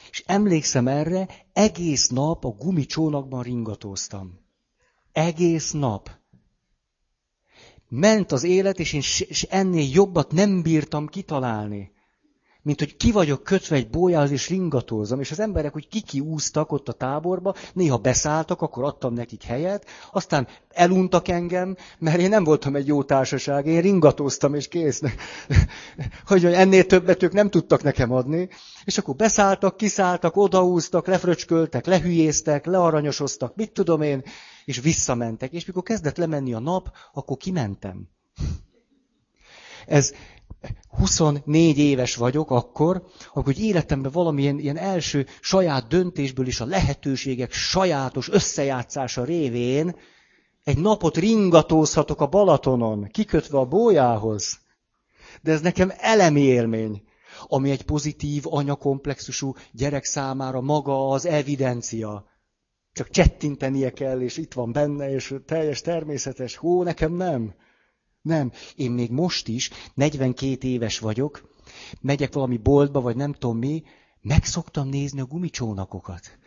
és 0.09 0.23
emlékszem 0.25 0.87
erre, 0.87 1.27
egész 1.53 2.07
nap 2.07 2.45
a 2.45 2.49
gumicsónakban 2.49 3.43
ringatóztam. 3.43 4.39
Egész 5.11 5.71
nap. 5.71 6.19
Ment 7.93 8.31
az 8.31 8.43
élet, 8.43 8.79
és 8.79 8.93
én 8.93 9.01
ennél 9.49 9.89
jobbat 9.93 10.31
nem 10.31 10.61
bírtam 10.61 11.07
kitalálni 11.07 11.91
mint 12.61 12.79
hogy 12.79 12.97
ki 12.97 13.11
vagyok 13.11 13.43
kötve 13.43 13.75
egy 13.75 13.89
bójához, 13.89 14.31
és 14.31 14.49
ringatózom, 14.49 15.19
és 15.19 15.31
az 15.31 15.39
emberek 15.39 15.73
hogy 15.73 15.87
kiki 15.87 16.19
úztak 16.19 16.71
ott 16.71 16.87
a 16.87 16.93
táborba, 16.93 17.55
néha 17.73 17.97
beszálltak, 17.97 18.61
akkor 18.61 18.83
adtam 18.83 19.13
nekik 19.13 19.43
helyet, 19.43 19.85
aztán 20.11 20.47
eluntak 20.69 21.27
engem, 21.27 21.75
mert 21.99 22.19
én 22.19 22.29
nem 22.29 22.43
voltam 22.43 22.75
egy 22.75 22.87
jó 22.87 23.03
társaság, 23.03 23.65
én 23.65 23.81
ringatóztam, 23.81 24.55
és 24.55 24.67
kész. 24.67 25.01
hogy 26.25 26.45
ennél 26.45 26.85
többet 26.85 27.23
ők 27.23 27.33
nem 27.33 27.49
tudtak 27.49 27.83
nekem 27.83 28.11
adni, 28.11 28.49
és 28.83 28.97
akkor 28.97 29.15
beszálltak, 29.15 29.77
kiszálltak, 29.77 30.35
odaúztak, 30.35 31.07
lefröcsköltek, 31.07 31.85
lehülyéztek, 31.85 32.65
learanyosoztak, 32.65 33.55
mit 33.55 33.71
tudom 33.71 34.01
én, 34.01 34.23
és 34.65 34.79
visszamentek. 34.79 35.51
És 35.51 35.65
mikor 35.65 35.83
kezdett 35.83 36.17
lemenni 36.17 36.53
a 36.53 36.59
nap, 36.59 36.91
akkor 37.13 37.37
kimentem. 37.37 38.07
Ez, 39.85 40.13
24 40.89 41.77
éves 41.77 42.15
vagyok 42.15 42.51
akkor, 42.51 43.03
akkor 43.33 43.53
életemben 43.57 44.11
valamilyen 44.11 44.59
ilyen 44.59 44.77
első 44.77 45.25
saját 45.41 45.87
döntésből 45.87 46.47
is 46.47 46.59
a 46.59 46.65
lehetőségek 46.65 47.51
sajátos 47.51 48.29
összejátszása 48.29 49.23
révén 49.23 49.95
egy 50.63 50.77
napot 50.77 51.17
ringatózhatok 51.17 52.21
a 52.21 52.27
Balatonon, 52.27 53.07
kikötve 53.11 53.57
a 53.57 53.65
bójához. 53.65 54.59
De 55.41 55.51
ez 55.51 55.61
nekem 55.61 55.91
elemi 55.97 56.41
élmény, 56.41 57.03
ami 57.47 57.69
egy 57.69 57.83
pozitív, 57.83 58.43
anyakomplexusú 58.45 59.53
gyerek 59.71 60.03
számára 60.03 60.61
maga 60.61 61.09
az 61.09 61.25
evidencia. 61.25 62.25
Csak 62.93 63.09
csettintenie 63.09 63.91
kell, 63.91 64.21
és 64.21 64.37
itt 64.37 64.53
van 64.53 64.71
benne, 64.71 65.13
és 65.13 65.35
teljes 65.45 65.81
természetes. 65.81 66.55
Hó, 66.55 66.83
nekem 66.83 67.13
nem. 67.13 67.53
Nem. 68.21 68.51
Én 68.75 68.91
még 68.91 69.11
most 69.11 69.47
is, 69.47 69.69
42 69.93 70.67
éves 70.67 70.99
vagyok, 70.99 71.55
megyek 72.01 72.33
valami 72.33 72.57
boltba, 72.57 73.01
vagy 73.01 73.15
nem 73.15 73.33
tudom 73.33 73.57
mi, 73.57 73.83
meg 74.21 74.45
szoktam 74.45 74.87
nézni 74.87 75.19
a 75.19 75.25
gumicsónakokat. 75.25 76.37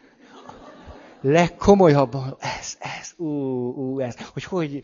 Legkomolyabban, 1.20 2.36
ez, 2.38 2.76
ez, 2.78 3.12
ú, 3.16 3.26
ú, 3.72 4.00
ez, 4.00 4.16
hogy 4.26 4.44
hogy... 4.44 4.82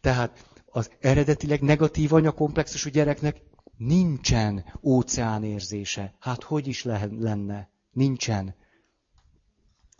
Tehát 0.00 0.44
az 0.66 0.90
eredetileg 1.00 1.60
negatív 1.60 2.12
anyakomplexusú 2.12 2.90
gyereknek 2.90 3.42
nincsen 3.76 4.64
óceánérzése. 4.82 6.14
Hát 6.18 6.42
hogy 6.42 6.66
is 6.66 6.84
lenne? 6.84 7.70
Nincsen. 7.92 8.54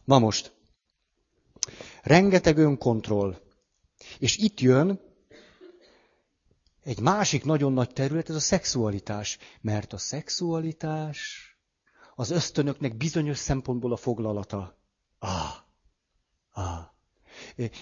Na 0.04 0.18
most, 0.18 0.52
rengeteg 2.02 2.56
önkontroll. 2.56 3.36
És 4.18 4.36
itt 4.36 4.60
jön 4.60 5.00
egy 6.82 7.00
másik 7.00 7.44
nagyon 7.44 7.72
nagy 7.72 7.92
terület, 7.92 8.28
ez 8.28 8.34
a 8.34 8.40
szexualitás. 8.40 9.38
Mert 9.60 9.92
a 9.92 9.98
szexualitás 9.98 11.48
az 12.14 12.30
ösztönöknek 12.30 12.96
bizonyos 12.96 13.38
szempontból 13.38 13.92
a 13.92 13.96
foglalata. 13.96 14.78
Ah, 15.18 15.54
ah. 16.52 16.96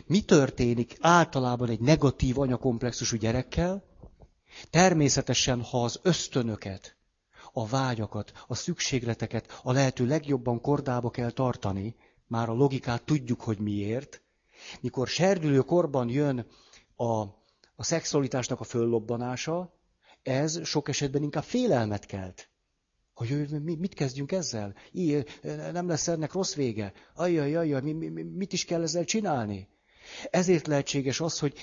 Mi 0.07 0.21
történik 0.21 0.97
általában 1.01 1.69
egy 1.69 1.81
negatív 1.81 2.39
anyakomplexusú 2.39 3.17
gyerekkel? 3.17 3.85
Természetesen, 4.71 5.62
ha 5.62 5.85
az 5.85 6.01
ösztönöket, 6.03 6.97
a 7.53 7.67
vágyakat, 7.67 8.33
a 8.47 8.55
szükségleteket 8.55 9.61
a 9.62 9.73
lehető 9.73 10.07
legjobban 10.07 10.61
kordába 10.61 11.11
kell 11.11 11.31
tartani, 11.31 11.97
már 12.27 12.49
a 12.49 12.53
logikát 12.53 13.03
tudjuk, 13.03 13.41
hogy 13.41 13.59
miért, 13.59 14.23
mikor 14.81 15.09
serdülő 15.09 15.61
korban 15.61 16.09
jön 16.09 16.47
a, 16.97 17.21
a 17.77 17.85
szexualitásnak 17.85 18.61
a 18.61 18.64
föllobbanása, 18.64 19.75
ez 20.23 20.67
sok 20.67 20.89
esetben 20.89 21.23
inkább 21.23 21.45
félelmet 21.45 22.07
kelt. 22.07 22.51
Hogy 23.14 23.49
mit 23.61 23.95
kezdjünk 23.95 24.33
ezzel? 24.33 24.75
Így, 24.93 25.27
nem 25.73 25.89
lesz 25.89 26.09
ennek 26.09 26.33
rossz 26.33 26.55
vége. 26.55 26.93
Ajjaj, 27.14 27.57
ajjaj, 27.57 27.81
mi, 27.81 27.93
mi, 27.93 28.23
mit 28.23 28.53
is 28.53 28.64
kell 28.64 28.83
ezzel 28.83 29.05
csinálni? 29.05 29.69
Ezért 30.31 30.67
lehetséges 30.67 31.21
az, 31.21 31.39
hogy 31.39 31.55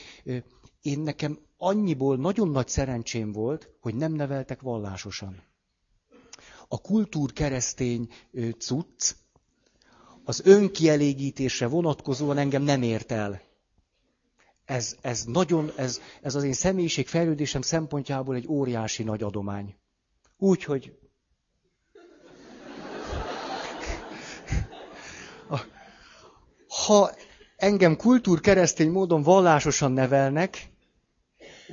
én 0.82 1.00
nekem 1.00 1.40
annyiból 1.58 2.18
nagyon 2.18 2.50
nagy 2.50 2.68
szerencsém 2.68 3.32
volt, 3.32 3.70
hogy 3.80 3.96
nem 3.96 4.14
neveltek 4.14 4.62
vallásosan. 4.62 5.44
A 6.68 6.82
kultúr 6.82 7.34
keresztény 7.34 8.10
cucc, 8.58 9.16
az 10.24 10.42
önkielégítésre 10.46 11.68
vonatkozóan 11.68 12.38
engem 12.38 12.62
nem 12.62 12.82
ért 12.82 13.12
el. 13.12 13.42
Ez, 14.66 14.96
ez 15.02 15.24
nagyon, 15.24 15.72
ez, 15.78 16.02
ez 16.22 16.36
az 16.36 16.44
én 16.44 16.54
személyiség 16.54 17.08
fejlődésem 17.08 17.62
szempontjából 17.62 18.36
egy 18.36 18.48
óriási 18.48 19.04
nagy 19.04 19.24
adomány. 19.24 19.76
Úgy, 20.38 20.64
hogy 20.64 20.98
ha 26.86 27.12
engem 27.56 27.96
kultúr 27.96 28.40
keresztény 28.40 28.92
módon 28.92 29.22
vallásosan 29.24 29.92
nevelnek, 29.92 30.72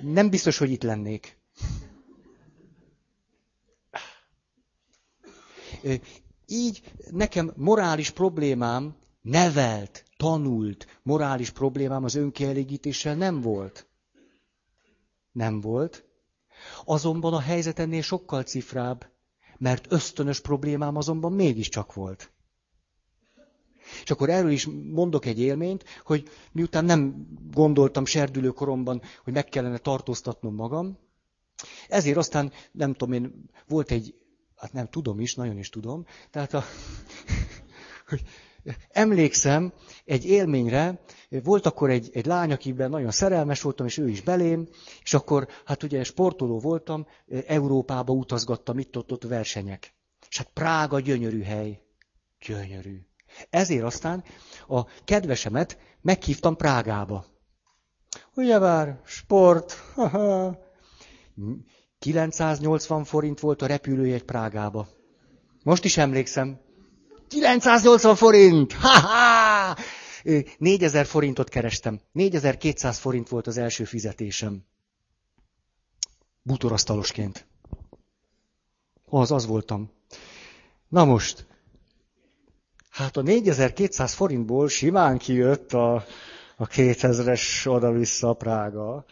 nem 0.02 0.30
biztos, 0.30 0.58
hogy 0.58 0.70
itt 0.70 0.82
lennék. 0.82 1.38
Így 6.52 6.92
nekem 7.10 7.52
morális 7.56 8.10
problémám, 8.10 8.94
nevelt, 9.22 10.04
tanult 10.16 11.00
morális 11.02 11.50
problémám 11.50 12.04
az 12.04 12.14
önkielégítéssel 12.14 13.14
nem 13.14 13.40
volt. 13.40 13.86
Nem 15.32 15.60
volt. 15.60 16.04
Azonban 16.84 17.34
a 17.34 17.40
helyzet 17.40 17.78
ennél 17.78 18.02
sokkal 18.02 18.42
cifrább, 18.42 19.06
mert 19.58 19.92
ösztönös 19.92 20.40
problémám 20.40 20.96
azonban 20.96 21.32
mégiscsak 21.32 21.94
volt. 21.94 22.32
És 24.02 24.10
akkor 24.10 24.30
erről 24.30 24.50
is 24.50 24.68
mondok 24.92 25.26
egy 25.26 25.40
élményt, 25.40 25.84
hogy 26.04 26.28
miután 26.52 26.84
nem 26.84 27.26
gondoltam 27.52 28.04
serdülő 28.04 28.48
koromban, 28.48 29.02
hogy 29.24 29.32
meg 29.32 29.44
kellene 29.44 29.78
tartóztatnom 29.78 30.54
magam, 30.54 30.98
ezért 31.88 32.16
aztán, 32.16 32.52
nem 32.72 32.92
tudom 32.92 33.14
én, 33.14 33.50
volt 33.68 33.90
egy 33.90 34.14
hát 34.60 34.72
nem 34.72 34.86
tudom 34.86 35.20
is, 35.20 35.34
nagyon 35.34 35.58
is 35.58 35.68
tudom, 35.68 36.06
tehát 36.30 36.54
a, 36.54 36.64
hogy 38.08 38.22
emlékszem 38.88 39.72
egy 40.04 40.24
élményre, 40.24 41.00
volt 41.28 41.66
akkor 41.66 41.90
egy, 41.90 42.10
egy 42.12 42.26
lány, 42.26 42.52
akiben 42.52 42.90
nagyon 42.90 43.10
szerelmes 43.10 43.62
voltam, 43.62 43.86
és 43.86 43.98
ő 43.98 44.08
is 44.08 44.22
belém, 44.22 44.68
és 45.02 45.14
akkor, 45.14 45.48
hát 45.64 45.82
ugye 45.82 46.04
sportoló 46.04 46.58
voltam, 46.58 47.06
Európába 47.46 48.12
utazgattam 48.12 48.78
itt-ott 48.78 49.12
ott 49.12 49.24
versenyek. 49.24 49.94
És 50.28 50.38
hát 50.38 50.50
Prága 50.54 51.00
gyönyörű 51.00 51.42
hely. 51.42 51.80
Gyönyörű. 52.46 53.00
Ezért 53.50 53.84
aztán 53.84 54.24
a 54.68 54.84
kedvesemet 55.04 55.78
meghívtam 56.00 56.56
Prágába. 56.56 57.24
Ugyebár, 58.34 59.00
sport, 59.04 59.76
980 62.00 63.04
forint 63.04 63.40
volt 63.40 63.62
a 63.62 63.66
repülőjegy 63.66 64.22
Prágába. 64.22 64.88
Most 65.62 65.84
is 65.84 65.96
emlékszem. 65.96 66.60
980 67.28 68.14
forint! 68.14 68.72
Ha-ha! 68.72 69.76
4000 70.58 71.06
forintot 71.06 71.48
kerestem. 71.48 72.00
4200 72.12 72.98
forint 72.98 73.28
volt 73.28 73.46
az 73.46 73.56
első 73.56 73.84
fizetésem. 73.84 74.64
Butorasztalosként. 76.42 77.46
Az, 79.04 79.30
az 79.30 79.46
voltam. 79.46 79.90
Na 80.88 81.04
most, 81.04 81.46
hát 82.90 83.16
a 83.16 83.22
4200 83.22 84.14
forintból 84.14 84.68
simán 84.68 85.18
kijött 85.18 85.72
a, 85.72 85.94
a 86.56 86.66
2000-es 86.66 87.66
oda-vissza 87.66 88.32
Prága. 88.32 89.04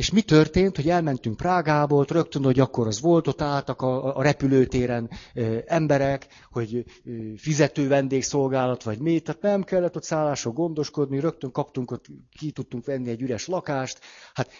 És 0.00 0.10
mi 0.10 0.22
történt, 0.22 0.76
hogy 0.76 0.88
elmentünk 0.88 1.36
Prágából, 1.36 2.04
rögtön, 2.08 2.42
hogy 2.42 2.60
akkor 2.60 2.86
az 2.86 3.00
volt, 3.00 3.26
ott 3.26 3.40
álltak 3.40 3.82
a, 3.82 4.16
a 4.16 4.22
repülőtéren 4.22 5.10
e, 5.34 5.64
emberek, 5.66 6.26
hogy 6.50 6.74
e, 6.76 7.10
fizető 7.36 7.88
vendégszolgálat, 7.88 8.82
vagy 8.82 8.98
mi, 8.98 9.20
tehát 9.20 9.42
nem 9.42 9.62
kellett 9.62 9.96
ott 9.96 10.02
szállásról 10.02 10.52
gondoskodni, 10.52 11.20
rögtön 11.20 11.52
kaptunk, 11.52 11.90
ott 11.90 12.06
ki 12.38 12.50
tudtunk 12.50 12.84
venni 12.84 13.10
egy 13.10 13.20
üres 13.20 13.46
lakást. 13.46 14.00
Hát 14.34 14.50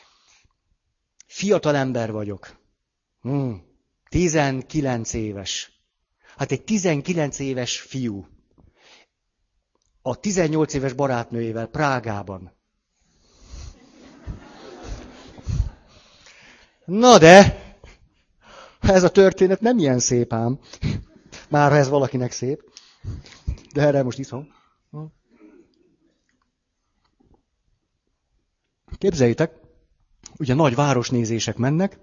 fiatal 1.26 1.76
ember 1.76 2.12
vagyok. 2.12 2.56
Hmm. 3.20 3.62
19 4.08 5.12
éves. 5.12 5.82
Hát 6.36 6.52
egy 6.52 6.64
19 6.64 7.38
éves 7.38 7.80
fiú. 7.80 8.26
A 10.02 10.20
18 10.20 10.74
éves 10.74 10.92
barátnőjével 10.92 11.66
Prágában 11.66 12.58
Na 16.90 17.18
de, 17.18 17.62
ez 18.80 19.02
a 19.02 19.10
történet 19.10 19.60
nem 19.60 19.78
ilyen 19.78 19.98
szép 19.98 20.32
ám. 20.32 20.58
Már 21.48 21.70
ha 21.70 21.76
ez 21.76 21.88
valakinek 21.88 22.32
szép. 22.32 22.62
De 23.72 23.82
erre 23.82 24.02
most 24.02 24.18
iszom. 24.18 24.48
Képzeljétek, 28.98 29.52
ugye 30.38 30.54
nagy 30.54 30.74
városnézések 30.74 31.56
mennek, 31.56 31.98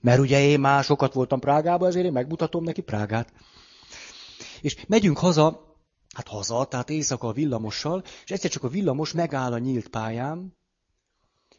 mert 0.00 0.20
ugye 0.20 0.40
én 0.40 0.60
már 0.60 0.84
sokat 0.84 1.12
voltam 1.12 1.40
Prágában, 1.40 1.88
ezért 1.88 2.06
én 2.06 2.12
megmutatom 2.12 2.64
neki 2.64 2.80
Prágát. 2.80 3.32
És 4.60 4.84
megyünk 4.88 5.18
haza, 5.18 5.76
hát 6.14 6.28
haza, 6.28 6.64
tehát 6.64 6.90
éjszaka 6.90 7.28
a 7.28 7.32
villamossal, 7.32 8.02
és 8.24 8.30
egyszer 8.30 8.50
csak 8.50 8.64
a 8.64 8.68
villamos 8.68 9.12
megáll 9.12 9.52
a 9.52 9.58
nyílt 9.58 9.88
pályán, 9.88 10.56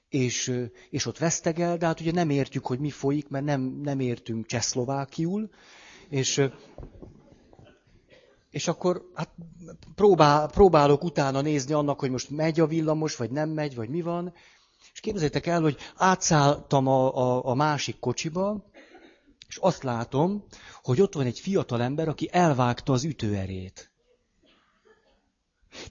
és, 0.10 0.68
és 0.90 1.06
ott 1.06 1.18
vesztegel, 1.18 1.78
de 1.78 1.86
hát 1.86 2.00
ugye 2.00 2.12
nem 2.12 2.30
értjük, 2.30 2.66
hogy 2.66 2.80
mi 2.80 2.90
folyik, 2.90 3.28
mert 3.28 3.46
nem, 3.46 3.62
nem 3.62 4.00
értünk 4.00 4.46
csehszlovákiul, 4.46 5.50
és, 6.10 6.50
és 8.50 8.68
akkor 8.68 9.10
hát 9.14 9.30
próbál, 9.96 10.50
próbálok 10.50 11.04
utána 11.04 11.42
nézni 11.42 11.74
annak, 11.74 12.00
hogy 12.00 12.10
most 12.10 12.30
megy 12.30 12.60
a 12.60 12.68
villamos, 12.68 13.16
vagy 13.16 13.32
nem 13.32 13.50
megy, 13.50 13.76
vagy 13.76 13.90
mi 13.90 14.02
van, 14.02 14.34
és 14.94 15.00
képzeljétek 15.00 15.46
el, 15.46 15.62
hogy 15.62 15.78
átszálltam 15.96 16.88
a, 16.88 17.16
a, 17.18 17.46
a 17.46 17.54
másik 17.54 18.00
kocsiba, 18.00 18.66
és 19.48 19.58
azt 19.58 19.84
látom, 19.84 20.44
hogy 20.84 21.02
ott 21.02 21.14
van 21.14 21.26
egy 21.26 21.40
fiatal 21.40 21.82
ember, 21.82 22.08
aki 22.08 22.30
elvágta 22.32 22.94
az 22.94 23.04
ütőerét. 23.04 23.92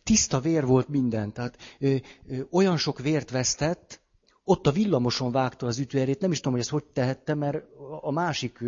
Tiszta 0.02 0.40
vér 0.40 0.66
volt 0.66 0.88
minden, 0.88 1.32
tehát 1.32 1.56
ö, 1.78 1.96
ö, 2.26 2.40
olyan 2.50 2.76
sok 2.76 2.98
vért 2.98 3.30
vesztett, 3.30 4.00
ott 4.48 4.66
a 4.66 4.72
villamoson 4.72 5.32
vágta 5.32 5.66
az 5.66 5.78
ütőerét, 5.78 6.20
nem 6.20 6.30
is 6.30 6.36
tudom, 6.36 6.52
hogy 6.52 6.60
ezt 6.60 6.70
hogy 6.70 6.84
tehette, 6.84 7.34
mert 7.34 7.64
a 8.00 8.10
másik 8.10 8.64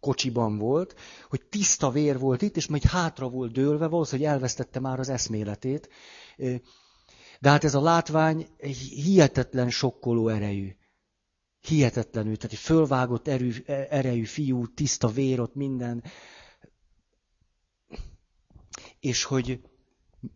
kocsiban 0.00 0.58
volt, 0.58 0.94
hogy 1.28 1.42
tiszta 1.42 1.90
vér 1.90 2.18
volt 2.18 2.42
itt, 2.42 2.56
és 2.56 2.66
majd 2.66 2.82
hátra 2.82 3.28
volt 3.28 3.52
dőlve, 3.52 3.86
valószínűleg 3.86 4.32
elvesztette 4.32 4.80
már 4.80 4.98
az 4.98 5.08
eszméletét. 5.08 5.88
De 7.40 7.50
hát 7.50 7.64
ez 7.64 7.74
a 7.74 7.80
látvány 7.80 8.48
hihetetlen 8.90 9.70
sokkoló 9.70 10.28
erejű. 10.28 10.76
Hihetetlenül, 11.60 12.36
tehát 12.36 12.52
egy 12.52 12.62
fölvágott 12.62 13.28
erő, 13.28 13.54
erejű 13.90 14.24
fiú, 14.24 14.66
tiszta 14.66 15.08
vér 15.08 15.40
ott 15.40 15.54
minden. 15.54 16.04
És 19.00 19.24
hogy 19.24 19.60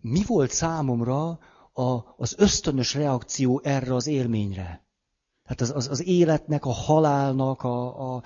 mi 0.01 0.23
volt 0.27 0.51
számomra 0.51 1.39
a, 1.73 2.15
az 2.17 2.35
ösztönös 2.39 2.95
reakció 2.95 3.61
erre 3.65 3.95
az 3.95 4.07
élményre? 4.07 4.85
Hát 5.45 5.61
az, 5.61 5.71
az, 5.71 5.89
az 5.89 6.07
életnek, 6.07 6.65
a 6.65 6.73
halálnak, 6.73 7.63
a, 7.63 8.15
a, 8.15 8.15
a 8.17 8.23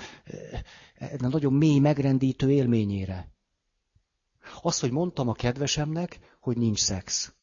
nagyon 1.18 1.52
mély, 1.52 1.78
megrendítő 1.78 2.50
élményére. 2.50 3.30
Az, 4.62 4.80
hogy 4.80 4.90
mondtam 4.90 5.28
a 5.28 5.32
kedvesemnek, 5.32 6.36
hogy 6.40 6.56
nincs 6.56 6.78
szex. 6.78 7.34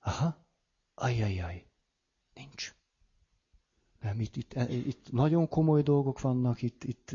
Aha, 0.00 0.46
ajajaj, 0.94 1.66
nincs. 2.34 2.74
Nem, 4.00 4.20
itt, 4.20 4.36
itt, 4.36 4.54
itt 4.68 5.12
nagyon 5.12 5.48
komoly 5.48 5.82
dolgok 5.82 6.20
vannak, 6.20 6.62
itt, 6.62 6.84
itt 6.84 7.14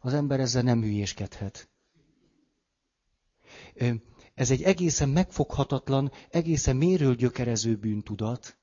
az 0.00 0.14
ember 0.14 0.40
ezzel 0.40 0.62
nem 0.62 0.80
hülyéskedhet. 0.80 1.68
Ez 4.34 4.50
egy 4.50 4.62
egészen 4.62 5.08
megfoghatatlan, 5.08 6.12
egészen 6.30 6.76
méről 6.76 7.14
gyökerező 7.14 7.76
bűntudat, 7.76 8.56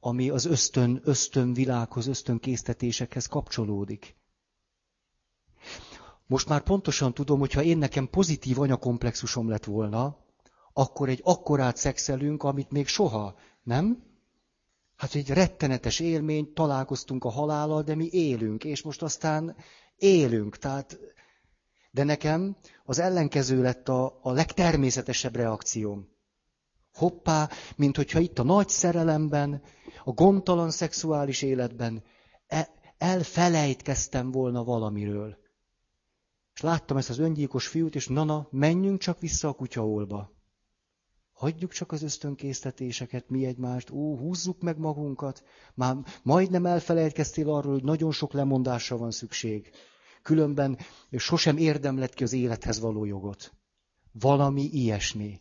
ami 0.00 0.30
az 0.30 0.44
ösztön, 0.44 1.00
ösztön 1.04 1.52
világhoz, 1.54 2.06
ösztön 2.06 2.38
késztetésekhez 2.38 3.26
kapcsolódik. 3.26 4.16
Most 6.26 6.48
már 6.48 6.62
pontosan 6.62 7.14
tudom, 7.14 7.38
hogy 7.38 7.52
ha 7.52 7.62
én 7.62 7.78
nekem 7.78 8.10
pozitív 8.10 8.60
anyakomplexusom 8.60 9.48
lett 9.48 9.64
volna, 9.64 10.16
akkor 10.72 11.08
egy 11.08 11.20
akkorát 11.24 11.76
szexelünk, 11.76 12.42
amit 12.42 12.70
még 12.70 12.86
soha, 12.86 13.36
nem? 13.62 14.04
Hát 14.96 15.14
egy 15.14 15.28
rettenetes 15.28 16.00
élmény, 16.00 16.52
találkoztunk 16.52 17.24
a 17.24 17.30
halállal, 17.30 17.82
de 17.82 17.94
mi 17.94 18.08
élünk, 18.10 18.64
és 18.64 18.82
most 18.82 19.02
aztán 19.02 19.56
élünk. 19.96 20.56
Tehát, 20.56 20.98
de 21.96 22.04
nekem 22.04 22.56
az 22.84 22.98
ellenkező 22.98 23.62
lett 23.62 23.88
a, 23.88 24.18
a 24.22 24.32
legtermészetesebb 24.32 25.36
reakcióm. 25.36 26.08
Hoppá, 26.94 27.50
mint 27.76 27.96
hogyha 27.96 28.18
itt 28.18 28.38
a 28.38 28.42
nagy 28.42 28.68
szerelemben, 28.68 29.62
a 30.04 30.10
gondtalan 30.10 30.70
szexuális 30.70 31.42
életben 31.42 32.02
e, 32.46 32.68
elfelejtkeztem 32.98 34.30
volna 34.30 34.64
valamiről. 34.64 35.36
És 36.54 36.60
láttam 36.60 36.96
ezt 36.96 37.10
az 37.10 37.18
öngyilkos 37.18 37.66
fiút, 37.66 37.94
és 37.94 38.08
nana, 38.08 38.48
menjünk 38.50 39.00
csak 39.00 39.20
vissza 39.20 39.48
a 39.48 39.52
kutyaolba. 39.52 40.32
Hagyjuk 41.32 41.72
csak 41.72 41.92
az 41.92 42.02
ösztönkésztetéseket, 42.02 43.28
mi 43.28 43.46
egymást, 43.46 43.90
ó, 43.90 44.16
húzzuk 44.16 44.60
meg 44.60 44.78
magunkat. 44.78 45.44
Már 45.74 45.96
majdnem 46.22 46.66
elfelejtkeztél 46.66 47.50
arról, 47.50 47.72
hogy 47.72 47.84
nagyon 47.84 48.12
sok 48.12 48.32
lemondásra 48.32 48.96
van 48.96 49.10
szükség. 49.10 49.70
Különben 50.26 50.78
sosem 51.16 51.56
érdemlet 51.56 52.14
ki 52.14 52.22
az 52.22 52.32
élethez 52.32 52.80
való 52.80 53.04
jogot. 53.04 53.52
Valami 54.12 54.62
ilyesmi. 54.62 55.40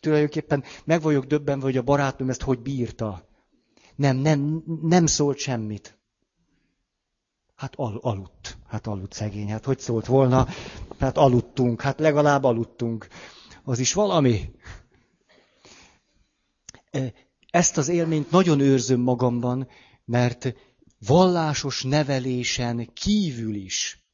Tulajdonképpen 0.00 0.64
meg 0.84 1.02
vagyok 1.02 1.24
döbbenve, 1.24 1.64
hogy 1.64 1.76
a 1.76 1.82
barátnőm 1.82 2.28
ezt 2.28 2.42
hogy 2.42 2.58
bírta. 2.58 3.28
Nem, 3.94 4.16
nem, 4.16 4.62
nem 4.82 5.06
szólt 5.06 5.38
semmit. 5.38 5.98
Hát 7.54 7.74
al, 7.76 7.98
aludt. 8.02 8.58
Hát 8.66 8.86
aludt 8.86 9.12
szegény. 9.12 9.50
Hát 9.50 9.64
hogy 9.64 9.78
szólt 9.78 10.06
volna? 10.06 10.46
Hát 10.98 11.16
aludtunk. 11.16 11.80
Hát 11.80 12.00
legalább 12.00 12.44
aludtunk 12.44 13.08
az 13.64 13.78
is 13.78 13.92
valami. 13.92 14.50
Ezt 17.50 17.76
az 17.76 17.88
élményt 17.88 18.30
nagyon 18.30 18.60
őrzöm 18.60 19.00
magamban, 19.00 19.68
mert 20.04 20.54
vallásos 20.98 21.82
nevelésen 21.82 22.92
kívül 22.92 23.54
is 23.54 24.06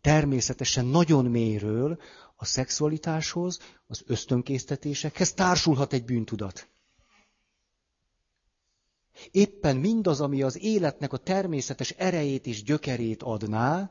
természetesen 0.00 0.84
nagyon 0.84 1.24
méről 1.24 2.00
a 2.36 2.44
szexualitáshoz, 2.44 3.58
az 3.86 4.02
ösztönkésztetésekhez 4.06 5.32
társulhat 5.32 5.92
egy 5.92 6.04
bűntudat. 6.04 6.68
Éppen 9.30 9.76
mindaz, 9.76 10.20
ami 10.20 10.42
az 10.42 10.58
életnek 10.62 11.12
a 11.12 11.16
természetes 11.16 11.90
erejét 11.90 12.46
és 12.46 12.62
gyökerét 12.62 13.22
adná, 13.22 13.90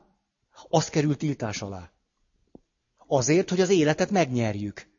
az 0.68 0.88
kerül 0.88 1.16
tiltás 1.16 1.62
alá. 1.62 1.92
Azért, 3.06 3.50
hogy 3.50 3.60
az 3.60 3.68
életet 3.68 4.10
megnyerjük. 4.10 4.89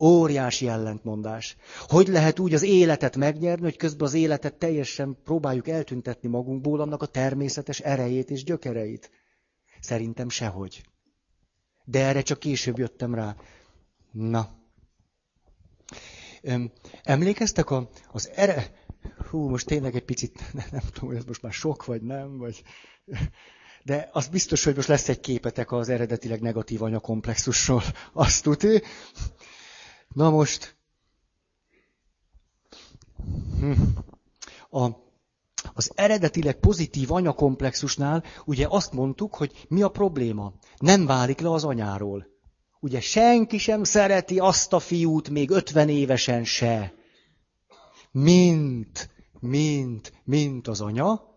Óriási 0.00 0.68
ellentmondás. 0.68 1.56
Hogy 1.86 2.08
lehet 2.08 2.38
úgy 2.38 2.54
az 2.54 2.62
életet 2.62 3.16
megnyerni, 3.16 3.62
hogy 3.62 3.76
közben 3.76 4.06
az 4.06 4.14
életet 4.14 4.54
teljesen 4.54 5.18
próbáljuk 5.24 5.68
eltüntetni 5.68 6.28
magunkból 6.28 6.80
annak 6.80 7.02
a 7.02 7.06
természetes 7.06 7.80
erejét 7.80 8.30
és 8.30 8.44
gyökereit? 8.44 9.10
Szerintem 9.80 10.28
sehogy. 10.28 10.82
De 11.84 12.04
erre 12.04 12.22
csak 12.22 12.38
később 12.38 12.78
jöttem 12.78 13.14
rá. 13.14 13.36
Na. 14.12 14.48
Emlékeztek 17.02 17.70
a, 17.70 17.90
az 18.12 18.30
ere... 18.34 18.86
Hú, 19.30 19.48
most 19.48 19.66
tényleg 19.66 19.94
egy 19.94 20.04
picit, 20.04 20.42
nem, 20.52 20.66
nem 20.70 20.82
tudom, 20.92 21.08
hogy 21.08 21.18
ez 21.18 21.24
most 21.24 21.42
már 21.42 21.52
sok 21.52 21.84
vagy 21.84 22.02
nem, 22.02 22.38
vagy... 22.38 22.62
De 23.84 24.08
az 24.12 24.28
biztos, 24.28 24.64
hogy 24.64 24.74
most 24.74 24.88
lesz 24.88 25.08
egy 25.08 25.20
képetek 25.20 25.72
az 25.72 25.88
eredetileg 25.88 26.40
negatív 26.40 26.82
anyakomplexusról. 26.82 27.82
Azt 28.12 28.42
tudni. 28.42 28.82
Na 30.14 30.30
most. 30.30 30.76
Hm. 33.58 33.72
A, 34.70 34.88
az 35.74 35.90
eredetileg 35.94 36.60
pozitív 36.60 37.12
anyakomplexusnál 37.12 38.24
ugye 38.44 38.66
azt 38.68 38.92
mondtuk, 38.92 39.34
hogy 39.34 39.66
mi 39.68 39.82
a 39.82 39.88
probléma. 39.88 40.52
Nem 40.76 41.06
válik 41.06 41.40
le 41.40 41.50
az 41.50 41.64
anyáról. 41.64 42.26
Ugye 42.80 43.00
senki 43.00 43.58
sem 43.58 43.84
szereti 43.84 44.38
azt 44.38 44.72
a 44.72 44.78
fiút 44.78 45.28
még 45.28 45.50
50 45.50 45.88
évesen 45.88 46.44
se. 46.44 46.94
Mint, 48.10 49.10
mint, 49.40 50.12
mint 50.24 50.68
az 50.68 50.80
anya, 50.80 51.28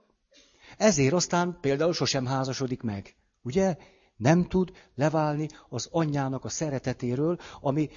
ezért 0.78 1.14
aztán 1.14 1.58
például 1.62 1.94
sosem 1.94 2.26
házasodik 2.26 2.82
meg. 2.82 3.16
Ugye? 3.42 3.78
Nem 4.22 4.48
tud 4.48 4.72
leválni 4.96 5.48
az 5.70 5.88
anyjának 5.92 6.46
a 6.46 6.50
szeretetéről, 6.50 7.38
ami 7.62 7.90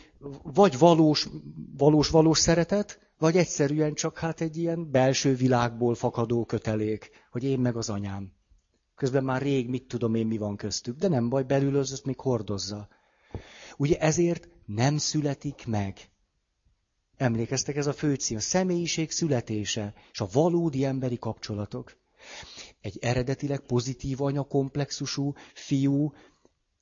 vagy 0.43 0.79
valós, 0.79 1.29
valós, 1.77 2.09
valós 2.09 2.39
szeretet, 2.39 2.99
vagy 3.18 3.37
egyszerűen 3.37 3.95
csak 3.95 4.18
hát 4.18 4.41
egy 4.41 4.57
ilyen 4.57 4.91
belső 4.91 5.35
világból 5.35 5.95
fakadó 5.95 6.45
kötelék, 6.45 7.11
hogy 7.31 7.45
én 7.45 7.59
meg 7.59 7.77
az 7.77 7.89
anyám. 7.89 8.33
Közben 8.95 9.25
már 9.25 9.43
rég 9.43 9.68
mit 9.68 9.87
tudom 9.89 10.14
én, 10.14 10.27
mi 10.27 10.39
van 10.39 10.57
köztük, 10.57 10.99
de 10.99 11.09
nem 11.09 11.29
baj, 11.29 11.43
belül 11.43 11.77
az 11.77 12.01
még 12.05 12.20
hordozza. 12.20 12.89
Ugye 13.77 13.99
ezért 13.99 14.49
nem 14.66 14.97
születik 14.97 15.66
meg. 15.66 15.99
Emlékeztek, 17.16 17.77
ez 17.77 17.87
a 17.87 17.93
főcím, 17.93 18.37
a 18.37 18.41
személyiség 18.41 19.11
születése 19.11 19.95
és 20.12 20.20
a 20.20 20.29
valódi 20.33 20.85
emberi 20.85 21.18
kapcsolatok. 21.18 21.97
Egy 22.85 22.99
eredetileg 23.01 23.61
pozitív 23.61 24.22
anyakomplexusú 24.22 25.35
fiú 25.55 26.12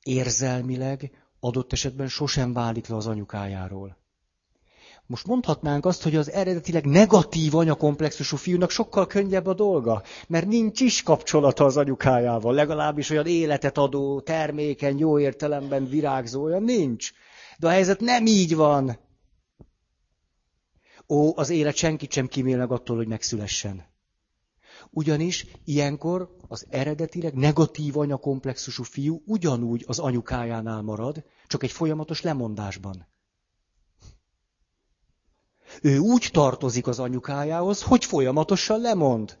érzelmileg 0.01 1.11
adott 1.39 1.73
esetben 1.73 2.07
sosem 2.07 2.53
válik 2.53 2.87
le 2.87 2.95
az 2.95 3.07
anyukájáról. 3.07 3.97
Most 5.05 5.27
mondhatnánk 5.27 5.85
azt, 5.85 6.03
hogy 6.03 6.15
az 6.15 6.31
eredetileg 6.31 6.85
negatív 6.85 7.55
anyakomplexusú 7.55 8.37
fiúnak 8.37 8.69
sokkal 8.69 9.07
könnyebb 9.07 9.45
a 9.45 9.53
dolga, 9.53 10.03
mert 10.27 10.47
nincs 10.47 10.79
is 10.79 11.03
kapcsolata 11.03 11.65
az 11.65 11.77
anyukájával, 11.77 12.53
legalábbis 12.53 13.09
olyan 13.09 13.27
életet 13.27 13.77
adó, 13.77 14.21
termékeny, 14.21 14.97
jó 14.97 15.19
értelemben 15.19 15.87
virágzó, 15.87 16.43
olyan 16.43 16.63
nincs. 16.63 17.11
De 17.59 17.67
a 17.67 17.71
helyzet 17.71 17.99
nem 17.99 18.25
így 18.25 18.55
van. 18.55 18.99
Ó, 21.09 21.37
az 21.37 21.49
élet 21.49 21.75
senkit 21.75 22.11
sem 22.11 22.27
kímél 22.27 22.57
meg 22.57 22.71
attól, 22.71 22.95
hogy 22.95 23.07
megszülessen. 23.07 23.91
Ugyanis 24.95 25.45
ilyenkor 25.65 26.35
az 26.47 26.65
eredetileg 26.69 27.33
negatív 27.33 27.97
anyakomplexusú 27.97 28.83
fiú 28.83 29.21
ugyanúgy 29.25 29.83
az 29.87 29.99
anyukájánál 29.99 30.81
marad, 30.81 31.23
csak 31.47 31.63
egy 31.63 31.71
folyamatos 31.71 32.21
lemondásban. 32.21 33.07
Ő 35.81 35.97
úgy 35.97 36.29
tartozik 36.31 36.87
az 36.87 36.99
anyukájához, 36.99 37.81
hogy 37.81 38.05
folyamatosan 38.05 38.81
lemond. 38.81 39.37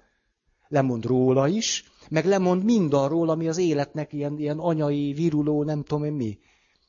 Lemond 0.67 1.05
róla 1.05 1.47
is, 1.47 1.91
meg 2.09 2.25
lemond 2.25 2.63
mindarról, 2.63 3.29
ami 3.29 3.47
az 3.47 3.57
életnek 3.57 4.13
ilyen, 4.13 4.37
ilyen 4.37 4.59
anyai, 4.59 5.13
viruló, 5.13 5.63
nem 5.63 5.83
tudom 5.83 6.03
én 6.03 6.13
mi. 6.13 6.39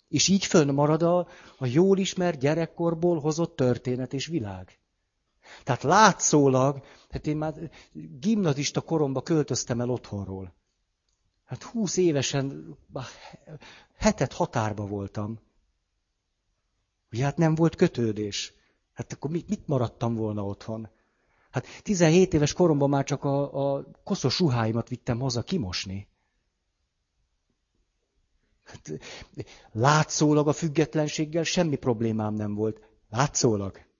És 0.08 0.28
így 0.28 0.44
fönnmarad 0.44 1.02
a, 1.02 1.18
a 1.58 1.66
jól 1.66 1.98
ismert 1.98 2.38
gyerekkorból 2.38 3.20
hozott 3.20 3.56
történet 3.56 4.12
és 4.12 4.26
világ. 4.26 4.78
Tehát 5.64 5.82
látszólag, 5.82 6.82
hát 7.14 7.26
én 7.26 7.36
már 7.36 7.70
gimnazista 8.20 8.80
koromban 8.80 9.22
költöztem 9.22 9.80
el 9.80 9.90
otthonról. 9.90 10.54
Hát 11.44 11.62
húsz 11.62 11.96
évesen 11.96 12.76
hetet 13.96 14.32
határba 14.32 14.86
voltam. 14.86 15.38
Ugye 17.12 17.24
hát 17.24 17.36
nem 17.36 17.54
volt 17.54 17.74
kötődés. 17.74 18.52
Hát 18.92 19.12
akkor 19.12 19.30
mit, 19.30 19.48
mit 19.48 19.66
maradtam 19.66 20.14
volna 20.14 20.44
otthon? 20.44 20.88
Hát 21.50 21.66
17 21.82 22.34
éves 22.34 22.52
koromban 22.52 22.88
már 22.88 23.04
csak 23.04 23.24
a, 23.24 23.74
a 23.76 23.84
koszos 24.04 24.38
ruháimat 24.38 24.88
vittem 24.88 25.20
haza 25.20 25.42
kimosni. 25.42 26.08
Hát, 28.64 28.90
látszólag 29.72 30.48
a 30.48 30.52
függetlenséggel 30.52 31.42
semmi 31.44 31.76
problémám 31.76 32.34
nem 32.34 32.54
volt. 32.54 32.80
Látszólag. 33.10 33.92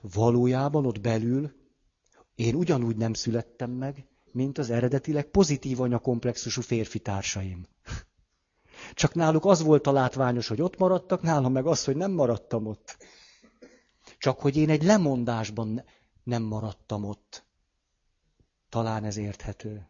Valójában 0.00 0.86
ott 0.86 1.00
belül 1.00 1.52
én 2.34 2.54
ugyanúgy 2.54 2.96
nem 2.96 3.12
születtem 3.12 3.70
meg, 3.70 4.06
mint 4.32 4.58
az 4.58 4.70
eredetileg 4.70 5.24
pozitív 5.24 5.80
anyakomplexusú 5.80 6.60
férfi 6.60 6.98
társaim. 6.98 7.66
Csak 8.94 9.14
náluk 9.14 9.44
az 9.44 9.62
volt 9.62 9.86
a 9.86 9.92
látványos, 9.92 10.48
hogy 10.48 10.60
ott 10.60 10.78
maradtak, 10.78 11.22
nálam 11.22 11.52
meg 11.52 11.66
az, 11.66 11.84
hogy 11.84 11.96
nem 11.96 12.10
maradtam 12.10 12.66
ott. 12.66 12.96
Csak 14.18 14.40
hogy 14.40 14.56
én 14.56 14.70
egy 14.70 14.82
lemondásban 14.82 15.84
nem 16.22 16.42
maradtam 16.42 17.04
ott. 17.04 17.46
Talán 18.68 19.04
ez 19.04 19.16
érthető. 19.16 19.88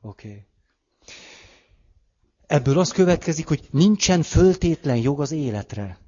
Oké. 0.00 0.28
Okay. 0.28 0.46
Ebből 2.46 2.78
az 2.78 2.92
következik, 2.92 3.48
hogy 3.48 3.68
nincsen 3.70 4.22
föltétlen 4.22 4.96
jog 4.96 5.20
az 5.20 5.30
életre. 5.30 5.98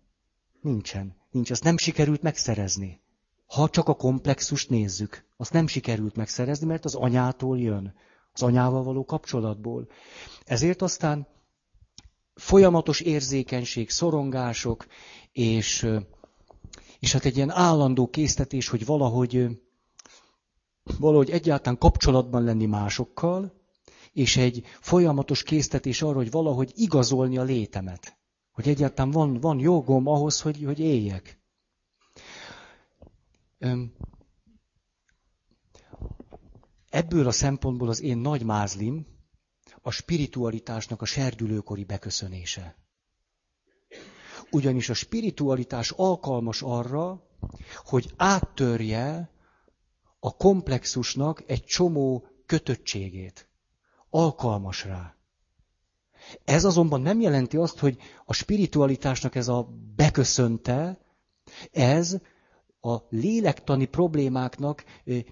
Nincsen. 0.61 1.22
Nincs. 1.33 1.51
Azt 1.51 1.65
nem 1.65 1.77
sikerült 1.77 2.23
megszerezni. 2.23 3.01
Ha 3.47 3.69
csak 3.69 3.89
a 3.89 3.95
komplexust 3.95 4.71
nézzük, 4.71 5.25
azt 5.37 5.53
nem 5.53 5.67
sikerült 5.67 6.17
megszerezni, 6.17 6.67
mert 6.67 6.85
az 6.85 6.95
anyától 6.95 7.59
jön 7.59 7.95
az 8.33 8.43
anyával 8.43 8.83
való 8.83 9.05
kapcsolatból. 9.05 9.89
Ezért 10.45 10.83
aztán 10.83 11.27
folyamatos 12.35 13.01
érzékenység, 13.01 13.91
szorongások, 13.91 14.87
és, 15.33 15.89
és 16.99 17.13
hát 17.13 17.25
egy 17.25 17.37
ilyen 17.37 17.51
állandó 17.51 18.09
késztetés, 18.09 18.69
hogy 18.69 18.85
valahogy, 18.87 19.47
valahogy 20.99 21.31
egyáltalán 21.31 21.79
kapcsolatban 21.79 22.45
lenni 22.45 22.67
másokkal, 22.67 23.61
és 24.13 24.37
egy 24.37 24.65
folyamatos 24.81 25.43
késztetés 25.43 26.03
arra, 26.03 26.17
hogy 26.17 26.31
valahogy 26.31 26.73
igazolni 26.75 27.39
a 27.39 27.43
létemet. 27.43 28.17
Hogy 28.53 28.69
egyáltalán 28.69 29.11
van, 29.11 29.41
van 29.41 29.59
jogom 29.59 30.07
ahhoz, 30.07 30.41
hogy, 30.41 30.65
hogy 30.65 30.79
éljek. 30.79 31.41
Ebből 36.89 37.27
a 37.27 37.33
szempontból 37.33 37.89
az 37.89 38.01
én 38.01 38.19
nagy 38.19 38.45
mázlim 38.45 39.07
a 39.83 39.91
spiritualitásnak 39.91 41.03
a 41.03 41.05
serdülőkori 41.05 41.85
beköszönése. 41.85 42.77
Ugyanis 44.51 44.89
a 44.89 44.95
spiritualitás 44.95 45.91
alkalmas 45.91 46.63
arra, 46.63 47.29
hogy 47.85 48.13
áttörje 48.17 49.31
a 50.19 50.37
komplexusnak 50.37 51.43
egy 51.47 51.65
csomó 51.65 52.27
kötöttségét. 52.47 53.49
Alkalmas 54.11 54.85
rá. 54.85 55.17
Ez 56.45 56.65
azonban 56.65 57.01
nem 57.01 57.21
jelenti 57.21 57.57
azt, 57.57 57.79
hogy 57.79 57.99
a 58.25 58.33
spiritualitásnak 58.33 59.35
ez 59.35 59.49
a 59.49 59.69
beköszönte, 59.97 60.99
ez 61.71 62.17
a 62.81 62.97
lélektani 63.09 63.85
problémáknak 63.85 64.85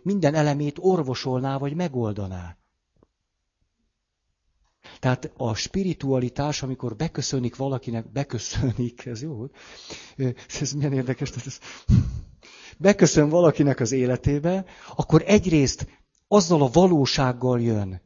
minden 0.03 0.34
elemét 0.34 0.76
orvosolná 0.80 1.59
vagy 1.59 1.74
megoldaná. 1.74 2.57
Tehát 4.98 5.32
a 5.36 5.55
spiritualitás, 5.55 6.62
amikor 6.62 6.96
beköszönik 6.96 7.57
valakinek, 7.57 8.12
beköszönik, 8.12 9.07
ez 9.07 9.22
jó, 9.22 9.46
ez 10.61 10.72
milyen 10.72 10.92
érdekes, 10.92 11.30
ez, 11.30 11.59
beköszön 12.78 13.28
valakinek 13.28 13.80
az 13.80 13.92
életébe, 13.92 14.64
akkor 14.96 15.22
egyrészt 15.26 15.86
azzal 16.28 16.62
a 16.62 16.70
valósággal 16.72 17.61
jön, 17.61 18.01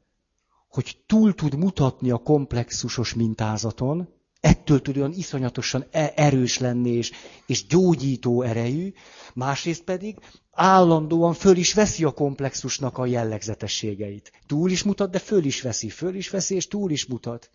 hogy 0.75 0.97
túl 1.07 1.35
tud 1.35 1.57
mutatni 1.57 2.11
a 2.11 2.16
komplexusos 2.18 3.14
mintázaton, 3.14 4.09
ettől 4.41 4.81
tud 4.83 4.97
olyan 4.97 5.12
iszonyatosan 5.12 5.85
e- 5.91 6.12
erős 6.16 6.59
lenni 6.59 6.91
és, 6.91 7.12
és 7.47 7.66
gyógyító 7.66 8.43
erejű, 8.43 8.93
másrészt 9.35 9.83
pedig 9.83 10.18
állandóan 10.51 11.35
föl 11.35 11.57
is 11.57 11.75
veszi 11.75 12.05
a 12.05 12.11
komplexusnak 12.11 12.99
a 12.99 13.07
jellegzetességeit. 13.07 14.33
Túl 14.47 14.70
is 14.70 14.83
mutat, 14.83 15.11
de 15.11 15.18
föl 15.18 15.45
is 15.45 15.62
veszi, 15.62 15.89
föl 15.89 16.14
is 16.14 16.31
veszi, 16.31 16.55
és 16.55 16.68
túl 16.68 16.91
is 16.91 17.07
mutat. 17.07 17.51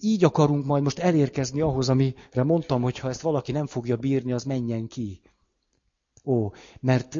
Így 0.00 0.24
akarunk 0.24 0.64
majd 0.64 0.82
most 0.82 0.98
elérkezni 0.98 1.60
ahhoz, 1.60 1.88
amire 1.88 2.42
mondtam, 2.44 2.82
hogy 2.82 2.98
ha 2.98 3.08
ezt 3.08 3.20
valaki 3.20 3.52
nem 3.52 3.66
fogja 3.66 3.96
bírni, 3.96 4.32
az 4.32 4.44
menjen 4.44 4.86
ki. 4.86 5.20
Ó, 6.24 6.52
mert 6.80 7.18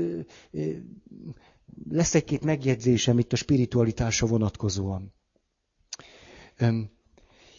lesz 1.91 2.15
egy-két 2.15 2.45
megjegyzésem 2.45 3.19
itt 3.19 3.33
a 3.33 3.37
spiritualitásra 3.37 4.27
vonatkozóan. 4.27 5.15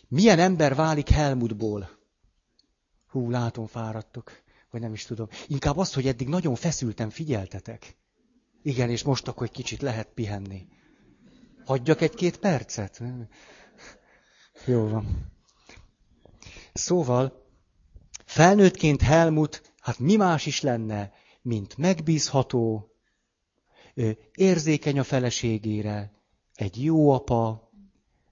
Milyen 0.07 0.39
ember 0.39 0.75
válik 0.75 1.09
Helmutból? 1.09 1.89
Hú, 3.07 3.29
látom, 3.29 3.67
fáradtok, 3.67 4.31
vagy 4.69 4.81
nem 4.81 4.93
is 4.93 5.05
tudom. 5.05 5.27
Inkább 5.47 5.77
az, 5.77 5.93
hogy 5.93 6.07
eddig 6.07 6.27
nagyon 6.27 6.55
feszültem, 6.55 7.09
figyeltetek. 7.09 7.97
Igen, 8.63 8.89
és 8.89 9.03
most 9.03 9.27
akkor 9.27 9.45
egy 9.45 9.53
kicsit 9.53 9.81
lehet 9.81 10.07
pihenni. 10.13 10.67
Hagyjak 11.65 12.01
egy-két 12.01 12.37
percet? 12.37 13.01
Jó 14.65 14.87
van. 14.87 15.31
Szóval, 16.73 17.45
felnőttként 18.25 19.01
Helmut, 19.01 19.73
hát 19.79 19.99
mi 19.99 20.15
más 20.15 20.45
is 20.45 20.61
lenne, 20.61 21.11
mint 21.41 21.77
megbízható, 21.77 22.90
érzékeny 24.35 24.99
a 24.99 25.03
feleségére, 25.03 26.11
egy 26.55 26.83
jó 26.83 27.11
apa, 27.11 27.71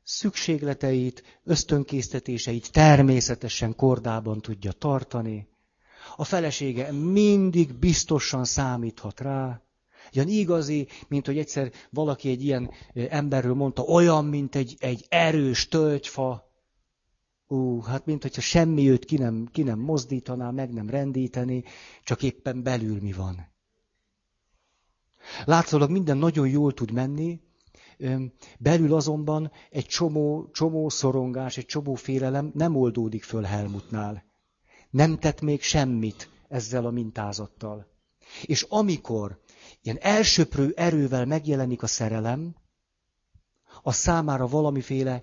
szükségleteit, 0.04 1.40
ösztönkésztetéseit 1.44 2.72
természetesen 2.72 3.76
kordában 3.76 4.42
tudja 4.42 4.72
tartani. 4.72 5.48
A 6.16 6.24
felesége 6.24 6.92
mindig 6.92 7.74
biztosan 7.74 8.46
számíthat 8.46 9.20
rá. 9.20 9.62
Ilyen 10.12 10.28
igazi, 10.28 10.88
mint 11.08 11.26
hogy 11.26 11.38
egyszer 11.38 11.72
valaki 11.90 12.30
egy 12.30 12.44
ilyen 12.44 12.72
emberről 12.94 13.54
mondta, 13.54 13.82
olyan, 13.82 14.26
mint 14.26 14.56
egy, 14.56 14.76
egy 14.80 15.06
erős 15.10 15.68
tölgyfa. 15.68 16.52
Ú, 17.48 17.82
hát 17.82 18.06
mint 18.06 18.22
hogyha 18.22 18.42
semmi 18.42 18.90
őt 18.90 19.06
ki 19.06 19.18
nem, 19.18 19.48
ki 19.52 19.64
nem 19.64 19.80
mozdítaná, 19.80 20.50
meg 20.52 20.74
nem 20.74 20.90
rendíteni, 20.90 21.64
csak 22.04 22.24
éppen 22.24 22.64
belül 22.64 23.00
mi 23.02 23.12
van. 23.12 23.48
Látszólag 25.46 25.90
minden 25.90 26.18
nagyon 26.18 26.48
jól 26.48 26.74
tud 26.74 26.92
menni, 26.92 27.40
Belül 28.60 28.94
azonban 28.94 29.52
egy 29.70 29.86
csomó, 29.86 30.50
csomó 30.52 30.90
szorongás, 30.90 31.58
egy 31.58 31.66
csomó 31.66 31.94
félelem 31.96 32.52
nem 32.54 32.76
oldódik 32.76 33.24
föl 33.24 33.42
Helmutnál. 33.42 34.24
Nem 34.90 35.18
tett 35.18 35.42
még 35.42 35.62
semmit 35.62 36.30
ezzel 36.48 36.86
a 36.86 36.92
mintázattal. 36.92 37.88
És 38.44 38.66
amikor 38.70 39.40
ilyen 39.82 39.98
elsöprő 40.00 40.74
erővel 40.76 41.26
megjelenik 41.26 41.84
a 41.84 41.88
szerelem, 41.88 42.56
a 43.82 43.92
számára 43.92 44.48
valamiféle 44.48 45.22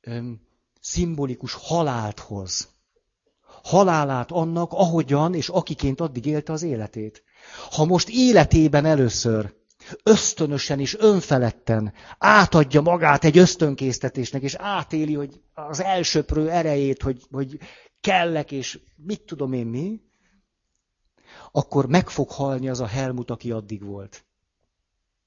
öm, 0.00 0.40
szimbolikus 0.80 1.54
halált 1.54 2.18
hoz. 2.18 2.68
Halálát 3.62 4.30
annak, 4.30 4.72
ahogyan 4.72 5.34
és 5.34 5.48
akiként 5.48 6.00
addig 6.00 6.26
élte 6.26 6.52
az 6.52 6.62
életét. 6.62 7.22
Ha 7.70 7.84
most 7.84 8.08
életében 8.08 8.84
először 8.84 9.54
ösztönösen 10.02 10.80
és 10.80 10.96
önfeledten 10.98 11.92
átadja 12.18 12.80
magát 12.80 13.24
egy 13.24 13.38
ösztönkésztetésnek, 13.38 14.42
és 14.42 14.54
átéli, 14.54 15.14
hogy 15.14 15.40
az 15.54 15.82
elsöprő 15.82 16.50
erejét, 16.50 17.02
hogy, 17.02 17.22
hogy 17.30 17.58
kellek, 18.00 18.52
és 18.52 18.80
mit 18.96 19.22
tudom 19.22 19.52
én 19.52 19.66
mi, 19.66 20.00
akkor 21.52 21.86
meg 21.86 22.08
fog 22.08 22.30
halni 22.30 22.68
az 22.68 22.80
a 22.80 22.86
Helmut, 22.86 23.30
aki 23.30 23.50
addig 23.50 23.84
volt. 23.84 24.24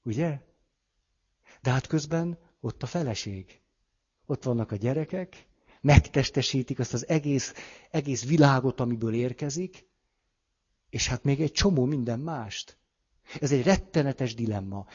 Ugye? 0.02 0.40
De 1.62 1.70
hát 1.70 1.86
közben 1.86 2.38
ott 2.60 2.82
a 2.82 2.86
feleség. 2.86 3.60
Ott 4.26 4.42
vannak 4.42 4.72
a 4.72 4.76
gyerekek, 4.76 5.46
megtestesítik 5.80 6.78
azt 6.78 6.92
az 6.92 7.08
egész, 7.08 7.54
egész 7.90 8.26
világot, 8.26 8.80
amiből 8.80 9.14
érkezik, 9.14 9.87
és 10.90 11.08
hát 11.08 11.24
még 11.24 11.40
egy 11.40 11.52
csomó 11.52 11.84
minden 11.84 12.20
mást. 12.20 12.76
Ez 13.40 13.52
egy 13.52 13.62
rettenetes 13.62 14.34
dilemma. 14.34 14.86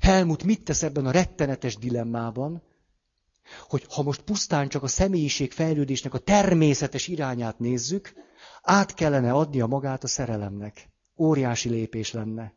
Helmut 0.00 0.44
mit 0.44 0.62
tesz 0.62 0.82
ebben 0.82 1.06
a 1.06 1.10
rettenetes 1.10 1.76
dilemmában, 1.76 2.62
hogy 3.68 3.86
ha 3.88 4.02
most 4.02 4.22
pusztán 4.22 4.68
csak 4.68 4.82
a 4.82 4.86
személyiség 4.86 5.52
fejlődésnek 5.52 6.14
a 6.14 6.18
természetes 6.18 7.08
irányát 7.08 7.58
nézzük, 7.58 8.12
át 8.62 8.94
kellene 8.94 9.32
adnia 9.32 9.66
magát 9.66 10.04
a 10.04 10.06
szerelemnek. 10.06 10.90
Óriási 11.16 11.68
lépés 11.68 12.12
lenne. 12.12 12.54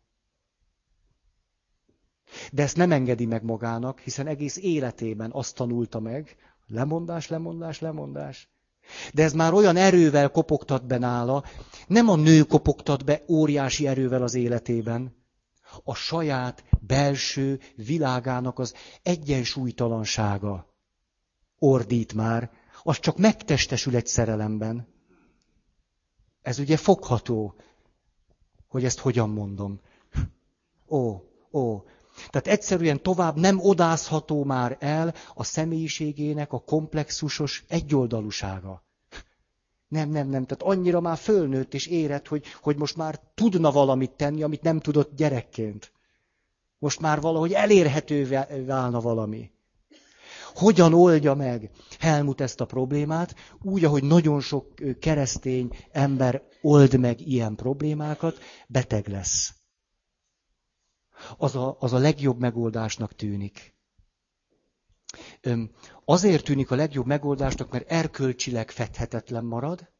De 2.51 2.63
ezt 2.63 2.75
nem 2.75 2.91
engedi 2.91 3.25
meg 3.25 3.43
magának, 3.43 3.99
hiszen 3.99 4.27
egész 4.27 4.57
életében 4.57 5.31
azt 5.33 5.55
tanulta 5.55 5.99
meg, 5.99 6.35
lemondás, 6.67 7.27
lemondás, 7.27 7.79
lemondás. 7.79 8.49
De 9.13 9.23
ez 9.23 9.33
már 9.33 9.53
olyan 9.53 9.75
erővel 9.75 10.29
kopogtat 10.29 10.87
be 10.87 10.97
nála, 10.97 11.43
nem 11.87 12.09
a 12.09 12.15
nő 12.15 12.43
kopogtat 12.43 13.05
be 13.05 13.23
óriási 13.27 13.87
erővel 13.87 14.23
az 14.23 14.33
életében, 14.33 15.15
a 15.83 15.93
saját 15.93 16.63
belső 16.81 17.59
világának 17.75 18.59
az 18.59 18.73
egyensúlytalansága 19.03 20.73
ordít 21.59 22.13
már, 22.13 22.51
az 22.83 22.99
csak 22.99 23.17
megtestesül 23.17 23.95
egy 23.95 24.07
szerelemben. 24.07 24.87
Ez 26.41 26.59
ugye 26.59 26.77
fogható, 26.77 27.55
hogy 28.67 28.85
ezt 28.85 28.99
hogyan 28.99 29.29
mondom. 29.29 29.79
Ó, 30.87 31.21
ó. 31.51 31.83
Tehát 32.29 32.47
egyszerűen 32.47 33.01
tovább 33.01 33.35
nem 33.39 33.59
odázható 33.59 34.43
már 34.43 34.77
el 34.79 35.13
a 35.33 35.43
személyiségének 35.43 36.53
a 36.53 36.59
komplexusos 36.59 37.63
egyoldalúsága. 37.67 38.83
Nem, 39.87 40.09
nem, 40.09 40.29
nem. 40.29 40.45
Tehát 40.45 40.75
annyira 40.75 40.99
már 40.99 41.17
fölnőtt 41.17 41.73
és 41.73 41.87
érett, 41.87 42.27
hogy, 42.27 42.45
hogy 42.61 42.77
most 42.77 42.95
már 42.95 43.19
tudna 43.35 43.71
valamit 43.71 44.11
tenni, 44.11 44.43
amit 44.43 44.61
nem 44.61 44.79
tudott 44.79 45.15
gyerekként. 45.15 45.91
Most 46.79 46.99
már 46.99 47.21
valahogy 47.21 47.53
elérhető 47.53 48.45
válna 48.65 48.99
valami. 48.99 49.51
Hogyan 50.53 50.93
oldja 50.93 51.33
meg 51.33 51.69
Helmut 51.99 52.41
ezt 52.41 52.61
a 52.61 52.65
problémát? 52.65 53.35
Úgy, 53.61 53.85
ahogy 53.85 54.03
nagyon 54.03 54.41
sok 54.41 54.73
keresztény 54.99 55.69
ember 55.91 56.43
old 56.61 56.99
meg 56.99 57.27
ilyen 57.27 57.55
problémákat, 57.55 58.37
beteg 58.67 59.07
lesz. 59.07 59.53
Az 61.37 61.55
a, 61.55 61.77
az 61.79 61.93
a 61.93 61.97
legjobb 61.97 62.39
megoldásnak 62.39 63.15
tűnik. 63.15 63.75
Azért 66.05 66.43
tűnik 66.43 66.71
a 66.71 66.75
legjobb 66.75 67.05
megoldásnak, 67.05 67.71
mert 67.71 67.91
erkölcsileg 67.91 68.71
fedhetetlen 68.71 69.45
marad, 69.45 69.93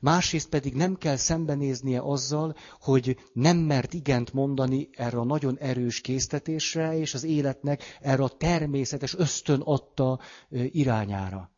másrészt 0.00 0.48
pedig 0.48 0.74
nem 0.74 0.96
kell 0.96 1.16
szembenéznie 1.16 2.00
azzal, 2.00 2.56
hogy 2.80 3.18
nem 3.32 3.56
mert 3.56 3.94
igent 3.94 4.32
mondani 4.32 4.88
erre 4.92 5.18
a 5.18 5.24
nagyon 5.24 5.58
erős 5.58 6.00
késztetésre, 6.00 6.96
és 6.96 7.14
az 7.14 7.24
életnek 7.24 7.98
erre 8.00 8.22
a 8.22 8.28
természetes 8.28 9.14
ösztön 9.14 9.60
adta 9.60 10.20
irányára. 10.50 11.52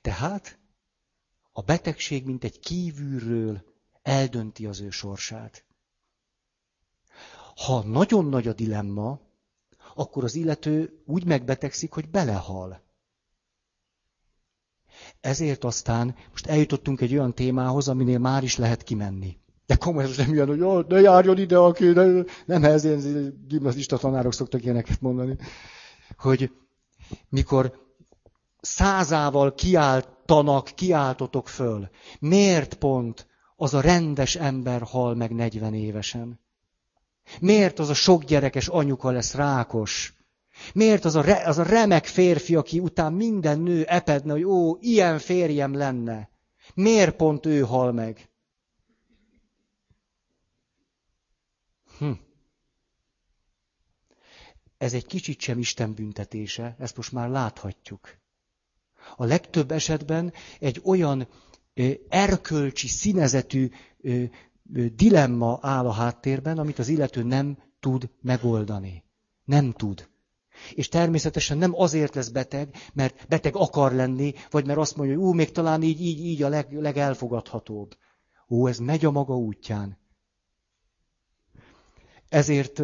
Tehát 0.00 0.58
a 1.52 1.62
betegség, 1.62 2.24
mint 2.24 2.44
egy 2.44 2.60
kívülről 2.60 3.64
eldönti 4.02 4.66
az 4.66 4.80
ő 4.80 4.90
sorsát. 4.90 5.67
Ha 7.66 7.82
nagyon 7.82 8.24
nagy 8.24 8.48
a 8.48 8.52
dilemma, 8.52 9.20
akkor 9.94 10.24
az 10.24 10.34
illető 10.34 11.02
úgy 11.06 11.24
megbetegszik, 11.24 11.92
hogy 11.92 12.08
belehal. 12.08 12.80
Ezért 15.20 15.64
aztán 15.64 16.14
most 16.30 16.46
eljutottunk 16.46 17.00
egy 17.00 17.12
olyan 17.12 17.34
témához, 17.34 17.88
aminél 17.88 18.18
már 18.18 18.42
is 18.42 18.56
lehet 18.56 18.82
kimenni. 18.82 19.36
De 19.66 19.76
komolyan 19.76 20.10
nem 20.16 20.32
ilyen, 20.32 20.46
hogy 20.46 20.86
ne 20.86 21.00
járjon 21.00 21.38
ide, 21.38 21.56
aki 21.56 21.84
ne, 21.84 22.22
nem 22.46 22.64
ez, 22.64 22.84
ilyen 22.84 23.46
gimnazista 23.48 23.98
tanárok 23.98 24.32
szoktak 24.32 24.64
ilyeneket 24.64 25.00
mondani. 25.00 25.36
Hogy 26.16 26.50
mikor 27.28 27.86
százával 28.60 29.54
kiáltanak, 29.54 30.64
kiáltotok 30.74 31.48
föl, 31.48 31.88
miért 32.18 32.74
pont 32.74 33.26
az 33.56 33.74
a 33.74 33.80
rendes 33.80 34.36
ember 34.36 34.82
hal 34.82 35.14
meg 35.14 35.34
40 35.34 35.74
évesen? 35.74 36.40
Miért 37.40 37.78
az 37.78 37.88
a 37.88 37.94
sok 37.94 38.24
gyerekes 38.24 38.68
anyuka 38.68 39.10
lesz 39.10 39.34
rákos? 39.34 40.14
Miért 40.74 41.04
az 41.04 41.14
a, 41.14 41.20
re, 41.20 41.46
az 41.46 41.58
a 41.58 41.62
remek 41.62 42.04
férfi, 42.06 42.54
aki 42.54 42.78
után 42.78 43.12
minden 43.12 43.60
nő 43.60 43.84
epedne, 43.84 44.32
hogy 44.32 44.44
ó, 44.44 44.76
ilyen 44.80 45.18
férjem 45.18 45.74
lenne? 45.74 46.30
Miért 46.74 47.16
pont 47.16 47.46
ő 47.46 47.60
hal 47.60 47.92
meg? 47.92 48.30
Hm. 51.98 52.10
Ez 54.78 54.92
egy 54.92 55.06
kicsit 55.06 55.40
sem 55.40 55.58
Isten 55.58 55.94
büntetése, 55.94 56.76
ezt 56.78 56.96
most 56.96 57.12
már 57.12 57.28
láthatjuk. 57.28 58.18
A 59.16 59.24
legtöbb 59.24 59.70
esetben 59.70 60.32
egy 60.58 60.80
olyan 60.84 61.28
erkölcsi 62.08 62.88
színezetű 62.88 63.70
dilemma 64.94 65.58
áll 65.62 65.86
a 65.86 65.92
háttérben, 65.92 66.58
amit 66.58 66.78
az 66.78 66.88
illető 66.88 67.22
nem 67.22 67.58
tud 67.80 68.10
megoldani. 68.20 69.04
Nem 69.44 69.72
tud. 69.72 70.08
És 70.74 70.88
természetesen 70.88 71.58
nem 71.58 71.74
azért 71.74 72.14
lesz 72.14 72.28
beteg, 72.28 72.74
mert 72.92 73.28
beteg 73.28 73.56
akar 73.56 73.92
lenni, 73.92 74.32
vagy 74.50 74.66
mert 74.66 74.78
azt 74.78 74.96
mondja, 74.96 75.16
hogy 75.16 75.24
ú, 75.24 75.32
még 75.32 75.50
talán 75.50 75.82
így, 75.82 76.00
így, 76.00 76.24
így 76.24 76.42
a 76.42 76.48
leg, 76.48 76.72
legelfogadhatóbb. 76.72 77.96
Ó, 78.48 78.66
ez 78.66 78.78
megy 78.78 79.04
a 79.04 79.10
maga 79.10 79.36
útján. 79.36 79.98
Ezért 82.28 82.82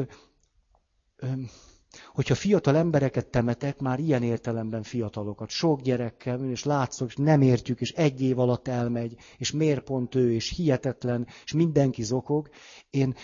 hogyha 2.13 2.35
fiatal 2.35 2.77
embereket 2.77 3.27
temetek, 3.27 3.79
már 3.79 3.99
ilyen 3.99 4.23
értelemben 4.23 4.83
fiatalokat, 4.83 5.51
sok 5.51 5.81
gyerekkel, 5.81 6.45
és 6.45 6.65
látszok, 6.65 7.09
és 7.09 7.17
nem 7.17 7.41
értjük, 7.41 7.81
és 7.81 7.93
egy 7.93 8.21
év 8.21 8.39
alatt 8.39 8.69
elmegy, 8.69 9.17
és 9.39 9.51
miért 9.51 9.85
pont 9.85 10.15
ő, 10.15 10.33
és 10.33 10.49
hihetetlen, 10.57 11.27
és 11.45 11.53
mindenki 11.53 12.03
zokog, 12.03 12.49
én 12.91 13.15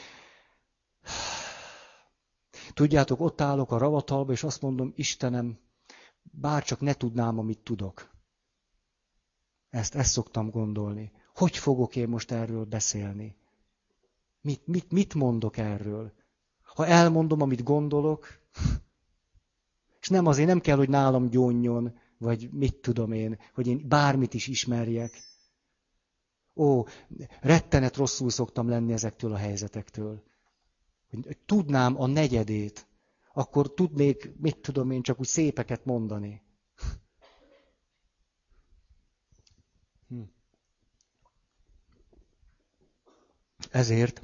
Tudjátok, 2.75 3.21
ott 3.21 3.41
állok 3.41 3.73
a 3.73 3.79
ravatalba, 3.79 4.33
és 4.33 4.43
azt 4.43 4.63
mondom, 4.63 4.93
Istenem, 4.97 5.59
bár 6.23 6.65
csak 6.65 6.81
ne 6.81 6.93
tudnám, 6.93 7.39
amit 7.39 7.59
tudok. 7.59 8.11
Ezt, 9.71 9.95
ezt 9.95 10.13
szoktam 10.13 10.51
gondolni. 10.51 11.13
Hogy 11.35 11.57
fogok 11.57 11.97
én 11.97 12.09
most 12.09 12.31
erről 12.31 12.65
beszélni? 12.65 13.37
Mit, 14.41 14.67
mit, 14.67 14.91
mit 14.91 15.15
mondok 15.15 15.57
erről? 15.57 16.13
Ha 16.75 16.87
elmondom, 16.87 17.41
amit 17.41 17.63
gondolok, 17.63 18.40
és 20.01 20.09
nem 20.09 20.27
azért 20.27 20.49
nem 20.49 20.61
kell, 20.61 20.77
hogy 20.77 20.89
nálam 20.89 21.29
gyónjon, 21.29 21.99
vagy 22.19 22.51
mit 22.53 22.75
tudom 22.77 23.13
én, 23.13 23.39
hogy 23.55 23.67
én 23.67 23.89
bármit 23.89 24.35
is 24.35 24.47
ismerjek. 24.47 25.13
Ó, 26.55 26.85
rettenet 27.41 27.97
rosszul 27.97 28.31
szoktam 28.31 28.69
lenni 28.69 28.93
ezektől 28.93 29.33
a 29.33 29.37
helyzetektől. 29.37 30.23
Hogy 31.11 31.39
tudnám 31.47 32.01
a 32.01 32.07
negyedét, 32.07 32.87
akkor 33.33 33.75
tudnék, 33.75 34.33
mit 34.37 34.57
tudom 34.57 34.91
én, 34.91 35.03
csak 35.03 35.21
úgy 35.21 35.27
szépeket 35.27 35.85
mondani. 35.85 36.43
Hm. 40.09 40.21
Ezért 43.71 44.23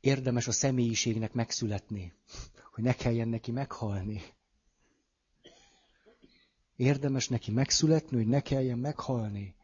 érdemes 0.00 0.46
a 0.46 0.52
személyiségnek 0.52 1.32
megszületni, 1.32 2.12
hogy 2.72 2.84
ne 2.84 2.92
kelljen 2.92 3.28
neki 3.28 3.50
meghalni. 3.50 4.22
Érdemes 6.76 7.28
neki 7.28 7.50
megszületni, 7.50 8.16
hogy 8.16 8.26
ne 8.26 8.40
kelljen 8.40 8.78
meghalni. 8.78 9.54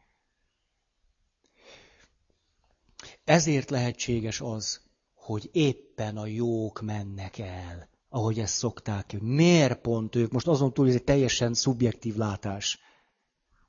Ezért 3.23 3.69
lehetséges 3.69 4.41
az, 4.41 4.81
hogy 5.13 5.49
éppen 5.51 6.17
a 6.17 6.25
jók 6.25 6.81
mennek 6.81 7.37
el, 7.37 7.89
ahogy 8.09 8.39
ezt 8.39 8.53
szokták. 8.53 9.19
Miért 9.19 9.81
pont 9.81 10.15
ők? 10.15 10.31
Most 10.31 10.47
azon 10.47 10.73
túl, 10.73 10.85
hogy 10.85 10.93
ez 10.93 10.99
egy 10.99 11.05
teljesen 11.05 11.53
szubjektív 11.53 12.15
látás. 12.15 12.79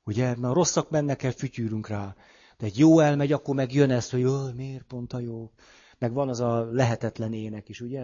Ugye, 0.03 0.25
mert 0.25 0.43
a 0.43 0.53
rosszak 0.53 0.89
mennek 0.89 1.23
el, 1.23 1.31
fütyűrünk 1.31 1.87
rá. 1.87 2.15
De 2.57 2.65
egy 2.65 2.77
jó 2.77 2.99
elmegy, 2.99 3.31
akkor 3.31 3.55
meg 3.55 3.73
jön 3.73 3.91
ez, 3.91 4.09
hogy 4.09 4.55
miért 4.55 4.83
pont 4.83 5.13
a 5.13 5.19
jó. 5.19 5.51
Meg 5.99 6.13
van 6.13 6.29
az 6.29 6.39
a 6.39 6.63
lehetetlen 6.71 7.33
ének 7.33 7.69
is, 7.69 7.81
ugye? 7.81 8.03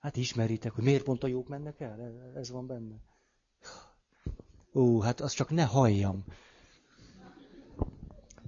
Hát 0.00 0.16
ismeritek, 0.16 0.72
hogy 0.72 0.84
miért 0.84 1.02
pont 1.04 1.22
a 1.24 1.26
jók 1.26 1.48
mennek 1.48 1.80
el? 1.80 2.32
Ez 2.34 2.50
van 2.50 2.66
benne. 2.66 2.94
Ó, 4.74 5.00
hát 5.00 5.20
azt 5.20 5.34
csak 5.34 5.50
ne 5.50 5.64
halljam. 5.64 6.24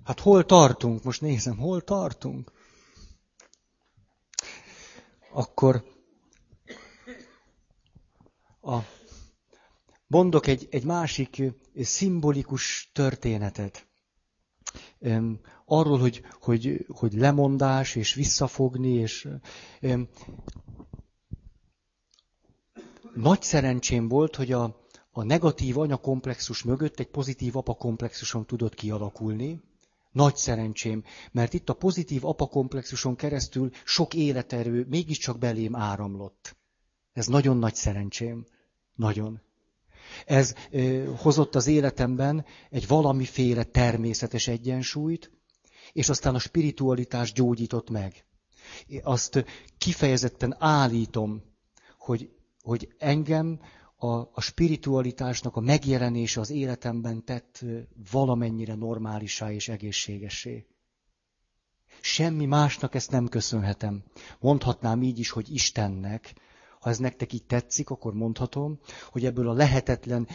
Hát 0.04 0.20
hol 0.20 0.44
tartunk? 0.44 1.02
Most 1.02 1.20
nézem, 1.20 1.56
hol 1.56 1.80
tartunk? 1.82 2.52
Akkor 5.32 5.84
a, 8.60 8.78
mondok 10.06 10.46
egy, 10.46 10.68
egy 10.70 10.84
másik 10.84 11.42
szimbolikus 11.80 12.90
történetet. 12.92 13.87
Arról, 15.64 15.98
hogy, 15.98 16.24
hogy, 16.40 16.86
hogy 16.88 17.12
lemondás 17.12 17.94
és 17.94 18.14
visszafogni, 18.14 18.92
és 18.92 19.28
nagy 23.14 23.42
szerencsém 23.42 24.08
volt, 24.08 24.36
hogy 24.36 24.52
a, 24.52 24.86
a 25.10 25.22
negatív 25.22 25.78
anyakomplexus 25.78 26.62
mögött 26.62 26.98
egy 26.98 27.10
pozitív 27.10 27.56
apakomplexuson 27.56 28.46
tudott 28.46 28.74
kialakulni. 28.74 29.60
Nagy 30.12 30.36
szerencsém, 30.36 31.04
mert 31.32 31.54
itt 31.54 31.68
a 31.68 31.74
pozitív 31.74 32.24
apakomplexuson 32.24 33.16
keresztül 33.16 33.70
sok 33.84 34.14
életerő 34.14 34.86
mégiscsak 34.88 35.38
belém 35.38 35.76
áramlott. 35.76 36.56
Ez 37.12 37.26
nagyon 37.26 37.56
nagy 37.56 37.74
szerencsém. 37.74 38.46
Nagyon. 38.94 39.40
Ez 40.26 40.54
hozott 41.16 41.54
az 41.54 41.66
életemben 41.66 42.44
egy 42.70 42.86
valamiféle 42.86 43.64
természetes 43.64 44.48
egyensúlyt, 44.48 45.30
és 45.92 46.08
aztán 46.08 46.34
a 46.34 46.38
spiritualitás 46.38 47.32
gyógyított 47.32 47.90
meg. 47.90 48.24
Azt 49.02 49.44
kifejezetten 49.78 50.56
állítom, 50.58 51.42
hogy, 51.98 52.30
hogy 52.62 52.94
engem 52.98 53.60
a, 53.96 54.06
a 54.08 54.40
spiritualitásnak 54.40 55.56
a 55.56 55.60
megjelenése 55.60 56.40
az 56.40 56.50
életemben 56.50 57.24
tett 57.24 57.64
valamennyire 58.10 58.74
normálisá 58.74 59.52
és 59.52 59.68
egészségessé. 59.68 60.66
Semmi 62.00 62.46
másnak 62.46 62.94
ezt 62.94 63.10
nem 63.10 63.28
köszönhetem. 63.28 64.04
Mondhatnám 64.40 65.02
így 65.02 65.18
is, 65.18 65.30
hogy 65.30 65.54
Istennek. 65.54 66.34
Ha 66.88 66.94
ez 66.94 67.00
nektek 67.00 67.32
így 67.32 67.44
tetszik, 67.44 67.90
akkor 67.90 68.14
mondhatom, 68.14 68.78
hogy 69.10 69.24
ebből 69.24 69.48
a 69.48 69.52
lehetetlen 69.52 70.28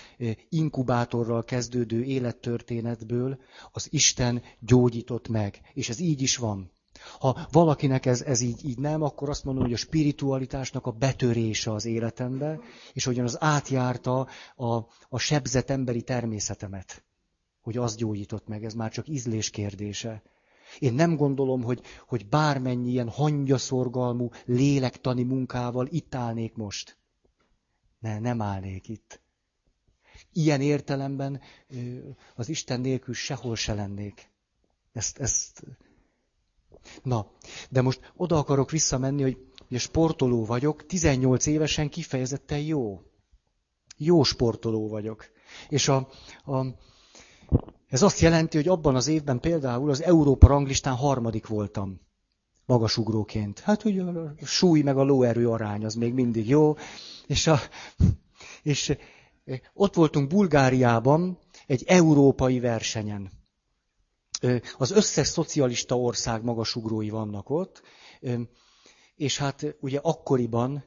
inkubátorral 0.49 1.43
kezdődő 1.43 2.03
élettörténetből 2.03 3.39
az 3.71 3.87
Isten 3.91 4.41
gyógyított 4.59 5.27
meg. 5.27 5.61
És 5.73 5.89
ez 5.89 5.99
így 5.99 6.21
is 6.21 6.37
van. 6.37 6.71
Ha 7.19 7.47
valakinek 7.51 8.05
ez, 8.05 8.21
ez 8.21 8.41
így, 8.41 8.65
így 8.65 8.77
nem, 8.77 9.01
akkor 9.01 9.29
azt 9.29 9.43
mondom, 9.43 9.63
hogy 9.63 9.73
a 9.73 9.77
spiritualitásnak 9.77 10.85
a 10.85 10.91
betörése 10.91 11.71
az 11.71 11.85
életembe, 11.85 12.59
és 12.93 13.05
hogyan 13.05 13.25
az 13.25 13.43
átjárta 13.43 14.27
a, 14.55 14.73
a 15.09 15.17
sebzett 15.17 15.69
emberi 15.69 16.01
természetemet. 16.01 17.03
Hogy 17.61 17.77
az 17.77 17.95
gyógyított 17.95 18.47
meg, 18.47 18.63
ez 18.63 18.73
már 18.73 18.91
csak 18.91 19.07
ízlés 19.07 19.49
kérdése. 19.49 20.21
Én 20.79 20.93
nem 20.93 21.15
gondolom, 21.15 21.63
hogy, 21.63 21.81
hogy 22.07 22.27
bármennyi 22.29 22.89
ilyen 22.89 23.09
hangyaszorgalmú, 23.09 24.29
lélektani 24.45 25.23
munkával 25.23 25.87
itt 25.87 26.15
állnék 26.15 26.55
most. 26.55 26.97
Ne, 27.99 28.19
nem 28.19 28.41
állnék 28.41 28.87
itt. 28.89 29.21
Ilyen 30.33 30.61
értelemben 30.61 31.41
az 32.35 32.49
Isten 32.49 32.81
nélkül 32.81 33.13
sehol 33.13 33.55
se 33.55 33.73
lennék. 33.73 34.31
Ezt, 34.91 35.19
ezt 35.19 35.63
Na, 37.03 37.31
de 37.69 37.81
most 37.81 38.11
oda 38.15 38.37
akarok 38.37 38.71
visszamenni, 38.71 39.21
hogy 39.21 39.37
ugye 39.69 39.79
sportoló 39.79 40.45
vagyok, 40.45 40.85
18 40.85 41.45
évesen 41.45 41.89
kifejezetten 41.89 42.59
jó. 42.59 43.01
Jó 43.97 44.23
sportoló 44.23 44.89
vagyok. 44.89 45.25
És 45.69 45.87
a, 45.87 46.09
a, 46.45 46.65
ez 47.87 48.01
azt 48.01 48.19
jelenti, 48.19 48.57
hogy 48.57 48.67
abban 48.67 48.95
az 48.95 49.07
évben 49.07 49.39
például 49.39 49.89
az 49.89 50.03
Európa 50.03 50.47
ranglistán 50.47 50.95
harmadik 50.95 51.47
voltam. 51.47 51.99
Magasugróként. 52.65 53.59
Hát 53.59 53.83
ugye 53.83 54.03
a 54.03 54.33
súly 54.45 54.81
meg 54.81 54.97
a 54.97 55.03
lóerő 55.03 55.49
arány 55.49 55.85
az 55.85 55.93
még 55.95 56.13
mindig 56.13 56.49
jó. 56.49 56.75
És, 57.27 57.47
a, 57.47 57.59
és 58.63 58.95
ott 59.73 59.95
voltunk 59.95 60.27
Bulgáriában 60.27 61.37
egy 61.67 61.83
európai 61.87 62.59
versenyen 62.59 63.31
az 64.77 64.91
összes 64.91 65.27
szocialista 65.27 65.99
ország 65.99 66.43
magasugrói 66.43 67.09
vannak 67.09 67.49
ott, 67.49 67.81
és 69.15 69.37
hát 69.37 69.75
ugye 69.79 69.99
akkoriban 70.01 70.83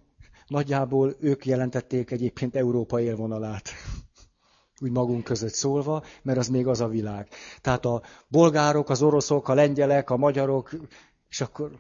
nagyjából 0.47 1.17
ők 1.21 1.47
jelentették 1.47 2.11
egyébként 2.11 2.57
Európa 2.57 3.01
élvonalát. 3.01 3.71
Úgy 4.81 4.91
magunk 4.91 5.25
között 5.25 5.53
szólva, 5.53 6.03
mert 6.23 6.39
az 6.39 6.49
még 6.49 6.67
az 6.67 6.81
a 6.81 6.89
világ. 6.89 7.29
Tehát 7.61 7.85
a 7.85 8.03
bolgárok, 8.29 8.89
az 8.91 9.03
oroszok, 9.03 9.49
a 9.49 9.55
lengyelek, 9.55 10.11
a 10.11 10.17
magyarok, 10.17 10.71
és 11.29 11.41
akkor... 11.41 11.71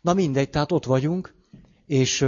Na 0.00 0.14
mindegy, 0.14 0.50
tehát 0.50 0.72
ott 0.72 0.84
vagyunk, 0.84 1.34
és 1.86 2.26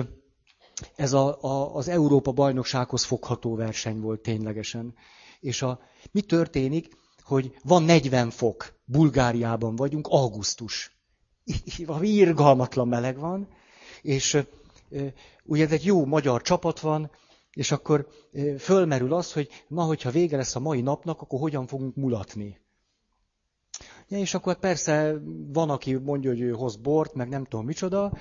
ez 0.96 1.12
a, 1.12 1.42
a, 1.42 1.74
az 1.76 1.88
Európa 1.88 2.32
bajnoksághoz 2.32 3.04
fogható 3.04 3.54
verseny 3.54 4.00
volt 4.00 4.20
ténylegesen. 4.20 4.94
És 5.40 5.62
a, 5.62 5.80
mi 6.10 6.20
történik? 6.20 6.98
hogy 7.30 7.56
van 7.64 7.82
40 7.82 8.30
fok, 8.30 8.74
Bulgáriában 8.84 9.76
vagyunk, 9.76 10.06
augusztus. 10.06 10.96
Irgalmatlan 12.00 12.88
meleg 12.88 13.18
van, 13.18 13.48
és 14.02 14.42
ugye 15.44 15.68
egy 15.68 15.84
jó 15.84 16.04
magyar 16.04 16.42
csapat 16.42 16.80
van, 16.80 17.10
és 17.52 17.70
akkor 17.72 18.08
fölmerül 18.58 19.12
az, 19.12 19.32
hogy 19.32 19.48
na, 19.68 19.82
hogyha 19.82 20.10
vége 20.10 20.36
lesz 20.36 20.56
a 20.56 20.60
mai 20.60 20.80
napnak, 20.80 21.20
akkor 21.20 21.40
hogyan 21.40 21.66
fogunk 21.66 21.96
mulatni. 21.96 22.60
Ja, 24.08 24.18
és 24.18 24.34
akkor 24.34 24.58
persze 24.58 25.20
van, 25.52 25.70
aki 25.70 25.94
mondja, 25.94 26.30
hogy 26.30 26.40
ő 26.40 26.50
hoz 26.50 26.76
bort, 26.76 27.14
meg 27.14 27.28
nem 27.28 27.44
tudom 27.44 27.66
micsoda, 27.66 28.18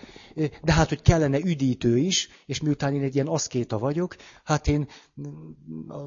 de 0.63 0.71
hát, 0.71 0.89
hogy 0.89 1.01
kellene 1.01 1.39
üdítő 1.39 1.97
is, 1.97 2.29
és 2.45 2.61
miután 2.61 2.93
én 2.93 3.01
egy 3.01 3.15
ilyen 3.15 3.27
aszkéta 3.27 3.79
vagyok, 3.79 4.15
hát 4.43 4.67
én, 4.67 4.87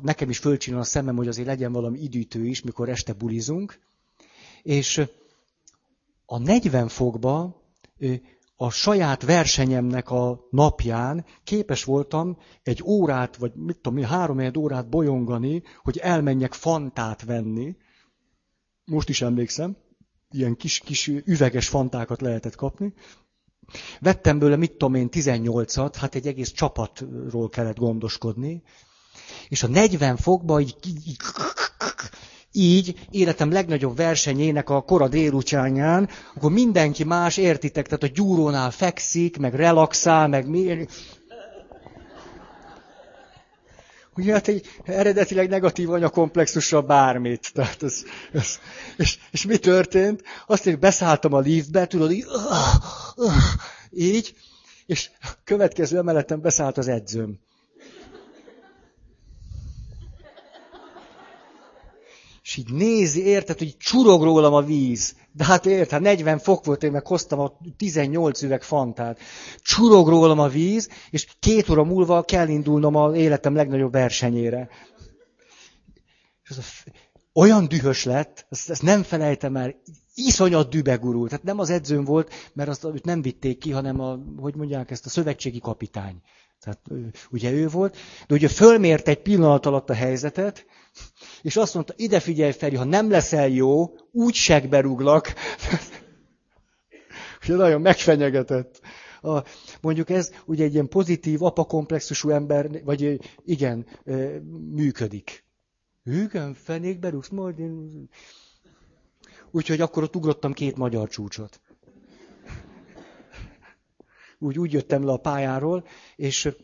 nekem 0.02 0.30
is 0.30 0.38
fölcsinál 0.38 0.80
a 0.80 0.84
szemem, 0.84 1.16
hogy 1.16 1.28
azért 1.28 1.46
legyen 1.46 1.72
valami 1.72 2.02
üdítő 2.04 2.46
is, 2.46 2.62
mikor 2.62 2.88
este 2.88 3.12
bulizunk. 3.12 3.78
És 4.62 5.02
a 6.26 6.38
40 6.38 6.88
fokba 6.88 7.62
a 8.62 8.70
saját 8.70 9.22
versenyemnek 9.22 10.10
a 10.10 10.46
napján 10.50 11.24
képes 11.44 11.84
voltam 11.84 12.38
egy 12.62 12.82
órát, 12.84 13.36
vagy 13.36 13.52
mit 13.54 13.78
tudom, 13.78 14.04
három 14.04 14.50
órát 14.58 14.88
bolyongani, 14.88 15.62
hogy 15.82 15.98
elmenjek 15.98 16.52
fantát 16.52 17.24
venni, 17.24 17.76
most 18.84 19.08
is 19.08 19.22
emlékszem, 19.22 19.76
ilyen 20.30 20.56
kis, 20.56 20.78
kis 20.78 21.06
üveges 21.06 21.68
fantákat 21.68 22.20
lehetett 22.20 22.54
kapni. 22.54 22.94
Vettem 24.00 24.38
bőle, 24.38 24.56
mit 24.56 24.70
tudom 24.70 24.94
én, 24.94 25.08
18-at, 25.12 25.94
hát 25.98 26.14
egy 26.14 26.26
egész 26.26 26.50
csapatról 26.50 27.48
kellett 27.48 27.78
gondoskodni. 27.78 28.62
És 29.48 29.62
a 29.62 29.68
40 29.68 30.16
fokba 30.16 30.60
így, 30.60 30.76
így, 30.86 31.06
így 31.08 31.16
életem 33.10 33.52
legnagyobb 33.52 33.96
versenyének 33.96 34.70
a 34.70 34.82
kora 34.82 35.08
délutánján, 35.08 36.08
akkor 36.34 36.50
mindenki 36.50 37.04
más, 37.04 37.36
értitek, 37.36 37.86
tehát 37.86 38.02
a 38.02 38.14
gyúrónál 38.14 38.70
fekszik, 38.70 39.36
meg 39.36 39.54
relaxál, 39.54 40.28
meg 40.28 40.48
mi, 40.48 40.86
Ugye 44.16 44.32
hát 44.32 44.48
egy 44.48 44.66
eredetileg 44.84 45.48
negatív 45.48 45.90
anyakomplexusra 45.90 46.82
bármit. 46.82 47.52
Tehát 47.54 47.82
ez, 47.82 48.02
ez, 48.32 48.58
és, 48.96 49.18
és 49.30 49.46
mi 49.46 49.56
történt? 49.56 50.22
Azt 50.46 50.64
hogy 50.64 50.78
beszálltam 50.78 51.32
a 51.32 51.38
liftbe, 51.38 51.86
tudod, 51.86 52.10
így, 52.10 52.26
így, 53.90 54.34
és 54.86 55.10
következő 55.44 55.98
emeleten 55.98 56.40
beszállt 56.40 56.78
az 56.78 56.88
edzőm. 56.88 57.38
És 62.52 62.58
így 62.58 62.72
nézi, 62.72 63.24
érted, 63.24 63.58
hogy 63.58 63.76
csurog 63.76 64.22
rólam 64.22 64.54
a 64.54 64.62
víz. 64.62 65.14
De 65.32 65.44
hát 65.44 65.66
érted, 65.66 65.90
hát 65.90 66.00
40 66.00 66.38
fok 66.38 66.64
volt, 66.64 66.82
én 66.82 66.90
meg 66.90 67.06
hoztam 67.06 67.40
a 67.40 67.58
18 67.76 68.42
üveg 68.42 68.62
fantát. 68.62 69.18
Csurog 69.62 70.08
rólam 70.08 70.38
a 70.38 70.48
víz, 70.48 70.88
és 71.10 71.26
két 71.38 71.68
óra 71.68 71.84
múlva 71.84 72.22
kell 72.22 72.48
indulnom 72.48 72.96
az 72.96 73.14
életem 73.14 73.54
legnagyobb 73.54 73.92
versenyére. 73.92 74.68
És 76.42 76.50
az 76.50 76.58
a, 76.58 76.90
olyan 77.40 77.68
dühös 77.68 78.04
lett, 78.04 78.46
ezt, 78.48 78.70
ezt 78.70 78.82
nem 78.82 79.02
felejtem 79.02 79.56
el, 79.56 79.74
iszonyat 80.14 80.70
dübegurult. 80.70 81.28
Tehát 81.28 81.44
nem 81.44 81.58
az 81.58 81.70
edzőm 81.70 82.04
volt, 82.04 82.32
mert 82.52 82.68
azt 82.68 82.84
őt 82.84 83.04
nem 83.04 83.22
vitték 83.22 83.58
ki, 83.58 83.70
hanem 83.70 84.00
a, 84.00 84.18
hogy 84.36 84.54
mondják 84.54 84.90
ezt, 84.90 85.06
a 85.06 85.08
szövetségi 85.08 85.60
kapitány. 85.60 86.22
Tehát 86.62 86.80
ugye 87.30 87.50
ő 87.50 87.68
volt. 87.68 87.96
De 88.26 88.34
ugye 88.34 88.48
fölmért 88.48 89.08
egy 89.08 89.22
pillanat 89.22 89.66
alatt 89.66 89.90
a 89.90 89.94
helyzetet, 89.94 90.66
és 91.42 91.56
azt 91.56 91.74
mondta, 91.74 91.94
ide 91.96 92.20
figyelj 92.20 92.52
Feri, 92.52 92.76
ha 92.76 92.84
nem 92.84 93.10
leszel 93.10 93.48
jó, 93.48 93.94
úgy 94.12 94.34
segbe 94.34 94.80
rúglak. 94.80 95.32
ugye 97.42 97.54
nagyon 97.54 97.80
megfenyegetett. 97.80 98.80
A, 99.22 99.42
mondjuk 99.80 100.10
ez 100.10 100.32
ugye 100.44 100.64
egy 100.64 100.72
ilyen 100.72 100.88
pozitív, 100.88 101.42
apakomplexusú 101.42 102.30
ember, 102.30 102.84
vagy 102.84 103.20
igen, 103.44 103.86
működik. 104.70 105.44
Igen, 106.04 106.54
fenékbe 106.54 107.08
rúgsz, 107.08 107.28
majd 107.28 107.58
én... 107.58 108.08
Úgyhogy 109.50 109.80
akkor 109.80 110.02
ott 110.02 110.16
ugrottam 110.16 110.52
két 110.52 110.76
magyar 110.76 111.08
csúcsot. 111.08 111.60
Úgy, 114.42 114.58
úgy 114.58 114.72
jöttem 114.72 115.04
le 115.04 115.12
a 115.12 115.16
pályáról, 115.16 115.84
és 116.16 116.54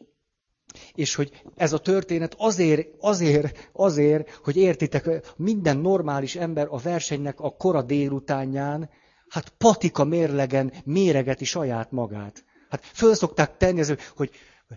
és 0.95 1.15
hogy 1.15 1.43
ez 1.57 1.73
a 1.73 1.79
történet 1.79 2.35
azért, 2.39 2.89
azért, 3.01 3.71
azért, 3.73 4.31
hogy 4.31 4.57
értitek, 4.57 5.35
minden 5.37 5.77
normális 5.77 6.37
ember 6.37 6.67
a 6.71 6.79
versenynek 6.79 7.41
a 7.41 7.57
kora 7.57 7.83
délutánján, 7.83 8.91
hát 9.29 9.49
patika 9.49 10.05
mérlegen 10.05 10.73
méregeti 10.85 11.45
saját 11.45 11.91
magát. 11.91 12.45
Hát 12.71 12.85
föl 12.85 13.15
szokták 13.15 13.57
tenni, 13.57 13.83
hogy 14.17 14.31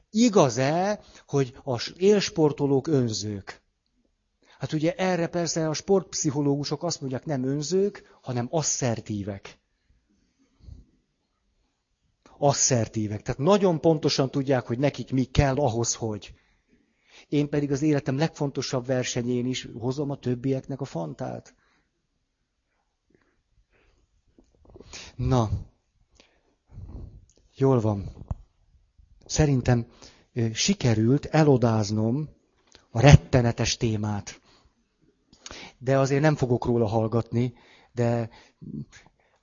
igaz-e, 0.10 1.00
hogy 1.28 1.56
az 1.64 1.94
élsportolók 1.98 2.88
önzők. 2.88 3.62
Hát 4.60 4.74
ugye 4.74 4.94
erre 4.96 5.28
persze 5.28 5.70
a 5.70 5.74
sportpszichológusok 5.74 6.84
azt 6.84 7.02
mondják, 7.02 7.26
nem 7.26 7.44
önzők, 7.44 8.18
hanem 8.22 8.48
asszertívek. 8.52 9.61
Asszertívek. 12.44 13.22
Tehát 13.22 13.40
nagyon 13.40 13.80
pontosan 13.82 14.30
tudják, 14.32 14.66
hogy 14.68 14.80
nekik 14.80 15.12
mi 15.12 15.24
kell 15.24 15.56
ahhoz, 15.56 15.96
hogy. 15.96 16.34
Én 17.30 17.50
pedig 17.50 17.72
az 17.72 17.82
életem 17.82 18.18
legfontosabb 18.18 18.86
versenyén 18.86 19.46
is 19.46 19.68
hozom 19.80 20.10
a 20.10 20.18
többieknek 20.18 20.82
a 20.82 20.86
fantát. 20.86 21.56
Na, 25.16 25.50
jól 27.56 27.80
van. 27.80 28.26
Szerintem 29.26 29.86
sikerült 30.54 31.26
elodáznom 31.26 32.30
a 32.92 33.00
rettenetes 33.00 33.78
témát 33.78 34.42
de 35.84 35.98
azért 35.98 36.22
nem 36.22 36.36
fogok 36.36 36.66
róla 36.66 36.88
hallgatni, 36.88 37.54
de 37.94 38.30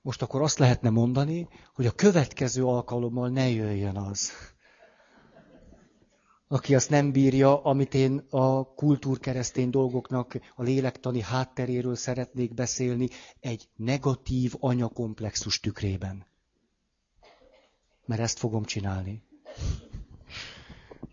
most 0.01 0.21
akkor 0.21 0.41
azt 0.41 0.59
lehetne 0.59 0.89
mondani, 0.89 1.47
hogy 1.75 1.85
a 1.85 1.91
következő 1.91 2.65
alkalommal 2.65 3.29
ne 3.29 3.49
jöjjön 3.49 3.97
az, 3.97 4.31
aki 6.47 6.75
azt 6.75 6.89
nem 6.89 7.11
bírja, 7.11 7.63
amit 7.63 7.93
én 7.93 8.17
a 8.29 8.73
kultúrkeresztény 8.73 9.69
dolgoknak 9.69 10.39
a 10.55 10.63
lélektani 10.63 11.21
hátteréről 11.21 11.95
szeretnék 11.95 12.53
beszélni, 12.53 13.07
egy 13.39 13.69
negatív 13.75 14.53
anyakomplexus 14.59 15.59
tükrében. 15.59 16.25
Mert 18.05 18.21
ezt 18.21 18.37
fogom 18.39 18.63
csinálni. 18.63 19.23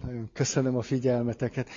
Nagyon 0.02 0.30
köszönöm 0.32 0.76
a 0.76 0.82
figyelmeteket. 0.82 1.68